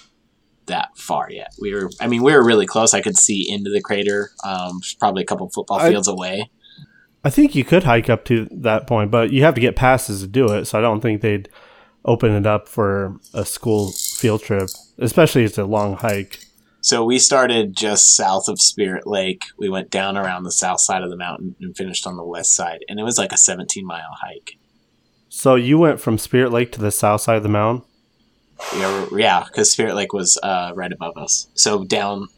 that 0.67 0.97
far 0.97 1.31
yet. 1.31 1.53
We 1.59 1.73
were, 1.73 1.89
I 1.99 2.07
mean, 2.07 2.23
we 2.23 2.33
were 2.33 2.43
really 2.43 2.65
close. 2.65 2.93
I 2.93 3.01
could 3.01 3.17
see 3.17 3.49
into 3.49 3.69
the 3.69 3.81
crater, 3.81 4.31
um, 4.43 4.81
probably 4.99 5.23
a 5.23 5.25
couple 5.25 5.49
football 5.49 5.79
I- 5.79 5.89
fields 5.89 6.07
away. 6.07 6.49
I 7.23 7.31
think 7.31 7.55
you 7.55 7.63
could 7.63 7.85
hike 7.85 8.07
up 8.07 8.23
to 8.25 8.47
that 8.51 8.85
point, 8.85 9.09
but 9.09 9.31
you 9.31 9.43
have 9.43 9.55
to 9.55 9.61
get 9.61 9.75
passes 9.75 10.21
to 10.21 10.27
do 10.27 10.51
it. 10.53 10.65
So 10.65 10.77
I 10.77 10.81
don't 10.81 11.01
think 11.01 11.21
they'd 11.21 11.49
open 12.05 12.31
it 12.31 12.45
up 12.45 12.69
for 12.69 13.19
a 13.33 13.43
school 13.43 13.91
field 13.91 14.43
trip, 14.43 14.69
especially 14.99 15.43
if 15.43 15.49
it's 15.49 15.57
a 15.57 15.65
long 15.65 15.95
hike. 15.95 16.39
So 16.81 17.03
we 17.03 17.17
started 17.17 17.75
just 17.75 18.15
south 18.15 18.47
of 18.47 18.61
Spirit 18.61 19.07
Lake. 19.07 19.45
We 19.57 19.69
went 19.69 19.89
down 19.89 20.17
around 20.17 20.43
the 20.43 20.51
south 20.51 20.81
side 20.81 21.01
of 21.01 21.09
the 21.09 21.17
mountain 21.17 21.55
and 21.59 21.75
finished 21.75 22.05
on 22.05 22.15
the 22.15 22.23
west 22.23 22.55
side. 22.55 22.85
And 22.87 22.99
it 22.99 23.03
was 23.03 23.17
like 23.17 23.31
a 23.31 23.37
17 23.37 23.83
mile 23.83 24.15
hike. 24.21 24.59
So 25.27 25.55
you 25.55 25.79
went 25.79 25.99
from 25.99 26.19
Spirit 26.19 26.51
Lake 26.51 26.71
to 26.73 26.79
the 26.79 26.91
south 26.91 27.21
side 27.21 27.37
of 27.37 27.43
the 27.43 27.49
mountain. 27.49 27.87
Yeah, 28.75 29.05
yeah, 29.11 29.43
because 29.45 29.71
Spirit 29.71 29.95
Lake 29.95 30.13
was 30.13 30.37
uh, 30.41 30.71
right 30.75 30.91
above 30.91 31.17
us. 31.17 31.47
So 31.55 31.83
down 31.83 32.29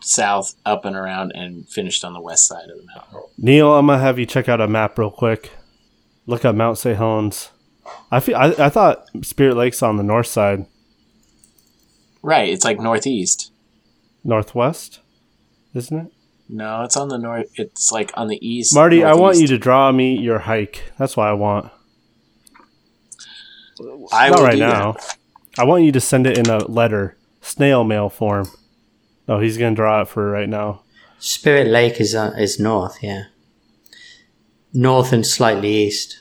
south, 0.00 0.54
up 0.66 0.84
and 0.84 0.94
around, 0.96 1.32
and 1.34 1.68
finished 1.68 2.04
on 2.04 2.12
the 2.12 2.20
west 2.20 2.46
side 2.46 2.68
of 2.70 2.76
the 2.78 2.84
mountain. 2.86 3.20
Neil, 3.38 3.72
I'm 3.74 3.86
gonna 3.86 4.00
have 4.00 4.18
you 4.18 4.26
check 4.26 4.48
out 4.48 4.60
a 4.60 4.66
map 4.68 4.98
real 4.98 5.10
quick. 5.10 5.50
Look 6.26 6.44
up 6.44 6.54
Mount 6.54 6.78
St. 6.78 6.96
Helens. 6.96 7.50
I 8.10 8.20
feel 8.20 8.36
I, 8.36 8.46
I 8.58 8.68
thought 8.68 9.06
Spirit 9.22 9.56
Lake's 9.56 9.82
on 9.82 9.96
the 9.96 10.02
north 10.02 10.26
side, 10.26 10.66
Right, 12.22 12.48
it's 12.48 12.64
like 12.64 12.80
northeast. 12.80 13.52
northwest, 14.24 15.00
isn't 15.74 16.06
it? 16.06 16.12
No, 16.48 16.82
it's 16.82 16.96
on 16.96 17.08
the 17.08 17.18
north. 17.18 17.46
It's 17.56 17.92
like 17.92 18.10
on 18.16 18.28
the 18.28 18.38
east. 18.46 18.74
Marty, 18.74 19.04
I 19.04 19.14
want 19.14 19.38
you 19.38 19.46
to 19.48 19.58
draw 19.58 19.92
me 19.92 20.18
your 20.18 20.40
hike. 20.40 20.82
That's 20.98 21.16
what 21.16 21.28
I 21.28 21.32
want. 21.34 21.70
I 24.12 24.28
Not 24.30 24.38
will 24.38 24.46
right 24.46 24.58
now. 24.58 24.92
that. 24.92 25.16
I 25.58 25.64
want 25.64 25.84
you 25.84 25.92
to 25.92 26.00
send 26.00 26.26
it 26.26 26.36
in 26.38 26.46
a 26.48 26.58
letter, 26.66 27.16
snail 27.40 27.84
mail 27.84 28.08
form. 28.08 28.48
Oh, 29.28 29.40
he's 29.40 29.56
gonna 29.56 29.74
draw 29.74 30.02
it 30.02 30.08
for 30.08 30.30
right 30.30 30.48
now. 30.48 30.82
Spirit 31.18 31.68
Lake 31.68 32.00
is 32.00 32.14
uh, 32.14 32.34
is 32.38 32.58
north, 32.60 32.98
yeah. 33.02 33.24
North 34.72 35.12
and 35.12 35.24
slightly 35.26 35.68
east. 35.70 36.20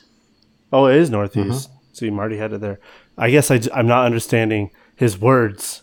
Oh, 0.71 0.85
it 0.85 0.95
is 0.95 1.09
northeast. 1.09 1.69
See, 1.93 2.09
Marty 2.09 2.37
had 2.37 2.53
it 2.53 2.61
there. 2.61 2.79
I 3.17 3.29
guess 3.29 3.51
I, 3.51 3.59
am 3.73 3.87
not 3.87 4.05
understanding 4.05 4.71
his 4.95 5.19
words 5.19 5.81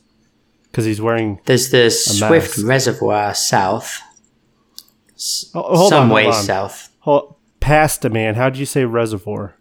because 0.65 0.85
he's 0.85 1.01
wearing. 1.01 1.41
There's 1.47 1.71
the 1.71 1.91
Swift 1.91 2.59
mask. 2.59 2.67
Reservoir 2.67 3.35
south. 3.35 4.01
S- 5.15 5.51
Oh, 5.55 5.77
hold 5.77 5.91
some 5.91 6.05
on, 6.05 6.11
way 6.11 6.33
south. 6.33 6.91
Hold, 7.01 7.37
past 7.61 8.05
a 8.05 8.11
man. 8.11 8.37
How'd 8.37 8.57
you 8.57 8.67
say 8.67 8.85
reservoir? 8.85 9.55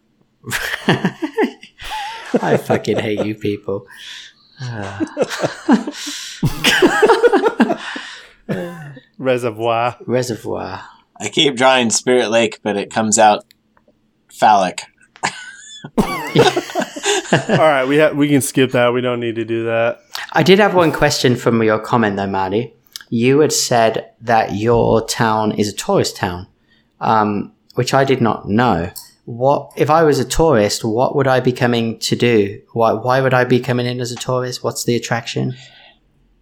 I 2.41 2.57
fucking 2.57 2.97
hate 2.97 3.25
you 3.25 3.35
people. 3.35 3.87
Reservoir. 9.17 9.97
Reservoir. 10.05 10.83
I 11.19 11.29
keep 11.29 11.55
drawing 11.55 11.89
Spirit 11.89 12.29
Lake, 12.31 12.59
but 12.63 12.77
it 12.77 12.91
comes 12.91 13.17
out 13.17 13.45
phallic. 14.31 14.83
All 15.97 17.57
right, 17.57 17.85
we 17.85 17.99
ha- 17.99 18.11
we 18.13 18.27
can 18.27 18.41
skip 18.41 18.71
that. 18.71 18.93
We 18.93 19.01
don't 19.01 19.19
need 19.19 19.35
to 19.35 19.45
do 19.45 19.65
that. 19.65 20.01
I 20.33 20.43
did 20.43 20.59
have 20.59 20.73
one 20.75 20.91
question 20.91 21.35
from 21.35 21.61
your 21.63 21.79
comment 21.79 22.15
though, 22.15 22.27
Marty. 22.27 22.73
You 23.09 23.39
had 23.39 23.51
said 23.51 24.11
that 24.21 24.55
your 24.55 25.05
town 25.05 25.51
is 25.53 25.67
a 25.69 25.73
tourist 25.75 26.15
town, 26.15 26.47
um, 26.99 27.53
which 27.75 27.93
I 27.93 28.03
did 28.03 28.21
not 28.21 28.47
know. 28.47 28.91
What 29.31 29.73
if 29.75 29.91
I 29.91 30.01
was 30.01 30.17
a 30.17 30.25
tourist? 30.25 30.83
What 30.83 31.15
would 31.15 31.27
I 31.27 31.39
be 31.39 31.51
coming 31.51 31.99
to 31.99 32.15
do? 32.15 32.61
Why 32.73 32.93
why 32.93 33.21
would 33.21 33.33
I 33.33 33.43
be 33.43 33.59
coming 33.59 33.85
in 33.85 33.99
as 34.01 34.11
a 34.11 34.15
tourist? 34.15 34.63
What's 34.63 34.85
the 34.85 34.95
attraction? 34.95 35.55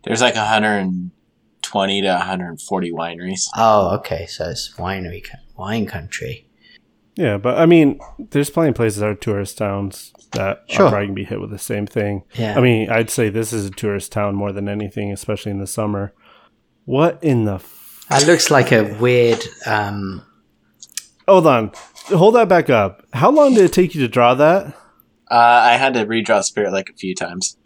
There's 0.06 0.22
like 0.22 0.36
120 0.36 2.02
to 2.02 2.08
140 2.08 2.92
wineries. 2.92 3.42
Oh, 3.58 3.96
okay, 3.98 4.26
so 4.28 4.50
it's 4.50 4.74
winery 4.78 5.22
wine 5.58 5.86
country. 5.86 6.48
Yeah, 7.16 7.38
but 7.38 7.58
I 7.58 7.66
mean, 7.66 8.00
there's 8.30 8.50
plenty 8.50 8.70
of 8.70 8.76
places 8.76 9.00
that 9.00 9.10
are 9.10 9.16
tourist 9.16 9.58
towns 9.58 10.14
that 10.32 10.64
Sure. 10.70 10.86
are 10.86 10.90
probably 10.90 11.08
gonna 11.08 11.16
be 11.16 11.24
hit 11.26 11.42
with 11.42 11.50
the 11.50 11.58
same 11.60 11.88
thing. 11.88 12.24
Yeah. 12.36 12.58
I 12.58 12.62
mean, 12.62 12.90
I'd 12.90 13.10
say 13.10 13.30
this 13.30 13.52
is 13.52 13.66
a 13.66 13.70
tourist 13.72 14.12
town 14.14 14.36
more 14.36 14.52
than 14.54 14.70
anything, 14.70 15.12
especially 15.12 15.52
in 15.52 15.60
the 15.60 15.68
summer. 15.68 16.14
What 16.86 17.20
in 17.22 17.44
the? 17.46 17.56
F- 17.56 18.06
That 18.10 18.28
looks 18.28 18.50
like 18.50 18.72
a 18.72 18.84
weird. 18.98 19.44
Um, 19.66 20.24
Hold 21.28 21.46
on, 21.48 21.72
hold 22.08 22.36
that 22.36 22.48
back 22.48 22.70
up. 22.70 23.06
How 23.14 23.30
long 23.30 23.54
did 23.54 23.66
it 23.66 23.74
take 23.74 23.94
you 23.94 24.02
to 24.02 24.08
draw 24.08 24.34
that? 24.36 24.68
Uh, 25.30 25.36
I 25.36 25.74
had 25.78 25.94
to 25.96 26.06
redraw 26.06 26.42
Spirit 26.44 26.72
like 26.72 26.90
a 26.90 26.94
few 26.94 27.14
times. 27.14 27.58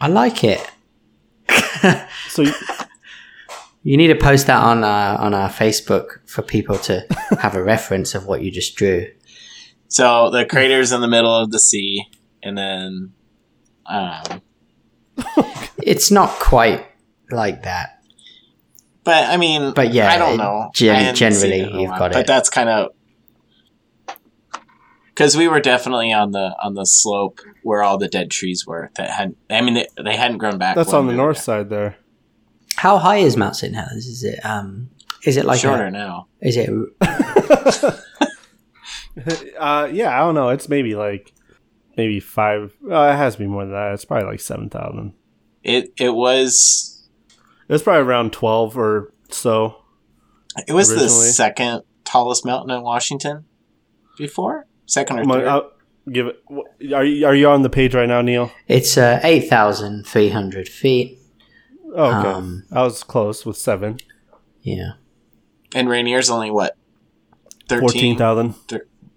I 0.00 0.08
like 0.08 0.42
it. 0.44 0.70
So 2.28 2.42
you- 2.42 2.52
You 3.82 3.96
need 3.96 4.08
to 4.08 4.16
post 4.16 4.48
that 4.48 4.60
on 4.64 4.82
uh, 4.82 5.16
on 5.20 5.32
our 5.32 5.48
Facebook 5.48 6.18
for 6.26 6.42
people 6.42 6.76
to 6.78 7.06
have 7.38 7.54
a 7.54 7.62
reference 7.62 8.16
of 8.16 8.26
what 8.26 8.42
you 8.42 8.50
just 8.50 8.74
drew. 8.74 9.06
So 9.86 10.28
the 10.30 10.44
crater's 10.44 10.90
in 10.90 11.00
the 11.02 11.06
middle 11.06 11.32
of 11.32 11.52
the 11.52 11.60
sea, 11.60 12.04
and 12.42 12.58
then 12.58 13.12
um, 13.88 14.42
It's 15.84 16.10
not 16.10 16.30
quite 16.40 16.84
like 17.30 17.62
that. 17.62 17.95
But 19.06 19.30
I 19.30 19.36
mean, 19.36 19.72
But 19.72 19.94
yeah, 19.94 20.10
I 20.10 20.18
don't 20.18 20.36
know. 20.36 20.68
gen- 20.74 20.96
I 20.96 21.12
generally, 21.12 21.40
seen 21.40 21.52
it 21.52 21.68
in 21.68 21.76
a 21.76 21.80
you've 21.80 21.90
while, 21.90 21.98
got 22.00 22.10
it. 22.10 22.14
But 22.14 22.26
that's 22.26 22.50
kind 22.50 22.68
of 22.68 22.88
because 25.06 25.36
we 25.36 25.46
were 25.46 25.60
definitely 25.60 26.12
on 26.12 26.32
the 26.32 26.56
on 26.60 26.74
the 26.74 26.84
slope 26.84 27.38
where 27.62 27.84
all 27.84 27.98
the 27.98 28.08
dead 28.08 28.32
trees 28.32 28.66
were. 28.66 28.90
That 28.96 29.10
had, 29.10 29.36
I 29.48 29.60
mean, 29.60 29.74
they, 29.74 29.86
they 30.02 30.16
hadn't 30.16 30.38
grown 30.38 30.58
back. 30.58 30.74
that's 30.74 30.92
on 30.92 31.06
the 31.06 31.12
we 31.12 31.16
were 31.16 31.22
north 31.22 31.36
there. 31.36 31.42
side 31.42 31.70
there. 31.70 31.96
How 32.74 32.98
high 32.98 33.18
is 33.18 33.36
Mount 33.36 33.54
St. 33.54 33.76
Helens? 33.76 34.06
Is 34.06 34.24
it 34.24 34.44
um 34.44 34.90
is 35.24 35.36
it 35.36 35.44
like 35.44 35.60
Shorter 35.60 35.86
a, 35.86 35.90
now. 35.92 36.26
is 36.42 36.56
it 36.56 36.68
uh, 39.58 39.88
yeah, 39.92 40.14
I 40.14 40.18
don't 40.18 40.34
know. 40.34 40.48
It's 40.48 40.68
maybe 40.68 40.96
like 40.96 41.32
maybe 41.96 42.18
five. 42.18 42.76
Uh, 42.84 43.10
it 43.12 43.16
has 43.16 43.34
to 43.34 43.38
be 43.38 43.46
more 43.46 43.62
than 43.64 43.72
that. 43.72 43.92
It's 43.94 44.04
probably 44.04 44.26
like 44.28 44.40
seven 44.40 44.68
thousand. 44.68 45.12
It 45.62 45.92
it 45.96 46.10
was 46.10 46.95
It's 47.68 47.82
probably 47.82 48.02
around 48.02 48.32
twelve 48.32 48.76
or 48.78 49.12
so. 49.30 49.76
it 50.68 50.72
was 50.72 50.88
the 50.88 51.08
second 51.08 51.82
tallest 52.04 52.44
mountain 52.46 52.70
in 52.76 52.82
Washington 52.82 53.44
before 54.16 54.66
second 54.86 55.18
or 55.18 55.22
Come 55.24 55.30
third. 55.32 55.48
I'll 55.48 55.72
give 56.10 56.26
it. 56.28 56.42
Are 56.94 57.04
you 57.04 57.26
are 57.26 57.34
you 57.34 57.48
on 57.48 57.62
the 57.62 57.70
page 57.70 57.94
right 57.94 58.08
now, 58.08 58.20
Neil? 58.22 58.50
it's 58.68 58.96
uh, 58.96 59.20
8,300 59.22 60.68
feet. 60.68 61.18
Oh, 61.94 62.18
okay. 62.20 62.28
Um, 62.28 62.64
I 62.72 62.82
was 62.82 63.02
close 63.02 63.44
with 63.46 63.56
seven. 63.56 63.98
Yeah. 64.62 64.92
and 65.74 65.88
Rainier's 65.88 66.30
only 66.30 66.50
what 66.50 66.76
Fourteen 67.68 68.16
thirteen. 68.16 68.18
thousand. 68.18 68.54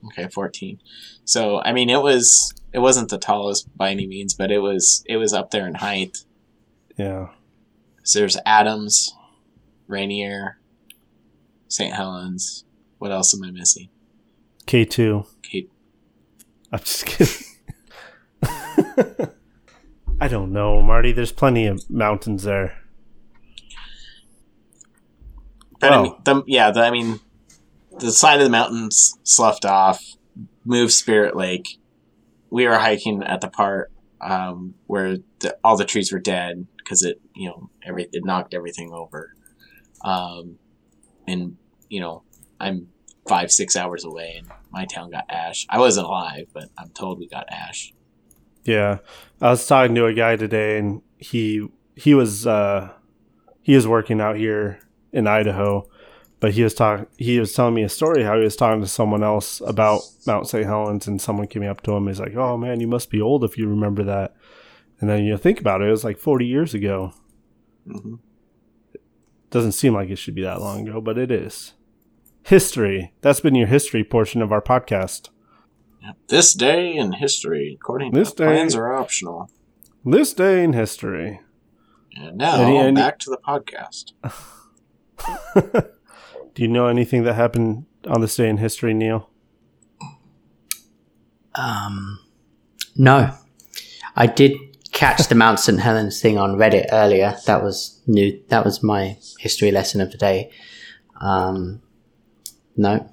Okay, 0.08 0.28
fourteen. 0.30 0.80
So 1.26 1.62
I 1.62 1.72
mean, 1.74 1.90
it 1.90 2.02
was 2.02 2.54
it 2.74 2.80
wasn't 2.80 3.10
the 3.10 3.18
tallest 3.20 3.76
by 3.78 3.92
any 3.92 4.08
means, 4.08 4.34
but 4.34 4.50
it 4.52 4.60
was 4.60 5.04
it 5.08 5.18
was 5.18 5.34
up 5.34 5.52
there 5.52 5.68
in 5.68 5.76
height. 5.76 6.20
Yeah. 6.98 7.28
So 8.04 8.20
there's 8.20 8.38
Adams, 8.46 9.14
Rainier, 9.88 10.60
St. 11.68 11.94
Helens. 11.94 12.66
What 12.98 13.12
else 13.12 13.34
am 13.36 13.44
I 13.44 13.52
missing? 13.52 13.90
K 14.66 14.86
two. 14.86 15.26
Kate. 15.44 15.72
I'm 16.72 16.80
just 16.80 17.06
kidding. 17.06 17.36
I 20.22 20.28
don't 20.28 20.52
know, 20.52 20.82
Marty. 20.82 21.12
There's 21.12 21.32
plenty 21.32 21.66
of 21.66 21.90
mountains 21.90 22.44
there. 22.44 22.78
But 25.80 25.94
I 25.94 25.98
Oh. 25.98 26.04
mean, 26.04 26.16
the, 26.26 26.44
yeah, 26.46 26.72
the, 26.72 26.82
I 26.82 26.92
mean, 26.92 27.20
the 28.00 28.12
side 28.12 28.40
of 28.40 28.44
the 28.44 28.50
mountains 28.50 29.18
sloughed 29.24 29.66
off, 29.66 30.04
moved 30.66 30.92
Spirit 30.92 31.36
Lake. 31.36 31.80
We 32.50 32.68
were 32.68 32.78
hiking 32.78 33.24
at 33.24 33.42
the 33.42 33.48
part 33.48 33.92
um, 34.22 34.74
where 34.88 35.18
the, 35.40 35.58
all 35.64 35.78
the 35.78 35.86
trees 35.86 36.12
were 36.12 36.20
dead 36.20 36.68
because 36.90 37.04
it, 37.04 37.22
you 37.36 37.48
know, 37.48 37.70
every 37.86 38.10
it 38.12 38.26
knocked 38.26 38.56
everything 38.56 38.92
over. 38.92 39.36
Um, 40.04 40.58
and 41.28 41.56
you 41.88 42.00
know, 42.00 42.24
I'm 42.60 42.88
five 43.28 43.52
six 43.52 43.76
hours 43.76 44.04
away, 44.04 44.38
and 44.40 44.52
my 44.72 44.86
town 44.86 45.12
got 45.12 45.26
ash. 45.30 45.68
I 45.70 45.78
wasn't 45.78 46.08
alive, 46.08 46.48
but 46.52 46.66
I'm 46.80 46.90
told 46.90 47.20
we 47.20 47.28
got 47.28 47.46
ash. 47.52 47.94
Yeah, 48.64 49.00
I 49.40 49.52
was 49.52 49.68
talking 49.68 49.94
to 49.96 50.08
a 50.08 50.14
guy 50.14 50.36
today, 50.36 50.80
and 50.80 51.04
he 51.18 51.68
he 51.96 52.16
was 52.16 52.48
uh, 52.48 52.90
he 53.62 53.76
was 53.76 53.88
working 53.88 54.20
out 54.20 54.38
here 54.38 54.80
in 55.14 55.28
Idaho, 55.28 55.88
but 56.40 56.54
he 56.54 56.64
was 56.64 56.74
talking 56.74 57.06
he 57.18 57.40
was 57.40 57.54
telling 57.54 57.76
me 57.76 57.84
a 57.84 57.90
story 57.90 58.24
how 58.24 58.36
he 58.36 58.44
was 58.44 58.56
talking 58.56 58.82
to 58.82 58.88
someone 58.88 59.24
else 59.24 59.62
about 59.62 60.02
Mount 60.26 60.48
St. 60.48 60.66
Helens, 60.66 61.06
and 61.06 61.22
someone 61.22 61.46
came 61.46 61.64
up 61.64 61.84
to 61.84 61.92
him. 61.92 62.08
He's 62.08 62.20
like, 62.20 62.36
"Oh 62.36 62.58
man, 62.58 62.80
you 62.80 62.88
must 62.88 63.12
be 63.12 63.22
old 63.22 63.44
if 63.44 63.60
you 63.60 63.68
remember 63.68 64.04
that." 64.06 64.34
And 65.02 65.10
then 65.10 65.24
you 65.24 65.38
think 65.38 65.60
about 65.60 65.82
it, 65.82 65.88
it 65.88 65.92
was 65.92 66.04
like 66.04 66.18
forty 66.18 66.46
years 66.46 66.74
ago. 66.74 67.14
hmm 67.86 68.16
Doesn't 69.50 69.72
seem 69.74 69.94
like 69.94 70.10
it 70.10 70.18
should 70.18 70.36
be 70.36 70.44
that 70.44 70.62
long 70.62 70.88
ago, 70.88 71.00
but 71.02 71.18
it 71.18 71.32
is. 71.32 71.74
History. 72.44 73.14
That's 73.22 73.40
been 73.42 73.56
your 73.56 73.68
history 73.68 74.04
portion 74.04 74.42
of 74.42 74.52
our 74.52 74.62
podcast. 74.62 75.30
This 76.28 76.54
day 76.54 76.94
in 76.96 77.14
history, 77.14 77.78
according 77.80 78.14
This 78.14 78.32
to 78.32 78.38
day- 78.38 78.46
plans, 78.46 78.76
are 78.76 78.94
optional. 78.94 79.50
This 80.06 80.34
day 80.34 80.64
in 80.64 80.74
history. 80.74 81.42
And 82.16 82.38
now 82.38 82.62
Any- 82.62 82.78
any- 82.78 82.96
back 82.96 83.20
to 83.20 83.30
the 83.30 83.38
podcast. 83.38 84.14
Do 86.56 86.62
you 86.64 86.68
know 86.68 86.88
anything 86.88 87.24
that 87.24 87.34
happened 87.34 87.86
on 88.08 88.22
this 88.22 88.36
day 88.36 88.50
in 88.50 88.58
history, 88.58 88.94
Neil? 88.94 89.30
Um, 91.56 92.20
no, 92.96 93.34
I 94.16 94.28
did 94.28 94.54
catch 95.00 95.30
the 95.30 95.36
Mount 95.36 95.62
St 95.62 95.80
Helens 95.80 96.22
thing 96.22 96.38
on 96.38 96.58
Reddit 96.58 96.88
earlier. 96.92 97.38
That 97.46 97.64
was 97.64 98.02
new. 98.06 98.38
That 98.50 98.66
was 98.66 98.84
my 98.84 99.18
history 99.40 99.72
lesson 99.72 100.02
of 100.02 100.12
the 100.12 100.18
day. 100.18 100.52
Um, 101.22 101.82
no, 102.76 103.10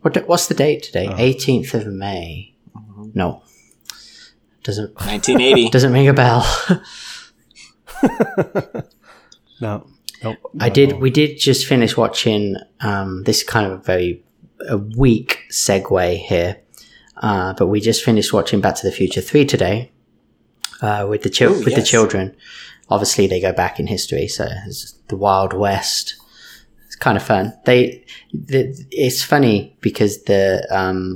what 0.00 0.16
what's 0.26 0.46
the 0.46 0.54
date 0.54 0.82
today? 0.82 1.12
Eighteenth 1.18 1.74
of 1.74 1.86
May. 1.86 2.54
No, 3.14 3.42
doesn't 4.62 4.94
1980. 4.94 5.68
doesn't 5.70 5.92
ring 5.92 6.08
a 6.08 6.14
bell. 6.14 6.44
No. 9.58 9.86
Nope. 10.22 10.36
I 10.60 10.68
did. 10.68 11.00
We 11.00 11.08
did 11.08 11.38
just 11.38 11.66
finish 11.66 11.96
watching. 11.96 12.56
Um, 12.80 13.22
this 13.22 13.38
is 13.38 13.44
kind 13.44 13.64
of 13.64 13.72
a 13.72 13.82
very 13.82 14.22
a 14.68 14.76
weak 14.76 15.44
segue 15.50 16.18
here, 16.18 16.60
uh, 17.22 17.54
but 17.54 17.68
we 17.68 17.80
just 17.80 18.04
finished 18.04 18.34
watching 18.34 18.60
Back 18.60 18.74
to 18.74 18.86
the 18.86 18.92
Future 18.92 19.22
Three 19.22 19.46
today 19.46 19.92
uh, 20.82 21.06
with 21.08 21.22
the 21.22 21.30
chil- 21.30 21.54
Ooh, 21.54 21.64
with 21.64 21.74
the 21.74 21.82
children. 21.82 22.36
Obviously, 22.88 23.26
they 23.26 23.40
go 23.40 23.52
back 23.52 23.80
in 23.80 23.86
history, 23.86 24.28
so 24.28 24.46
it's 24.66 24.92
the 25.08 25.16
Wild 25.16 25.52
West. 25.52 26.14
It's 26.86 26.96
kind 26.96 27.16
of 27.16 27.22
fun. 27.22 27.52
They, 27.64 28.04
the, 28.32 28.72
it's 28.90 29.22
funny 29.22 29.76
because 29.80 30.24
the 30.24 30.66
um, 30.70 31.14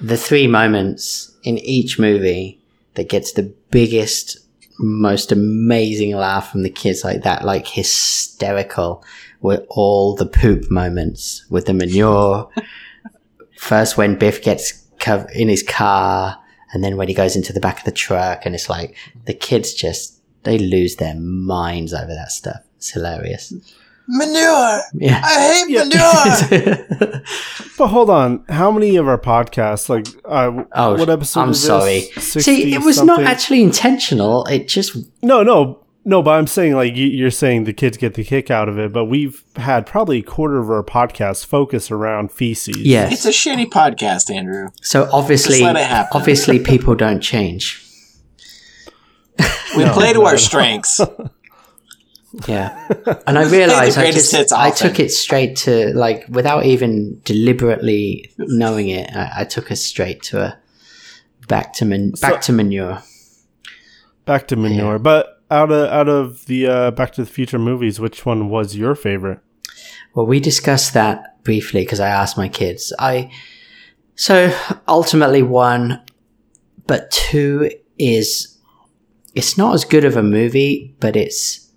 the 0.00 0.16
three 0.16 0.46
moments 0.46 1.34
in 1.42 1.58
each 1.58 1.98
movie 1.98 2.60
that 2.94 3.08
gets 3.08 3.32
the 3.32 3.52
biggest 3.70 4.38
most 4.78 5.32
amazing 5.32 6.14
laugh 6.14 6.50
from 6.52 6.62
the 6.62 6.70
kids 6.70 7.02
like 7.02 7.22
that, 7.22 7.44
like 7.44 7.66
hysterical, 7.66 9.02
were 9.40 9.64
all 9.70 10.14
the 10.14 10.26
poop 10.26 10.70
moments 10.70 11.44
with 11.50 11.66
the 11.66 11.74
manure. 11.74 12.48
First, 13.58 13.96
when 13.96 14.18
Biff 14.18 14.42
gets 14.42 14.72
cov- 15.00 15.30
in 15.34 15.48
his 15.48 15.62
car, 15.62 16.38
and 16.72 16.82
then 16.82 16.96
when 16.96 17.08
he 17.08 17.14
goes 17.14 17.36
into 17.36 17.52
the 17.52 17.60
back 17.60 17.78
of 17.78 17.84
the 17.84 17.92
truck, 17.92 18.44
and 18.44 18.54
it's 18.54 18.68
like 18.68 18.96
the 19.24 19.34
kids 19.34 19.74
just 19.74 20.20
they 20.44 20.58
lose 20.58 20.96
their 20.96 21.14
minds 21.14 21.92
over 21.92 22.14
that 22.14 22.30
stuff. 22.30 22.60
It's 22.76 22.90
hilarious. 22.90 23.52
Manure. 24.08 24.82
Yeah. 24.94 25.20
I 25.24 25.64
hate 25.66 26.58
manure. 26.58 27.22
But 27.78 27.88
hold 27.88 28.08
on, 28.08 28.42
how 28.48 28.70
many 28.70 28.96
of 28.96 29.06
our 29.06 29.18
podcasts, 29.18 29.90
like, 29.90 30.06
uh, 30.24 30.64
Oh, 30.72 30.96
what 30.96 31.10
episode? 31.10 31.40
I'm 31.40 31.50
is 31.50 31.62
sorry. 31.62 32.00
60 32.16 32.40
See, 32.40 32.72
it 32.72 32.80
was 32.80 33.02
not 33.02 33.22
actually 33.22 33.62
intentional. 33.62 34.46
It 34.46 34.66
just 34.68 34.96
No, 35.22 35.42
no, 35.42 35.84
no. 36.06 36.22
But 36.22 36.30
I'm 36.38 36.46
saying, 36.46 36.74
like, 36.74 36.96
you, 36.96 37.06
you're 37.06 37.30
saying 37.30 37.64
the 37.64 37.74
kids 37.74 37.98
get 37.98 38.14
the 38.14 38.24
kick 38.24 38.50
out 38.50 38.68
of 38.70 38.78
it, 38.78 38.92
but 38.92 39.04
we've 39.04 39.44
had 39.56 39.84
probably 39.84 40.18
a 40.20 40.22
quarter 40.22 40.58
of 40.58 40.70
our 40.70 40.82
podcast 40.82 41.44
focus 41.44 41.90
around 41.90 42.32
feces. 42.32 42.78
yes. 42.78 43.12
it's 43.12 43.24
a 43.26 43.28
shitty 43.30 43.66
podcast, 43.66 44.34
Andrew. 44.34 44.70
So 44.80 45.08
obviously, 45.12 45.58
Just 45.58 45.62
let 45.64 45.76
it 45.76 45.86
happen. 45.86 46.10
obviously, 46.18 46.58
people 46.72 46.94
don't 46.94 47.20
change. 47.20 47.82
We 49.76 49.84
No, 49.84 49.92
play 49.92 50.12
to 50.14 50.20
no, 50.20 50.24
our 50.26 50.32
no. 50.32 50.38
strengths. 50.38 51.00
Yeah, 52.46 52.86
and 53.26 53.38
I 53.38 53.44
realized 53.48 53.96
I 53.96 54.10
just 54.10 54.30
hits 54.34 54.52
I 54.52 54.70
took 54.70 55.00
it 55.00 55.10
straight 55.10 55.56
to 55.58 55.94
like 55.94 56.26
without 56.28 56.66
even 56.66 57.18
deliberately 57.24 58.30
knowing 58.36 58.88
it. 58.88 59.08
I, 59.16 59.30
I 59.38 59.44
took 59.44 59.72
us 59.72 59.80
straight 59.80 60.22
to 60.24 60.42
a 60.42 60.58
back 61.48 61.72
to 61.74 61.86
man, 61.86 62.10
back 62.20 62.42
to 62.42 62.52
manure. 62.52 63.02
Back 64.26 64.48
to 64.48 64.56
manure, 64.56 64.98
but 64.98 65.35
out 65.50 65.70
of 65.70 65.88
out 65.90 66.08
of 66.08 66.46
the 66.46 66.66
uh, 66.66 66.90
Back 66.90 67.12
to 67.12 67.24
the 67.24 67.30
Future 67.30 67.58
movies, 67.58 68.00
which 68.00 68.26
one 68.26 68.48
was 68.48 68.76
your 68.76 68.94
favorite? 68.94 69.40
Well, 70.14 70.26
we 70.26 70.40
discussed 70.40 70.94
that 70.94 71.42
briefly 71.44 71.82
because 71.82 72.00
I 72.00 72.08
asked 72.08 72.36
my 72.36 72.48
kids. 72.48 72.92
I 72.98 73.30
so 74.14 74.56
ultimately 74.88 75.42
one, 75.42 76.02
but 76.86 77.10
two 77.10 77.70
is 77.98 78.58
it's 79.34 79.58
not 79.58 79.74
as 79.74 79.84
good 79.84 80.04
of 80.04 80.16
a 80.16 80.22
movie, 80.22 80.96
but 81.00 81.16
it's 81.16 81.70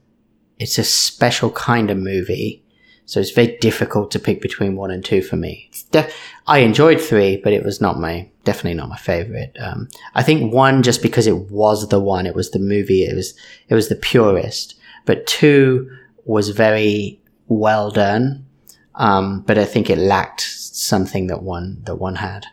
it's 0.58 0.78
a 0.78 0.84
special 0.84 1.52
kind 1.52 1.92
of 1.92 1.98
movie. 1.98 2.64
So 3.10 3.20
it's 3.20 3.32
very 3.32 3.58
difficult 3.58 4.12
to 4.12 4.20
pick 4.20 4.40
between 4.40 4.76
one 4.76 4.92
and 4.92 5.04
two 5.04 5.24
for 5.24 5.36
me. 5.36 5.72
Def- 5.90 6.16
I 6.46 6.60
enjoyed 6.60 7.02
three, 7.02 7.38
but 7.38 7.54
it 7.54 7.66
was 7.66 7.82
not 7.82 8.00
my 8.00 8.30
definitely 8.44 8.76
not 8.76 8.90
my 8.90 8.98
favorite. 8.98 9.58
Um, 9.60 9.90
I 10.14 10.22
think 10.22 10.54
one 10.54 10.84
just 10.84 11.02
because 11.02 11.26
it 11.26 11.50
was 11.50 11.90
the 11.90 12.00
one, 12.00 12.28
it 12.28 12.36
was 12.36 12.52
the 12.52 12.60
movie, 12.60 13.06
it 13.06 13.16
was 13.16 13.34
it 13.68 13.74
was 13.74 13.90
the 13.90 13.96
purest. 13.96 14.76
But 15.06 15.26
two 15.26 15.90
was 16.26 16.50
very 16.50 17.20
well 17.48 17.90
done, 17.90 18.46
um, 18.94 19.42
but 19.42 19.58
I 19.58 19.66
think 19.66 19.90
it 19.90 19.98
lacked 19.98 20.42
something 20.42 21.26
that 21.28 21.42
one 21.42 21.82
that 21.86 21.96
one 21.96 22.18
had 22.18 22.46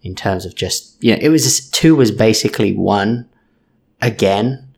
in 0.00 0.14
terms 0.14 0.46
of 0.46 0.54
just 0.54 1.04
you 1.04 1.12
know 1.12 1.18
it 1.20 1.28
was 1.28 1.68
two 1.68 1.96
was 1.96 2.10
basically 2.10 2.72
one 2.74 3.28
again 4.00 4.72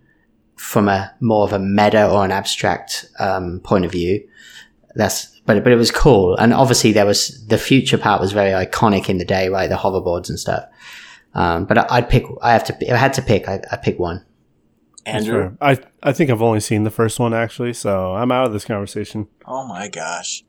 from 0.56 0.88
a 0.88 1.14
more 1.20 1.44
of 1.44 1.52
a 1.52 1.60
meta 1.60 2.10
or 2.10 2.24
an 2.24 2.32
abstract 2.32 3.06
um, 3.20 3.60
point 3.60 3.84
of 3.84 3.92
view. 3.92 4.28
That's 4.94 5.26
but 5.46 5.62
but 5.64 5.72
it 5.72 5.76
was 5.76 5.90
cool, 5.90 6.36
and 6.36 6.52
obviously 6.54 6.92
there 6.92 7.06
was 7.06 7.46
the 7.48 7.58
future 7.58 7.98
part 7.98 8.20
was 8.20 8.32
very 8.32 8.50
iconic 8.50 9.08
in 9.08 9.18
the 9.18 9.24
day, 9.24 9.48
right? 9.48 9.68
The 9.68 9.76
hoverboards 9.76 10.28
and 10.28 10.38
stuff. 10.38 10.64
Um, 11.34 11.64
but 11.64 11.78
I, 11.78 11.86
I'd 11.90 12.08
pick. 12.08 12.24
I 12.42 12.52
have 12.52 12.64
to. 12.64 12.76
If 12.80 12.92
I 12.92 12.96
had 12.96 13.12
to 13.14 13.22
pick, 13.22 13.48
I, 13.48 13.60
I 13.72 13.76
pick 13.76 13.98
one. 13.98 14.24
Andrew. 15.06 15.56
I 15.60 15.78
I 16.02 16.12
think 16.12 16.30
I've 16.30 16.40
only 16.42 16.60
seen 16.60 16.84
the 16.84 16.90
first 16.90 17.18
one 17.18 17.34
actually, 17.34 17.72
so 17.74 18.14
I'm 18.14 18.32
out 18.32 18.46
of 18.46 18.52
this 18.52 18.64
conversation. 18.64 19.28
Oh 19.46 19.66
my 19.66 19.88
gosh. 19.88 20.44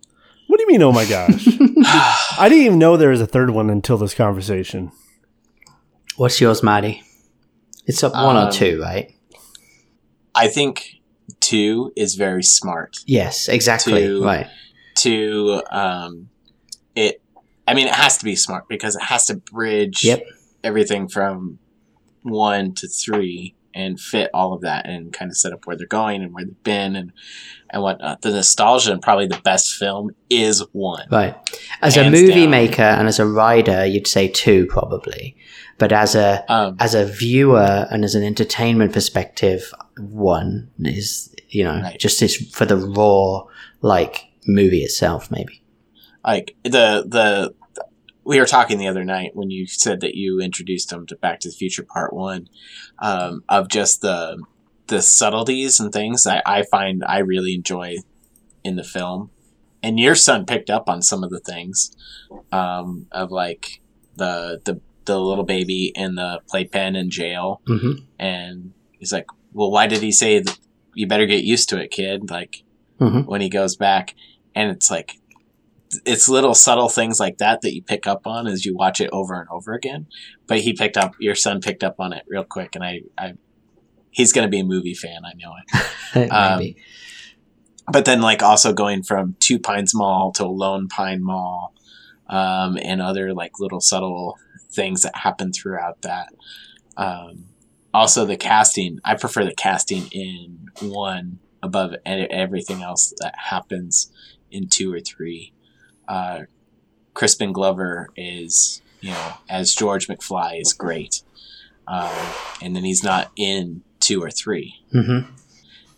What 0.47 0.57
do 0.57 0.61
you 0.61 0.67
mean? 0.67 0.83
Oh 0.83 0.91
my 0.91 1.05
gosh! 1.05 1.47
I 2.39 2.47
didn't 2.47 2.65
even 2.65 2.79
know 2.79 2.95
there 2.97 3.09
was 3.09 3.19
a 3.21 3.27
third 3.27 3.49
one 3.49 3.69
until 3.71 3.97
this 3.97 4.13
conversation. 4.13 4.91
What's 6.17 6.39
yours, 6.39 6.61
Marty? 6.63 7.03
It's 7.87 8.03
up 8.03 8.13
one 8.13 8.37
or 8.37 8.47
Um, 8.47 8.51
two, 8.51 8.79
right? 8.81 9.11
I 10.33 10.47
think 10.47 10.94
two 11.49 11.91
is 11.95 12.15
very 12.15 12.43
smart. 12.43 12.97
Yes, 13.05 13.47
exactly. 13.47 14.01
two- 14.07 14.23
Right. 14.23 14.47
To 14.99 15.61
um, 15.71 16.29
it. 16.95 17.21
I 17.67 17.73
mean, 17.73 17.87
it 17.87 17.93
has 17.95 18.17
to 18.19 18.25
be 18.25 18.35
smart 18.35 18.67
because 18.69 18.95
it 18.95 19.03
has 19.03 19.25
to 19.27 19.35
bridge 19.35 20.03
Yep. 20.05 20.23
everything 20.63 21.07
from 21.09 21.59
one 22.21 22.73
to 22.75 22.87
three 22.87 23.55
and 23.73 23.99
fit 23.99 24.29
all 24.33 24.53
of 24.53 24.61
that 24.61 24.87
and 24.87 25.11
kind 25.11 25.29
of 25.29 25.35
set 25.35 25.51
up 25.51 25.65
where 25.67 25.75
they're 25.75 25.85
going 25.87 26.23
and 26.23 26.33
where 26.33 26.45
they've 26.45 26.63
been 26.63 26.95
and 26.95 27.11
and 27.71 27.81
whatnot. 27.83 28.21
The 28.21 28.31
nostalgia 28.31 28.93
and 28.93 29.01
probably 29.01 29.27
the 29.27 29.41
best 29.43 29.73
film 29.73 30.11
is 30.29 30.63
one. 30.71 31.07
Right. 31.11 31.35
As 31.81 31.97
a 31.97 32.09
movie 32.09 32.41
down. 32.43 32.51
maker 32.51 32.81
and 32.83 33.07
as 33.09 33.19
a 33.19 33.25
writer, 33.25 33.85
you'd 33.85 34.07
say 34.07 34.29
two 34.29 34.65
probably. 34.67 35.35
But 35.77 35.91
as 35.91 36.15
a 36.15 36.45
Um, 36.47 36.77
as 36.79 36.95
a 36.95 37.03
viewer 37.05 37.85
and 37.91 38.05
as 38.05 38.15
an 38.15 38.23
entertainment 38.23 38.93
perspective, 38.93 39.73
one 39.99 40.69
is 40.79 41.34
you 41.55 41.63
know 41.63 41.79
Right. 41.81 41.99
just 41.99 42.19
this 42.19 42.35
for 42.57 42.65
the 42.65 42.77
raw 42.77 43.43
like 43.81 44.15
movie 44.47 44.83
itself, 44.83 45.29
maybe. 45.31 45.55
like 46.23 46.55
the 46.63 46.87
the 47.15 47.53
we 48.23 48.39
were 48.39 48.45
talking 48.47 48.77
the 48.79 48.87
other 48.87 49.03
night 49.03 49.31
when 49.35 49.51
you 49.51 49.67
said 49.67 50.01
that 50.01 50.15
you 50.15 50.39
introduced 50.41 50.89
them 50.89 51.05
to 51.07 51.15
Back 51.15 51.39
to 51.41 51.49
the 51.49 51.55
Future 51.55 51.83
Part 51.83 52.11
One, 52.13 52.47
um, 52.99 53.43
of 53.49 53.67
just 53.69 54.01
the 54.01 54.41
the 54.87 55.01
subtleties 55.01 55.79
and 55.79 55.91
things 55.91 56.25
I, 56.27 56.41
I 56.45 56.63
find 56.63 57.03
I 57.03 57.19
really 57.19 57.53
enjoy 57.55 57.97
in 58.63 58.75
the 58.75 58.83
film. 58.83 59.29
And 59.83 59.99
your 59.99 60.15
son 60.15 60.45
picked 60.45 60.69
up 60.71 60.89
on 60.89 61.01
some 61.03 61.23
of 61.23 61.29
the 61.29 61.39
things 61.39 61.95
um, 62.51 63.05
of 63.11 63.31
like 63.31 63.81
the 64.15 64.59
the 64.65 64.81
the 65.05 65.19
little 65.19 65.43
baby 65.45 65.91
in 65.95 66.15
the 66.15 66.41
playpen 66.49 66.95
in 66.95 67.09
jail, 67.11 67.61
Mm-hmm. 67.67 68.03
and 68.17 68.73
he's 68.97 69.13
like, 69.13 69.27
"Well, 69.53 69.69
why 69.71 69.85
did 69.85 70.01
he 70.01 70.11
say 70.11 70.39
that 70.39 70.57
you 70.95 71.05
better 71.07 71.25
get 71.27 71.43
used 71.43 71.69
to 71.69 71.79
it, 71.81 71.91
kid?" 71.91 72.29
Like 72.31 72.63
Mhm. 72.99 73.25
when 73.25 73.41
he 73.41 73.49
goes 73.49 73.75
back, 73.75 74.15
and 74.55 74.71
it's 74.71 74.89
like 74.89 75.19
it's 76.05 76.27
little 76.27 76.53
subtle 76.53 76.89
things 76.89 77.19
like 77.19 77.37
that 77.37 77.61
that 77.61 77.73
you 77.73 77.81
pick 77.81 78.05
up 78.07 78.25
on 78.27 78.47
as 78.47 78.65
you 78.65 78.75
watch 78.75 78.99
it 78.99 79.09
over 79.13 79.39
and 79.39 79.47
over 79.49 79.73
again. 79.73 80.07
But 80.47 80.59
he 80.61 80.73
picked 80.73 80.97
up, 80.97 81.13
your 81.19 81.35
son 81.35 81.61
picked 81.61 81.83
up 81.83 81.95
on 81.99 82.11
it 82.11 82.23
real 82.27 82.43
quick, 82.43 82.75
and 82.75 82.83
I, 82.83 83.01
I 83.17 83.33
he's 84.11 84.33
going 84.33 84.45
to 84.45 84.49
be 84.49 84.59
a 84.59 84.63
movie 84.65 84.93
fan. 84.95 85.21
I 85.25 85.33
know 85.35 85.53
it. 85.57 86.31
Um, 86.31 86.59
maybe. 86.59 86.77
But 87.91 88.05
then, 88.05 88.21
like, 88.21 88.41
also 88.41 88.73
going 88.73 89.03
from 89.03 89.35
Twin 89.45 89.61
Pines 89.61 89.93
Mall 89.93 90.31
to 90.33 90.47
Lone 90.47 90.87
Pine 90.87 91.21
Mall, 91.21 91.73
um, 92.27 92.77
and 92.81 93.01
other 93.01 93.33
like 93.33 93.59
little 93.59 93.79
subtle 93.81 94.37
things 94.71 95.01
that 95.03 95.15
happen 95.15 95.51
throughout 95.53 96.01
that. 96.01 96.33
Um, 96.97 97.45
also, 97.95 98.25
the 98.25 98.37
casting. 98.37 98.99
I 99.03 99.15
prefer 99.15 99.43
the 99.45 99.53
casting 99.55 100.07
in 100.11 100.69
one 100.81 101.39
above 101.63 101.95
everything 102.05 102.81
else 102.83 103.13
that 103.19 103.33
happens 103.37 104.11
in 104.51 104.67
two 104.67 104.93
or 104.93 104.99
three. 104.99 105.53
Uh, 106.07 106.41
Crispin 107.13 107.53
Glover 107.53 108.09
is, 108.15 108.81
you 109.01 109.11
know, 109.11 109.33
as 109.49 109.73
George 109.73 110.07
McFly 110.07 110.61
is 110.61 110.73
great, 110.73 111.23
um, 111.87 112.11
and 112.61 112.75
then 112.75 112.83
he's 112.83 113.03
not 113.03 113.31
in 113.37 113.81
two 113.99 114.21
or 114.21 114.29
three 114.29 114.75
Mm-hmm. 114.93 115.31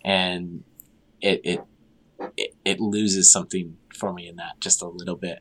and 0.05 0.63
it, 1.19 1.41
it 1.43 1.59
it 2.37 2.55
it 2.63 2.79
loses 2.79 3.31
something 3.31 3.75
for 3.93 4.13
me 4.13 4.27
in 4.27 4.37
that 4.37 4.59
just 4.61 4.81
a 4.81 4.87
little 4.87 5.17
bit 5.17 5.39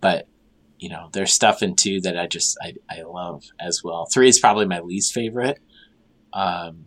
but 0.00 0.28
you 0.78 0.88
know 0.88 1.08
there's 1.12 1.32
stuff 1.32 1.62
in 1.62 1.74
two 1.74 2.00
that 2.02 2.16
i 2.18 2.26
just 2.26 2.56
i, 2.62 2.74
I 2.88 3.02
love 3.02 3.44
as 3.58 3.82
well 3.82 4.06
three 4.06 4.28
is 4.28 4.38
probably 4.38 4.66
my 4.66 4.80
least 4.80 5.12
favorite 5.12 5.58
um 6.34 6.86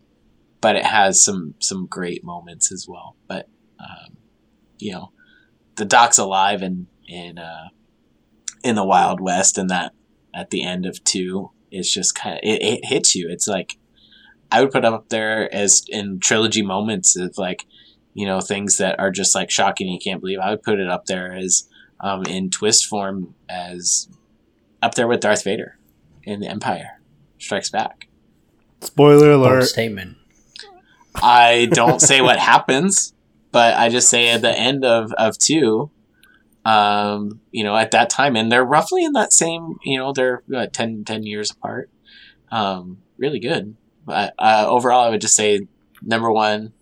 but 0.62 0.76
it 0.76 0.86
has 0.86 1.24
some 1.24 1.56
some 1.60 1.86
great 1.86 2.24
moments 2.24 2.72
as 2.72 2.88
well 2.88 3.16
but 3.28 3.48
um 3.80 4.18
you 4.78 4.92
know 4.92 5.12
the 5.76 5.86
doc's 5.86 6.18
alive 6.18 6.62
in 6.62 6.88
in 7.08 7.38
uh 7.38 7.70
in 8.64 8.76
the 8.76 8.86
wild 8.86 9.20
west 9.20 9.58
and 9.58 9.70
that 9.70 9.94
at 10.34 10.50
the 10.50 10.64
end 10.64 10.86
of 10.86 11.04
two 11.04 11.52
is 11.72 11.92
just 11.92 12.16
kind 12.16 12.36
of 12.36 12.42
it, 12.44 12.62
it 12.62 12.86
hits 12.86 13.16
you 13.16 13.28
it's 13.30 13.48
like 13.48 13.78
I 14.52 14.62
would 14.62 14.72
put 14.72 14.86
up 14.86 15.10
there 15.10 15.54
as 15.54 15.84
in 15.90 16.20
trilogy 16.20 16.62
moments 16.62 17.16
of 17.18 17.38
like, 17.38 17.66
you 18.14 18.26
know, 18.26 18.40
things 18.40 18.78
that 18.78 19.00
are 19.00 19.12
just 19.12 19.36
like 19.36 19.52
shocking. 19.52 19.88
You 19.88 20.00
can't 20.00 20.22
believe. 20.22 20.40
I 20.40 20.52
would 20.52 20.64
put 20.64 20.80
it 20.80 20.90
up 20.90 21.06
there 21.06 21.34
as 21.34 21.68
um, 22.00 22.24
in 22.24 22.50
twist 22.50 22.86
form 22.86 23.36
as 23.50 24.08
up 24.82 24.96
there 24.96 25.08
with 25.08 25.20
Darth 25.20 25.44
Vader 25.44 25.78
in 26.24 26.40
the 26.40 26.48
Empire 26.48 27.02
Strikes 27.40 27.70
Back. 27.70 28.07
Spoiler 28.88 29.34
Bold 29.34 29.46
alert. 29.46 29.64
statement. 29.64 30.18
I 31.16 31.68
don't 31.72 32.02
say 32.02 32.22
what 32.22 32.38
happens, 32.40 33.14
but 33.52 33.76
I 33.76 33.90
just 33.90 34.10
say 34.10 34.30
at 34.30 34.42
the 34.42 34.52
end 34.52 34.86
of, 34.86 35.12
of 35.14 35.38
two, 35.38 35.90
um, 36.66 37.40
you 37.52 37.64
know, 37.64 37.76
at 37.76 37.92
that 37.92 38.10
time, 38.10 38.36
and 38.36 38.52
they're 38.52 38.64
roughly 38.66 39.04
in 39.04 39.14
that 39.14 39.34
same, 39.34 39.78
you 39.84 39.98
know, 39.98 40.14
they're 40.14 40.44
uh, 40.54 40.68
10, 40.68 41.06
10 41.06 41.24
years 41.24 41.52
apart. 41.52 41.90
Um, 42.52 43.00
really 43.18 43.40
good. 43.40 43.76
But 44.06 44.34
uh, 44.38 44.66
overall, 44.68 45.06
I 45.06 45.10
would 45.10 45.22
just 45.22 45.36
say 45.36 45.68
number 46.02 46.32
one, 46.32 46.74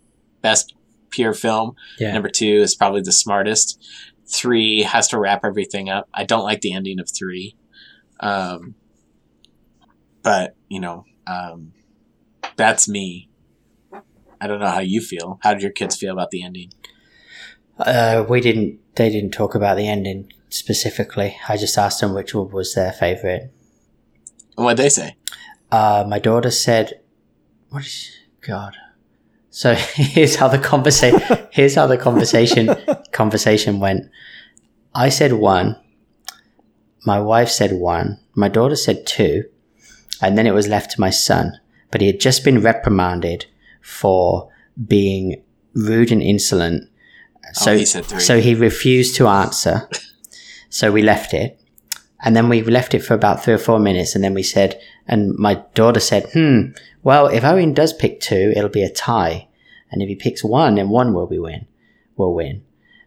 best 0.42 0.74
pure 1.10 1.34
film. 1.34 1.74
Yeah. 1.98 2.12
Number 2.12 2.28
two 2.28 2.46
is 2.46 2.74
probably 2.74 3.00
the 3.00 3.12
smartest. 3.12 3.82
Three 4.26 4.82
has 4.82 5.08
to 5.08 5.18
wrap 5.18 5.44
everything 5.44 5.88
up. 5.88 6.08
I 6.12 6.24
don't 6.24 6.44
like 6.44 6.60
the 6.60 6.72
ending 6.72 7.00
of 7.00 7.08
three. 7.08 7.56
Um, 8.20 8.74
but 10.22 10.56
you 10.68 10.80
know, 10.80 11.04
um, 11.26 11.72
that's 12.56 12.88
me. 12.88 13.28
I 14.40 14.46
don't 14.46 14.60
know 14.60 14.68
how 14.68 14.80
you 14.80 15.00
feel. 15.00 15.38
How 15.42 15.54
did 15.54 15.62
your 15.62 15.72
kids 15.72 15.96
feel 15.96 16.12
about 16.12 16.30
the 16.30 16.42
ending? 16.42 16.72
Uh, 17.78 18.24
we 18.28 18.40
didn't. 18.40 18.80
They 18.94 19.10
didn't 19.10 19.32
talk 19.32 19.54
about 19.54 19.76
the 19.76 19.88
ending 19.88 20.32
specifically. 20.48 21.36
I 21.48 21.56
just 21.56 21.76
asked 21.76 22.00
them 22.00 22.14
which 22.14 22.34
one 22.34 22.50
was 22.50 22.74
their 22.74 22.92
favorite. 22.92 23.52
What'd 24.54 24.78
they 24.78 24.88
say? 24.88 25.16
Uh, 25.70 26.04
my 26.08 26.18
daughter 26.18 26.50
said, 26.50 27.00
"What 27.70 27.84
is 27.84 28.10
God?" 28.40 28.76
So 29.50 29.74
here's 29.94 30.36
how 30.36 30.48
the 30.48 30.58
conversation. 30.58 31.20
here's 31.50 31.74
how 31.74 31.86
the 31.86 31.98
conversation 31.98 32.74
conversation 33.12 33.80
went. 33.80 34.10
I 34.94 35.08
said 35.10 35.34
one. 35.34 35.76
My 37.04 37.20
wife 37.20 37.50
said 37.50 37.72
one. 37.72 38.18
My 38.34 38.48
daughter 38.48 38.76
said 38.76 39.06
two, 39.06 39.44
and 40.20 40.36
then 40.36 40.46
it 40.46 40.54
was 40.54 40.68
left 40.68 40.92
to 40.92 41.00
my 41.00 41.10
son. 41.10 41.60
But 41.96 42.02
he 42.02 42.08
had 42.08 42.20
just 42.20 42.44
been 42.44 42.60
reprimanded 42.60 43.46
for 43.80 44.52
being 44.86 45.42
rude 45.72 46.12
and 46.12 46.22
insolent. 46.22 46.90
So 47.54 47.72
Oh, 47.72 47.76
he 47.78 47.86
so 47.86 48.38
he 48.38 48.54
refused 48.54 49.16
to 49.16 49.28
answer. 49.28 49.88
So 50.68 50.92
we 50.92 51.00
left 51.00 51.32
it. 51.32 51.58
And 52.22 52.36
then 52.36 52.50
we 52.50 52.60
left 52.60 52.92
it 52.92 52.98
for 52.98 53.14
about 53.14 53.42
three 53.42 53.54
or 53.54 53.58
four 53.58 53.78
minutes. 53.78 54.14
And 54.14 54.22
then 54.22 54.34
we 54.34 54.42
said, 54.42 54.78
and 55.08 55.34
my 55.38 55.54
daughter 55.72 56.00
said, 56.00 56.28
hmm, 56.34 56.72
well, 57.02 57.28
if 57.28 57.44
Owen 57.44 57.72
does 57.72 57.94
pick 57.94 58.20
two, 58.20 58.52
it'll 58.54 58.68
be 58.68 58.82
a 58.82 58.90
tie. 58.90 59.48
And 59.90 60.02
if 60.02 60.08
he 60.10 60.16
picks 60.16 60.44
one, 60.44 60.74
then 60.74 60.90
one 60.90 61.14
will 61.14 61.26
be 61.26 61.38
win, 61.38 61.66
will 62.18 62.34
win. 62.34 62.62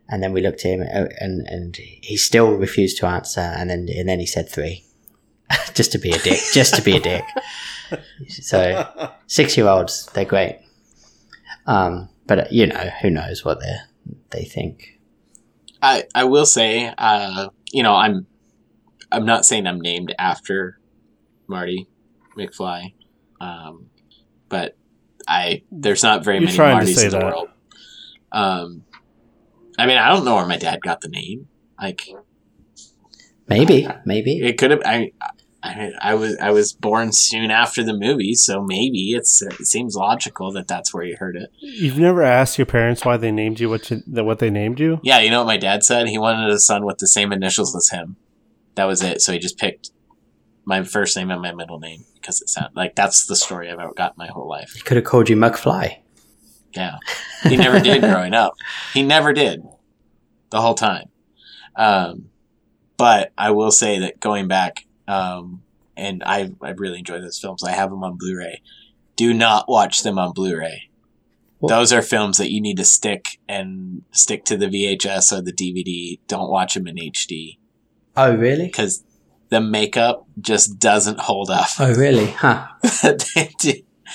And 0.08 0.24
then 0.24 0.34
we 0.34 0.42
looked 0.42 0.66
at 0.66 0.72
him 0.72 0.82
uh, 0.82 1.10
and, 1.20 1.46
and 1.48 1.76
he 1.78 2.18
still 2.18 2.54
refused 2.56 2.98
to 2.98 3.06
answer. 3.06 3.42
And 3.42 3.70
then, 3.70 3.88
and 3.96 4.10
then 4.10 4.20
he 4.20 4.26
said 4.26 4.50
three. 4.50 4.84
just 5.74 5.92
to 5.94 5.98
be 5.98 6.12
a 6.12 6.20
dick, 6.20 6.40
just 6.54 6.76
to 6.76 6.82
be 6.82 6.98
a 6.98 7.00
dick. 7.00 7.24
So 8.28 8.86
six 9.28 9.58
year 9.58 9.68
olds, 9.68 10.06
they're 10.14 10.26
great. 10.26 10.60
Um, 11.66 12.10
but 12.28 12.40
uh, 12.40 12.46
you 12.52 12.68
know, 12.68 12.90
who 13.02 13.10
knows 13.10 13.44
what 13.44 13.60
they 13.60 13.76
they 14.30 14.44
think. 14.46 15.00
I 15.82 16.06
I 16.14 16.26
will 16.26 16.46
say, 16.46 16.94
uh, 16.98 17.50
you 17.72 17.84
know, 17.84 17.96
I'm 17.96 18.28
I'm 19.12 19.26
not 19.26 19.46
saying 19.46 19.66
I'm 19.66 19.82
named 19.82 20.14
after 20.20 20.80
Marty 21.48 21.88
McFly, 22.38 22.94
um, 23.42 23.88
but 24.50 24.78
I 25.28 25.64
there's 25.72 26.04
not 26.04 26.24
very 26.24 26.38
You're 26.38 26.46
many 26.46 26.58
Martys 26.58 27.04
in 27.04 27.12
the 27.12 27.18
that. 27.20 27.26
world. 27.26 27.50
Um, 28.32 28.84
I 29.78 29.86
mean, 29.86 29.98
I 29.98 30.10
don't 30.10 30.26
know 30.26 30.36
where 30.36 30.46
my 30.46 30.58
dad 30.58 30.82
got 30.82 31.02
the 31.02 31.08
name. 31.08 31.48
Like, 31.82 32.08
Maybe, 33.50 33.88
maybe. 34.06 34.40
it 34.40 34.58
could 34.58 34.72
have. 34.72 34.82
I, 34.86 35.12
I 35.62 35.92
I 36.02 36.14
was 36.14 36.38
I 36.38 36.52
was 36.52 36.72
born 36.72 37.12
soon 37.12 37.52
after 37.52 37.84
the 37.84 37.94
movie, 37.94 38.34
so 38.36 38.62
maybe 38.62 39.12
it's 39.12 39.42
it 39.42 39.66
seems 39.66 39.96
logical 39.96 40.52
that 40.54 40.68
that's 40.68 40.94
where 40.94 41.04
you 41.04 41.18
heard 41.18 41.36
it. 41.36 41.50
You've 41.60 41.98
never 41.98 42.24
asked 42.24 42.58
your 42.58 42.66
parents 42.66 43.04
why 43.04 43.18
they 43.18 43.32
named 43.32 43.60
you 43.60 43.70
what 43.70 43.90
you, 43.90 44.02
that 44.08 44.24
what 44.24 44.40
they 44.40 44.50
named 44.50 44.80
you? 44.80 45.00
Yeah, 45.04 45.20
you 45.20 45.30
know 45.32 45.40
what 45.40 45.48
my 45.48 45.58
dad 45.58 45.84
said? 45.84 46.08
He 46.08 46.18
wanted 46.18 46.50
a 46.50 46.60
son 46.60 46.86
with 46.86 47.00
the 47.00 47.08
same 47.08 47.34
initials 47.34 47.76
as 47.76 47.90
him. 47.90 48.16
That 48.76 48.86
was 48.86 49.04
it. 49.04 49.22
So 49.22 49.34
he 49.34 49.40
just 49.40 49.58
picked 49.58 49.92
my 50.64 50.84
first 50.84 51.18
name 51.18 51.32
and 51.32 51.42
my 51.42 51.54
middle 51.54 51.80
name 51.80 52.06
because 52.14 52.42
it 52.42 52.50
sounded 52.50 52.76
like 52.76 52.96
that's 52.96 53.26
the 53.26 53.36
story 53.36 53.70
I've 53.70 53.96
got 53.96 54.18
my 54.18 54.28
whole 54.28 54.48
life. 54.48 54.74
He 54.76 54.82
could 54.82 54.98
have 54.98 55.06
called 55.06 55.28
you 55.28 55.36
McFly. 55.36 55.98
Yeah. 56.74 56.98
He 57.44 57.58
never 57.58 57.80
did 57.80 58.02
growing 58.10 58.34
up. 58.34 58.54
He 58.94 59.04
never 59.04 59.34
did 59.34 59.64
the 60.52 60.62
whole 60.62 60.76
time. 60.76 61.10
Um, 61.76 62.29
but 63.00 63.32
I 63.38 63.50
will 63.52 63.72
say 63.72 63.98
that 64.00 64.20
going 64.20 64.48
back, 64.48 64.86
um, 65.08 65.64
and 65.98 66.22
I, 66.24 66.52
I 66.62 66.70
really 66.72 67.00
enjoy 67.00 67.20
those 67.20 67.40
films. 67.40 67.64
I 67.64 67.72
have 67.72 67.90
them 67.90 68.04
on 68.04 68.18
Blu-ray. 68.18 68.62
Do 69.16 69.34
not 69.34 69.68
watch 69.68 70.04
them 70.04 70.20
on 70.20 70.34
Blu-ray. 70.34 70.90
What? 71.58 71.70
Those 71.70 71.92
are 71.92 72.02
films 72.04 72.38
that 72.38 72.52
you 72.52 72.62
need 72.62 72.78
to 72.78 72.86
stick 72.86 73.40
and 73.50 74.04
stick 74.12 74.46
to 74.46 74.56
the 74.56 74.68
VHS 74.68 75.32
or 75.34 75.42
the 75.42 75.52
DVD. 75.52 76.20
Don't 76.28 76.50
watch 76.52 76.76
them 76.76 76.88
in 76.88 76.96
HD 76.96 77.58
Oh, 78.16 78.36
really? 78.36 78.68
because 78.68 79.04
the 79.50 79.60
makeup 79.60 80.26
just 80.40 80.78
doesn't 80.80 81.20
hold 81.20 81.50
up. 81.50 81.68
Oh, 81.80 81.94
really? 81.96 82.28
Huh. 82.38 82.68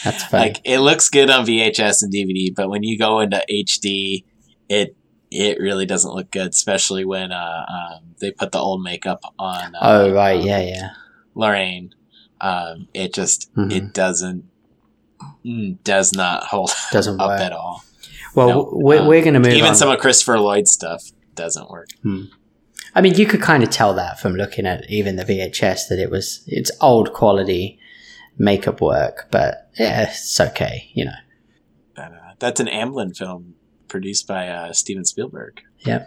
That's 0.04 0.24
funny. 0.24 0.44
like 0.46 0.60
it 0.64 0.78
looks 0.80 1.08
good 1.08 1.28
on 1.30 1.44
VHS 1.46 2.02
and 2.02 2.12
DVD, 2.12 2.54
but 2.54 2.68
when 2.70 2.82
you 2.82 2.98
go 2.98 3.20
into 3.20 3.44
HD, 3.50 4.24
it 4.68 4.96
it 5.34 5.58
really 5.60 5.84
doesn't 5.86 6.14
look 6.14 6.30
good, 6.30 6.48
especially 6.50 7.04
when 7.04 7.32
uh, 7.32 7.64
um, 7.68 8.14
they 8.20 8.30
put 8.30 8.52
the 8.52 8.58
old 8.58 8.82
makeup 8.82 9.20
on. 9.38 9.74
Uh, 9.74 9.78
oh, 9.82 10.12
right. 10.12 10.40
Yeah, 10.42 10.60
yeah. 10.60 10.90
Lorraine. 11.34 11.94
Um, 12.40 12.88
it 12.94 13.12
just 13.14 13.52
Mhm. 13.54 13.72
it 13.72 13.92
doesn't 13.92 14.44
mm, 15.44 15.82
does 15.84 16.12
not 16.12 16.44
hold 16.44 16.70
Doesn't 16.92 17.20
up 17.20 17.28
work. 17.30 17.40
at 17.40 17.52
all. 17.52 17.82
Well, 18.34 18.48
No, 18.48 18.68
we're, 18.72 19.00
um, 19.00 19.06
we're 19.06 19.22
going 19.22 19.34
to 19.34 19.40
move 19.40 19.52
Even 19.52 19.70
on. 19.70 19.74
some 19.76 19.88
of 19.90 19.98
Christopher 20.00 20.38
Lloyd's 20.38 20.72
stuff 20.72 21.02
doesn't 21.34 21.70
work. 21.70 21.88
I 22.96 23.00
mean, 23.00 23.14
you 23.14 23.26
could 23.26 23.40
kind 23.42 23.62
of 23.62 23.70
tell 23.70 23.94
that 23.94 24.20
from 24.20 24.34
looking 24.34 24.66
at 24.66 24.88
even 24.90 25.16
the 25.16 25.24
VHS 25.24 25.88
that 25.88 25.98
it 25.98 26.10
was 26.10 26.42
it's 26.46 26.70
old 26.80 27.12
quality 27.12 27.78
makeup 28.38 28.80
work, 28.80 29.28
but 29.30 29.70
yeah, 29.78 30.02
it's 30.10 30.40
okay. 30.40 30.90
You 30.94 31.06
know. 31.06 31.18
But, 31.96 32.12
uh, 32.12 32.32
that's 32.38 32.60
an 32.60 32.66
Amblin 32.66 33.16
film 33.16 33.54
produced 33.94 34.26
by 34.26 34.48
uh, 34.48 34.72
Steven 34.72 35.04
Spielberg. 35.04 35.62
Yeah. 35.86 36.06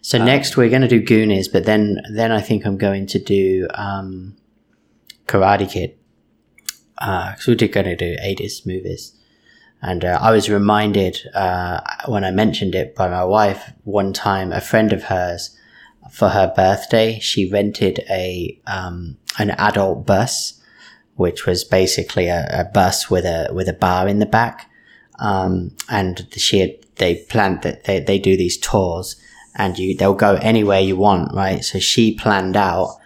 So 0.00 0.18
Um, 0.18 0.24
next 0.24 0.56
we're 0.56 0.70
going 0.70 0.88
to 0.88 0.88
do 0.88 1.02
Goonies, 1.02 1.46
but 1.48 1.66
then 1.66 2.00
then 2.10 2.32
I 2.32 2.40
think 2.40 2.64
I'm 2.64 2.78
going 2.78 3.06
to 3.08 3.18
do 3.18 3.68
um, 3.74 4.36
Karate 5.26 5.70
Kid 5.70 5.98
because 6.94 7.46
we're 7.46 7.68
going 7.68 7.84
to 7.84 7.94
do 7.94 8.16
80s 8.16 8.64
movies. 8.64 9.14
And 9.82 10.02
uh, 10.02 10.18
I 10.20 10.30
was 10.30 10.48
reminded 10.48 11.18
uh, 11.34 11.80
when 12.06 12.24
I 12.24 12.30
mentioned 12.30 12.74
it 12.74 12.96
by 12.96 13.08
my 13.08 13.24
wife 13.24 13.70
one 13.84 14.14
time. 14.14 14.50
A 14.50 14.62
friend 14.62 14.90
of 14.92 15.04
hers, 15.04 15.54
for 16.10 16.30
her 16.30 16.50
birthday, 16.56 17.18
she 17.20 17.50
rented 17.50 18.00
a 18.08 18.58
um, 18.66 19.18
an 19.38 19.50
adult 19.50 20.06
bus, 20.06 20.58
which 21.16 21.44
was 21.44 21.64
basically 21.64 22.28
a, 22.28 22.48
a 22.62 22.64
bus 22.64 23.10
with 23.10 23.26
a 23.26 23.50
with 23.52 23.68
a 23.68 23.78
bar 23.86 24.08
in 24.08 24.20
the 24.20 24.32
back. 24.40 24.70
Um, 25.18 25.72
and 25.88 26.28
she 26.36 26.60
had 26.60 26.74
they 26.96 27.16
planned 27.28 27.62
that 27.62 27.84
they, 27.84 28.00
they 28.00 28.18
do 28.18 28.36
these 28.36 28.58
tours 28.58 29.16
and 29.56 29.78
you 29.78 29.96
they'll 29.96 30.14
go 30.14 30.36
anywhere 30.36 30.80
you 30.80 30.96
want, 30.96 31.34
right? 31.34 31.64
So 31.64 31.78
she 31.78 32.14
planned 32.14 32.56
out 32.56 32.98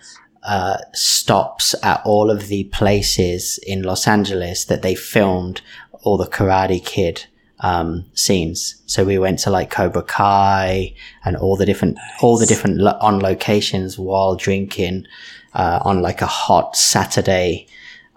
uh, 0.43 0.79
stops 0.93 1.75
at 1.83 2.03
all 2.05 2.31
of 2.31 2.49
the 2.49 2.65
places 2.65 3.59
in 3.67 3.83
Los 3.83 4.07
Angeles 4.07 4.65
that 4.67 4.83
they 4.83 4.95
filmed 4.95 5.63
all 6.03 6.17
the 6.17 6.27
Karate 6.27 6.85
Kid 6.85 7.27
um, 7.61 8.05
scenes. 8.15 8.83
So 8.87 9.05
we 9.05 9.19
went 9.19 9.39
to 9.41 9.51
like 9.51 9.71
Cobra 9.71 10.03
Kai 10.03 10.95
and 11.25 11.37
all 11.37 11.57
the 11.57 11.67
different 11.67 11.97
all 12.21 12.37
the 12.37 12.47
different 12.47 12.79
lo- 12.79 12.99
on 13.01 13.21
locations 13.21 13.99
while 13.99 14.35
drinking 14.35 15.07
uh, 15.55 15.81
on 15.85 16.03
like 16.03 16.23
a 16.23 16.27
hot 16.27 16.77
Saturday 16.77 17.69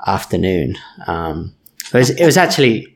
afternoon. 0.07 0.77
Um, 1.05 1.53
it 1.93 1.93
was 1.93 2.09
it 2.09 2.25
was 2.25 2.37
actually 2.37 2.94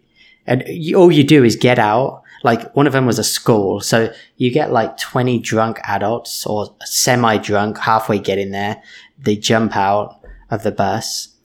and 0.49 0.63
you, 0.67 0.97
all 0.97 1.11
you 1.11 1.23
do 1.23 1.43
is 1.43 1.55
get 1.55 1.79
out. 1.79 2.23
Like 2.43 2.75
one 2.75 2.87
of 2.87 2.93
them 2.93 3.05
was 3.05 3.19
a 3.19 3.23
school, 3.23 3.79
so 3.81 4.11
you 4.37 4.51
get 4.51 4.71
like 4.71 4.97
twenty 4.97 5.39
drunk 5.39 5.79
adults 5.83 6.45
or 6.45 6.75
semi-drunk 6.83 7.77
halfway 7.77 8.17
getting 8.17 8.51
there. 8.51 8.81
They 9.17 9.35
jump 9.35 9.75
out 9.75 10.19
of 10.49 10.63
the 10.63 10.71
bus, 10.71 11.35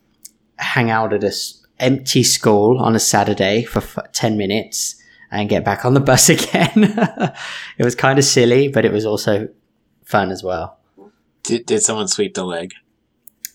hang 0.57 0.90
out 0.90 1.12
at 1.12 1.24
a 1.24 1.32
empty 1.80 2.22
school 2.22 2.78
on 2.78 2.94
a 2.94 3.00
Saturday 3.00 3.64
for 3.64 3.80
f- 3.80 4.12
ten 4.12 4.38
minutes, 4.38 4.94
and 5.30 5.48
get 5.48 5.64
back 5.64 5.84
on 5.84 5.94
the 5.94 6.00
bus 6.12 6.28
again. 6.28 6.72
it 7.76 7.84
was 7.84 7.94
kind 7.96 8.18
of 8.18 8.24
silly, 8.24 8.68
but 8.68 8.84
it 8.84 8.92
was 8.92 9.05
also 9.05 9.48
fun 10.05 10.30
as 10.30 10.42
well. 10.42 10.78
Did, 11.42 11.66
did 11.66 11.82
someone 11.82 12.09
sweep 12.09 12.34
the 12.34 12.44
leg? 12.44 12.72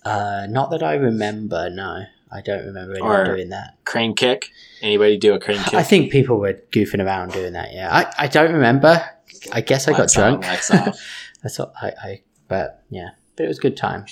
Uh, 0.03 0.45
not 0.49 0.71
that 0.71 0.83
I 0.83 0.95
remember. 0.95 1.69
No, 1.69 2.03
I 2.31 2.41
don't 2.41 2.65
remember 2.65 2.93
anyone 2.93 3.11
Or- 3.11 3.35
doing 3.35 3.49
that. 3.49 3.77
Crane 3.85 4.13
kick? 4.15 4.51
Anybody 4.81 5.17
do 5.17 5.33
a 5.33 5.39
crane 5.39 5.61
kick? 5.63 5.73
I 5.73 5.83
think 5.83 6.11
people 6.11 6.39
were 6.39 6.53
goofing 6.71 7.03
around 7.03 7.31
doing 7.33 7.53
that. 7.53 7.73
Yeah, 7.73 7.89
I, 7.91 8.25
I 8.25 8.27
don't 8.27 8.53
remember. 8.53 9.03
I 9.51 9.61
guess 9.61 9.87
I 9.87 9.91
got 9.91 9.99
Lights 10.01 10.17
on, 10.17 10.31
drunk. 10.39 10.45
lights 10.45 10.71
off. 10.71 10.97
That's 11.43 11.57
what 11.59 11.73
I, 11.81 11.87
I. 12.03 12.21
But 12.47 12.83
yeah, 12.89 13.09
but 13.35 13.45
it 13.45 13.47
was 13.47 13.59
good 13.59 13.75
time. 13.77 14.05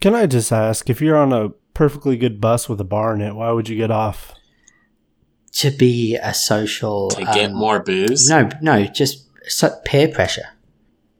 Can 0.00 0.14
I 0.14 0.26
just 0.26 0.52
ask 0.52 0.88
if 0.90 1.00
you're 1.00 1.16
on 1.16 1.32
a 1.32 1.50
perfectly 1.74 2.16
good 2.16 2.40
bus 2.40 2.68
with 2.68 2.80
a 2.80 2.84
bar 2.84 3.14
in 3.14 3.20
it, 3.20 3.34
why 3.34 3.50
would 3.50 3.68
you 3.68 3.76
get 3.76 3.90
off? 3.90 4.34
To 5.58 5.70
be 5.70 6.16
a 6.16 6.34
social. 6.34 7.08
to 7.10 7.24
get 7.26 7.50
um, 7.50 7.56
more 7.56 7.80
booze. 7.80 8.28
No, 8.28 8.48
no, 8.60 8.84
just 8.86 9.28
so- 9.50 9.74
peer 9.84 10.08
pressure. 10.08 10.48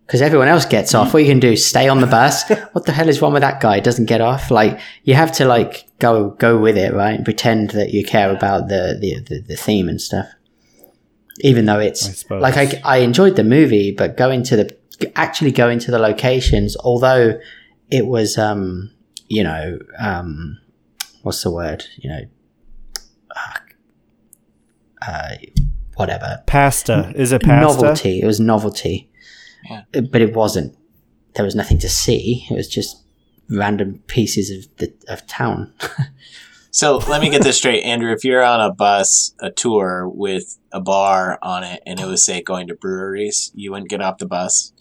Because 0.07 0.21
everyone 0.21 0.49
else 0.49 0.67
gets 0.67 0.95
off. 0.95 1.15
What 1.15 1.23
you 1.23 1.29
can 1.31 1.41
do 1.41 1.53
is 1.53 1.65
stay 1.65 1.89
on 1.89 2.01
the 2.01 2.07
bus. 2.07 2.49
what 2.73 2.85
the 2.85 2.93
hell 2.93 3.09
is 3.09 3.23
wrong 3.23 3.33
with 3.33 3.41
that 3.41 3.61
guy? 3.61 3.81
Doesn't 3.81 4.05
get 4.05 4.21
off. 4.21 4.51
Like 4.51 4.79
you 5.05 5.15
have 5.15 5.33
to 5.33 5.47
like 5.47 5.87
go 5.99 6.31
go 6.31 6.59
with 6.59 6.77
it, 6.77 6.93
right? 6.93 7.15
And 7.15 7.25
pretend 7.25 7.71
that 7.71 7.91
you 7.95 8.05
care 8.05 8.35
about 8.35 8.69
the 8.69 8.99
the, 9.01 9.21
the, 9.21 9.41
the 9.41 9.57
theme 9.57 9.89
and 9.89 10.01
stuff. 10.01 10.27
Even 11.41 11.65
though 11.65 11.81
it's 11.81 12.19
suppose. 12.19 12.43
like 12.43 12.57
I, 12.57 12.81
I 12.85 12.99
enjoyed 12.99 13.37
the 13.37 13.45
movie, 13.45 13.93
but 13.93 14.17
going 14.17 14.43
to 14.45 14.57
the 14.57 14.77
actually 15.17 15.53
going 15.53 15.79
to 15.81 15.91
the 15.91 15.99
locations, 15.99 16.77
although 16.77 17.41
it 17.91 18.07
was 18.07 18.37
um 18.37 18.95
you 19.29 19.43
know, 19.43 19.79
um, 19.99 20.59
what's 21.23 21.43
the 21.43 21.51
word? 21.51 21.85
You 21.97 22.11
know, 22.11 22.21
uh, 23.35 23.59
uh, 25.07 25.35
whatever. 25.97 26.43
Pasta. 26.47 27.13
Is 27.15 27.33
it 27.33 27.43
pasta? 27.43 27.83
Novelty. 27.83 28.21
It 28.21 28.27
was 28.27 28.41
novelty. 28.41 29.11
Yeah. 29.69 29.83
Uh, 29.95 30.01
But 30.03 30.23
it 30.23 30.35
wasn't. 30.35 30.77
There 31.35 31.45
was 31.45 31.55
nothing 31.55 31.79
to 31.81 31.89
see. 31.89 32.47
It 32.51 32.55
was 32.55 32.69
just 32.69 33.03
random 33.51 34.01
pieces 34.07 34.51
of 34.51 34.77
the 34.79 34.93
of 35.13 35.27
town. 35.27 35.73
So 36.71 36.97
let 37.09 37.21
me 37.21 37.31
get 37.31 37.45
this 37.45 37.57
straight, 37.59 37.85
Andrew. 37.85 38.11
If 38.11 38.25
you're 38.25 38.43
on 38.43 38.61
a 38.61 38.73
bus, 38.75 39.33
a 39.39 39.49
tour 39.53 40.09
with 40.09 40.59
a 40.73 40.81
bar 40.81 41.39
on 41.41 41.63
it, 41.63 41.81
and 41.87 42.01
it 42.01 42.05
was 42.07 42.25
say 42.25 42.43
going 42.43 42.67
to 42.67 42.75
breweries, 42.75 43.53
you 43.55 43.71
wouldn't 43.71 43.89
get 43.91 44.01
off 44.03 44.19
the 44.19 44.27
bus. 44.27 44.73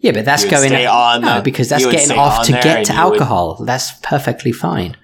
yeah, 0.00 0.12
but 0.12 0.24
that's 0.24 0.46
going 0.46 0.70
stay 0.70 0.86
on 0.86 1.20
no, 1.20 1.36
the- 1.36 1.42
because 1.42 1.68
that's 1.68 1.84
getting 1.84 2.16
off 2.16 2.46
to 2.46 2.52
get 2.52 2.86
to 2.86 2.94
you 2.94 2.98
would- 2.98 3.12
alcohol. 3.20 3.62
That's 3.66 3.92
perfectly 4.00 4.50
fine. 4.50 4.96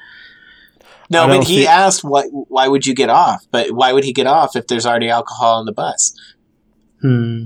No, 1.11 1.25
I 1.25 1.37
but 1.37 1.47
he 1.47 1.57
see- 1.57 1.67
asked 1.67 2.03
why 2.03 2.23
why 2.33 2.67
would 2.67 2.87
you 2.87 2.95
get 2.95 3.11
off? 3.11 3.47
But 3.51 3.73
why 3.73 3.93
would 3.93 4.05
he 4.05 4.15
get 4.15 4.27
off 4.27 4.57
if 4.57 4.69
there's 4.69 4.87
already 4.87 5.11
alcohol 5.11 5.59
on 5.59 5.67
the 5.67 5.73
bus? 5.73 6.15
Hmm. 7.03 7.45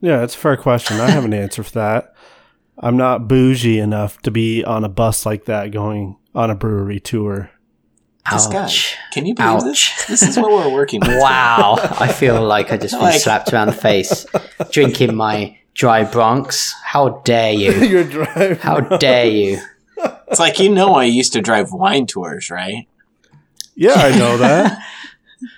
Yeah, 0.00 0.18
that's 0.18 0.34
a 0.34 0.38
fair 0.38 0.56
question. 0.56 1.00
I 1.00 1.10
have 1.10 1.24
an 1.24 1.34
answer 1.44 1.62
for 1.62 1.72
that. 1.72 2.14
I'm 2.78 2.96
not 2.96 3.28
bougie 3.28 3.78
enough 3.78 4.20
to 4.22 4.30
be 4.30 4.64
on 4.64 4.84
a 4.84 4.88
bus 4.88 5.26
like 5.26 5.44
that 5.44 5.70
going 5.70 6.16
on 6.34 6.50
a 6.50 6.54
brewery 6.54 7.00
tour. 7.00 7.50
This 8.30 8.46
guy. 8.46 8.64
Ouch. 8.64 8.96
Can 9.12 9.26
you 9.26 9.34
believe 9.34 9.50
Ouch. 9.56 9.64
this? 9.64 10.06
This 10.06 10.22
is 10.22 10.36
what 10.38 10.50
we're 10.50 10.70
working 10.72 11.00
with. 11.06 11.20
Wow. 11.20 11.76
I 11.98 12.12
feel 12.12 12.42
like 12.42 12.72
I 12.72 12.76
just 12.76 12.92
been 12.94 13.02
Like- 13.02 13.20
slapped 13.20 13.52
around 13.52 13.66
the 13.66 13.72
face 13.74 14.24
drinking 14.70 15.14
my 15.16 15.58
dry 15.74 16.04
Bronx. 16.04 16.72
How 16.84 17.20
dare 17.24 17.52
you? 17.52 17.72
You're 17.72 18.04
driving. 18.04 18.56
How 18.58 18.80
dare 18.80 19.26
you? 19.26 19.58
It's 20.28 20.38
like 20.40 20.58
you 20.58 20.70
know 20.70 20.94
I 20.94 21.04
used 21.04 21.32
to 21.34 21.40
drive 21.42 21.72
wine 21.72 22.06
tours, 22.06 22.50
right? 22.50 22.86
Yeah, 23.74 23.94
I 23.94 24.16
know 24.16 24.38
that. 24.38 24.78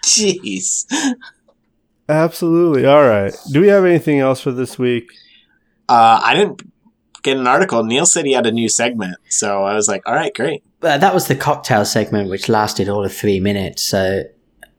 Jeez. 0.05 0.87
Absolutely. 2.09 2.85
All 2.87 3.03
right. 3.05 3.35
Do 3.53 3.61
we 3.61 3.69
have 3.69 3.85
anything 3.85 4.19
else 4.19 4.41
for 4.41 4.53
this 4.53 4.79
week? 4.79 5.11
Uh, 5.89 6.21
I 6.23 6.35
didn't 6.35 6.63
get 7.23 7.37
an 7.37 7.47
article. 7.47 7.85
Neil 7.85 8.07
said 8.07 8.25
he 8.25 8.33
had 8.33 8.47
a 8.47 8.53
new 8.53 8.69
segment, 8.69 9.17
so 9.29 9.65
I 9.65 9.75
was 9.75 9.89
like, 9.89 10.03
"All 10.07 10.15
right, 10.15 10.35
great." 10.35 10.63
Uh, 10.83 10.99
that 10.99 11.15
was 11.15 11.29
the 11.29 11.37
cocktail 11.37 11.85
segment, 11.85 12.29
which 12.31 12.49
lasted 12.49 12.89
all 12.89 13.05
of 13.05 13.13
three 13.15 13.39
minutes. 13.41 13.83
So, 13.83 14.25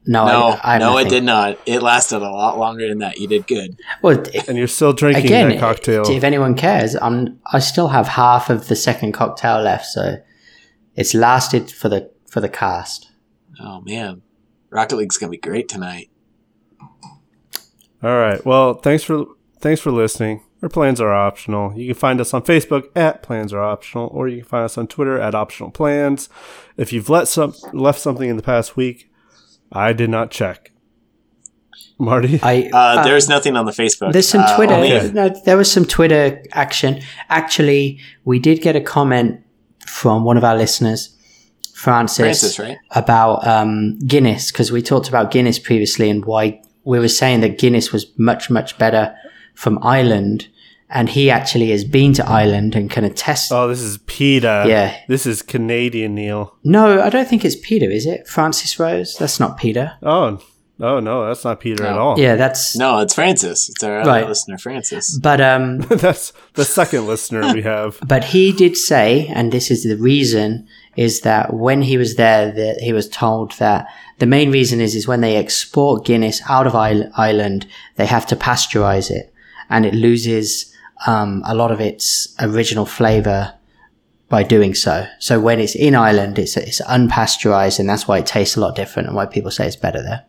no, 0.06 0.26
No, 0.26 0.48
I, 0.50 0.60
I 0.64 0.72
have 0.74 0.82
no, 0.82 0.98
it 0.98 1.08
did 1.10 1.24
not. 1.24 1.58
It 1.66 1.82
lasted 1.82 2.18
a 2.18 2.30
lot 2.30 2.58
longer 2.58 2.88
than 2.90 3.00
that. 3.00 3.20
You 3.20 3.28
did 3.28 3.48
good. 3.48 3.78
Well, 4.02 4.20
it- 4.20 4.48
And 4.50 4.58
you're 4.58 4.68
still 4.68 4.92
drinking 4.94 5.26
again, 5.26 5.50
that 5.50 5.60
cocktail. 5.60 6.04
if 6.10 6.24
anyone 6.24 6.56
cares, 6.56 6.96
I'm 6.96 7.40
I 7.52 7.60
still 7.60 7.88
have 7.90 8.08
half 8.10 8.50
of 8.50 8.68
the 8.68 8.76
second 8.76 9.14
cocktail 9.14 9.62
left, 9.62 9.86
so 9.86 10.18
it's 10.96 11.14
lasted 11.14 11.72
for 11.72 11.90
the 11.90 12.12
for 12.30 12.42
the 12.42 12.50
cast. 12.50 13.10
Oh 13.62 13.82
man, 13.82 14.22
Rocket 14.72 14.98
League's 14.98 15.18
gonna 15.18 15.30
be 15.30 15.38
great 15.38 15.70
tonight. 15.70 16.10
All 18.04 18.18
right. 18.18 18.44
Well, 18.46 18.74
thanks 18.76 19.04
for 19.04 19.26
thanks 19.60 19.82
for 19.82 19.92
listening. 19.92 20.42
Our 20.62 20.70
plans 20.70 21.02
are 21.02 21.14
optional. 21.14 21.78
You 21.78 21.88
can 21.88 21.96
find 22.00 22.22
us 22.22 22.34
on 22.34 22.42
Facebook 22.44 22.86
at 22.96 23.22
Plans 23.22 23.52
Are 23.52 23.62
Optional, 23.62 24.08
or 24.14 24.30
you 24.30 24.38
can 24.38 24.46
find 24.46 24.64
us 24.64 24.78
on 24.78 24.88
Twitter 24.88 25.20
at 25.20 25.36
Optional 25.36 25.70
Plans. 25.72 26.30
If 26.78 26.94
you've 26.94 27.10
let 27.10 27.28
some 27.28 27.54
left 27.74 28.00
something 28.00 28.30
in 28.30 28.38
the 28.38 28.44
past 28.44 28.78
week, 28.78 29.12
I 29.74 29.92
did 29.92 30.10
not 30.10 30.32
check. 30.32 30.72
Marty, 32.00 32.40
I 32.42 32.70
Uh, 32.74 33.04
there's 33.04 33.28
nothing 33.30 33.56
on 33.56 33.66
the 33.66 33.72
Facebook. 33.72 34.14
There's 34.14 34.28
some 34.28 34.42
Uh, 34.42 34.56
Twitter. 34.56 34.74
only- 34.74 34.94
Okay. 34.94 35.12
No, 35.12 35.30
there 35.46 35.58
was 35.58 35.72
some 35.72 35.86
Twitter 35.86 36.42
action. 36.54 37.02
Actually, 37.30 38.00
we 38.26 38.40
did 38.40 38.62
get 38.62 38.76
a 38.76 38.82
comment 38.82 39.40
from 39.86 40.24
one 40.24 40.38
of 40.38 40.44
our 40.44 40.56
listeners, 40.58 41.10
Francis, 41.76 42.18
Francis, 42.18 42.60
right? 42.60 42.78
about 42.92 43.46
um, 43.46 44.00
Guinness 44.08 44.52
because 44.52 44.72
we 44.72 44.82
talked 44.82 45.08
about 45.10 45.30
Guinness 45.32 45.60
previously 45.60 46.10
and 46.10 46.24
why 46.26 46.62
we 46.84 47.00
were 47.00 47.08
saying 47.08 47.42
that 47.42 47.58
Guinness 47.58 47.92
was 47.92 48.06
much 48.18 48.50
much 48.50 48.78
better 48.78 49.16
from 49.56 49.80
Ireland, 49.84 50.48
and 50.90 51.10
he 51.10 51.30
actually 51.30 51.70
has 51.72 51.84
been 51.84 52.14
to 52.14 52.28
Ireland 52.28 52.76
and 52.76 52.90
can 52.90 53.04
attest. 53.04 53.52
oh, 53.52 53.68
this 53.68 53.82
is 53.82 53.98
Peter. 54.06 54.64
Yeah. 54.68 54.98
This 55.08 55.26
is 55.26 55.42
Canadian, 55.42 56.16
Neil. 56.16 56.56
No, 56.64 57.02
I 57.02 57.10
don't 57.10 57.28
think 57.28 57.44
it's 57.46 57.56
Peter, 57.56 57.90
is 57.90 58.06
it? 58.06 58.28
Francis 58.28 58.80
Rose? 58.80 59.16
That's 59.18 59.40
not 59.40 59.58
Peter. 59.58 59.94
Oh, 60.02 60.40
oh 60.80 61.00
no, 61.00 61.28
that's 61.28 61.44
not 61.46 61.60
Peter 61.60 61.86
at 61.86 61.98
all. 61.98 62.20
Yeah, 62.20 62.36
that's 62.36 62.76
No, 62.76 63.00
it's 63.00 63.14
Francis. 63.14 63.70
It's 63.70 63.84
our 63.84 64.02
other 64.02 64.10
Right. 64.10 64.28
listener, 64.28 64.58
Francis. 64.58 65.18
But 65.18 65.40
um, 65.40 65.78
that's 65.90 66.34
the 66.56 66.66
second 66.66 67.08
listener 67.08 67.54
we 67.54 67.62
have. 67.62 68.00
But 68.08 68.24
he 68.26 68.52
did 68.52 68.76
say, 68.78 69.28
and 69.34 69.52
this 69.52 69.70
is 69.72 69.84
the 69.84 69.98
reason, 69.98 70.68
is 70.96 71.22
that 71.22 71.54
when 71.54 71.82
he 71.84 71.98
was 71.98 72.16
there, 72.16 72.52
that 72.52 72.82
he 72.82 72.92
was 72.94 73.08
told 73.10 73.54
that 73.60 73.88
the 74.24 74.28
main 74.38 74.52
reason 74.52 74.80
is 74.80 74.96
is 74.96 75.06
when 75.06 75.20
they 75.20 75.36
export 75.36 76.06
Guinness 76.06 76.42
out 76.48 76.66
of 76.66 76.76
Ireland, 76.76 77.68
they 77.98 78.06
have 78.06 78.26
to 78.28 78.38
pasteurize 78.38 79.12
it, 79.12 79.34
and 79.70 79.86
it 79.86 79.94
loses 79.94 80.74
um, 81.06 81.42
a 81.46 81.54
lot 81.54 81.72
of 81.74 81.82
its 81.82 82.34
original 82.40 82.86
flavor 82.86 83.54
by 84.30 84.42
doing 84.44 84.74
so. 84.76 85.06
So 85.20 85.42
when 85.42 85.60
it's 85.60 85.76
in 85.76 85.94
Ireland, 85.94 86.40
it's 86.40 86.56
it's 86.56 86.82
unpasteurized, 86.98 87.80
and 87.80 87.90
that's 87.90 88.08
why 88.08 88.20
it 88.20 88.26
tastes 88.26 88.56
a 88.56 88.62
lot 88.62 88.78
different, 88.78 89.08
and 89.10 89.16
why 89.18 89.26
people 89.26 89.52
say 89.52 89.68
it's 89.68 89.76
better 89.76 90.02
there. 90.02 90.22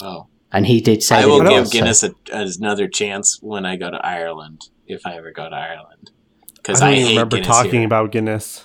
Oh, 0.00 0.26
And 0.50 0.66
he 0.66 0.80
did 0.80 1.00
say 1.04 1.22
I 1.22 1.26
will 1.26 1.42
give 1.42 1.60
was, 1.60 1.70
so- 1.70 1.78
Guinness 1.78 2.02
a, 2.02 2.10
another 2.32 2.88
chance 2.88 3.38
when 3.40 3.64
I 3.64 3.76
go 3.76 3.88
to 3.90 4.04
Ireland, 4.04 4.60
if 4.88 5.06
I 5.06 5.12
ever 5.16 5.30
go 5.30 5.48
to 5.48 5.54
Ireland, 5.54 6.10
because 6.56 6.82
I 6.82 6.86
I, 6.86 6.90
don't 6.90 6.98
even 6.98 7.06
hate 7.06 7.14
remember 7.14 7.36
Guinness 7.36 7.56
talking 7.56 7.80
here. 7.82 7.86
about 7.86 8.10
Guinness. 8.10 8.64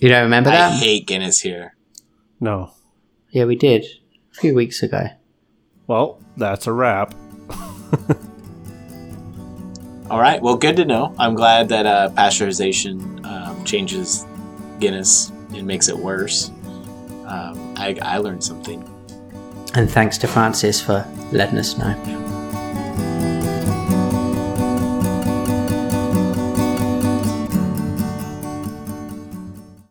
You 0.00 0.08
don't 0.08 0.22
remember 0.24 0.48
that? 0.50 0.68
I 0.68 0.70
that? 0.70 0.82
hate 0.82 1.06
Guinness 1.06 1.40
here. 1.40 1.76
No. 2.40 2.72
Yeah, 3.32 3.44
we 3.46 3.56
did 3.56 3.84
a 4.30 4.34
few 4.34 4.54
weeks 4.54 4.82
ago. 4.82 5.08
Well, 5.86 6.20
that's 6.36 6.66
a 6.66 6.72
wrap. 6.72 7.14
All 10.10 10.20
right, 10.20 10.40
well, 10.42 10.56
good 10.56 10.76
to 10.76 10.84
know. 10.84 11.14
I'm 11.18 11.34
glad 11.34 11.70
that 11.70 11.86
uh, 11.86 12.10
pasteurization 12.10 13.24
um, 13.24 13.64
changes 13.64 14.26
Guinness 14.78 15.30
and 15.54 15.66
makes 15.66 15.88
it 15.88 15.96
worse. 15.96 16.50
Um, 17.26 17.74
I, 17.76 17.96
I 18.02 18.18
learned 18.18 18.44
something. 18.44 18.86
And 19.74 19.90
thanks 19.90 20.18
to 20.18 20.28
Francis 20.28 20.82
for 20.82 21.06
letting 21.32 21.58
us 21.58 21.78
know. 21.78 22.31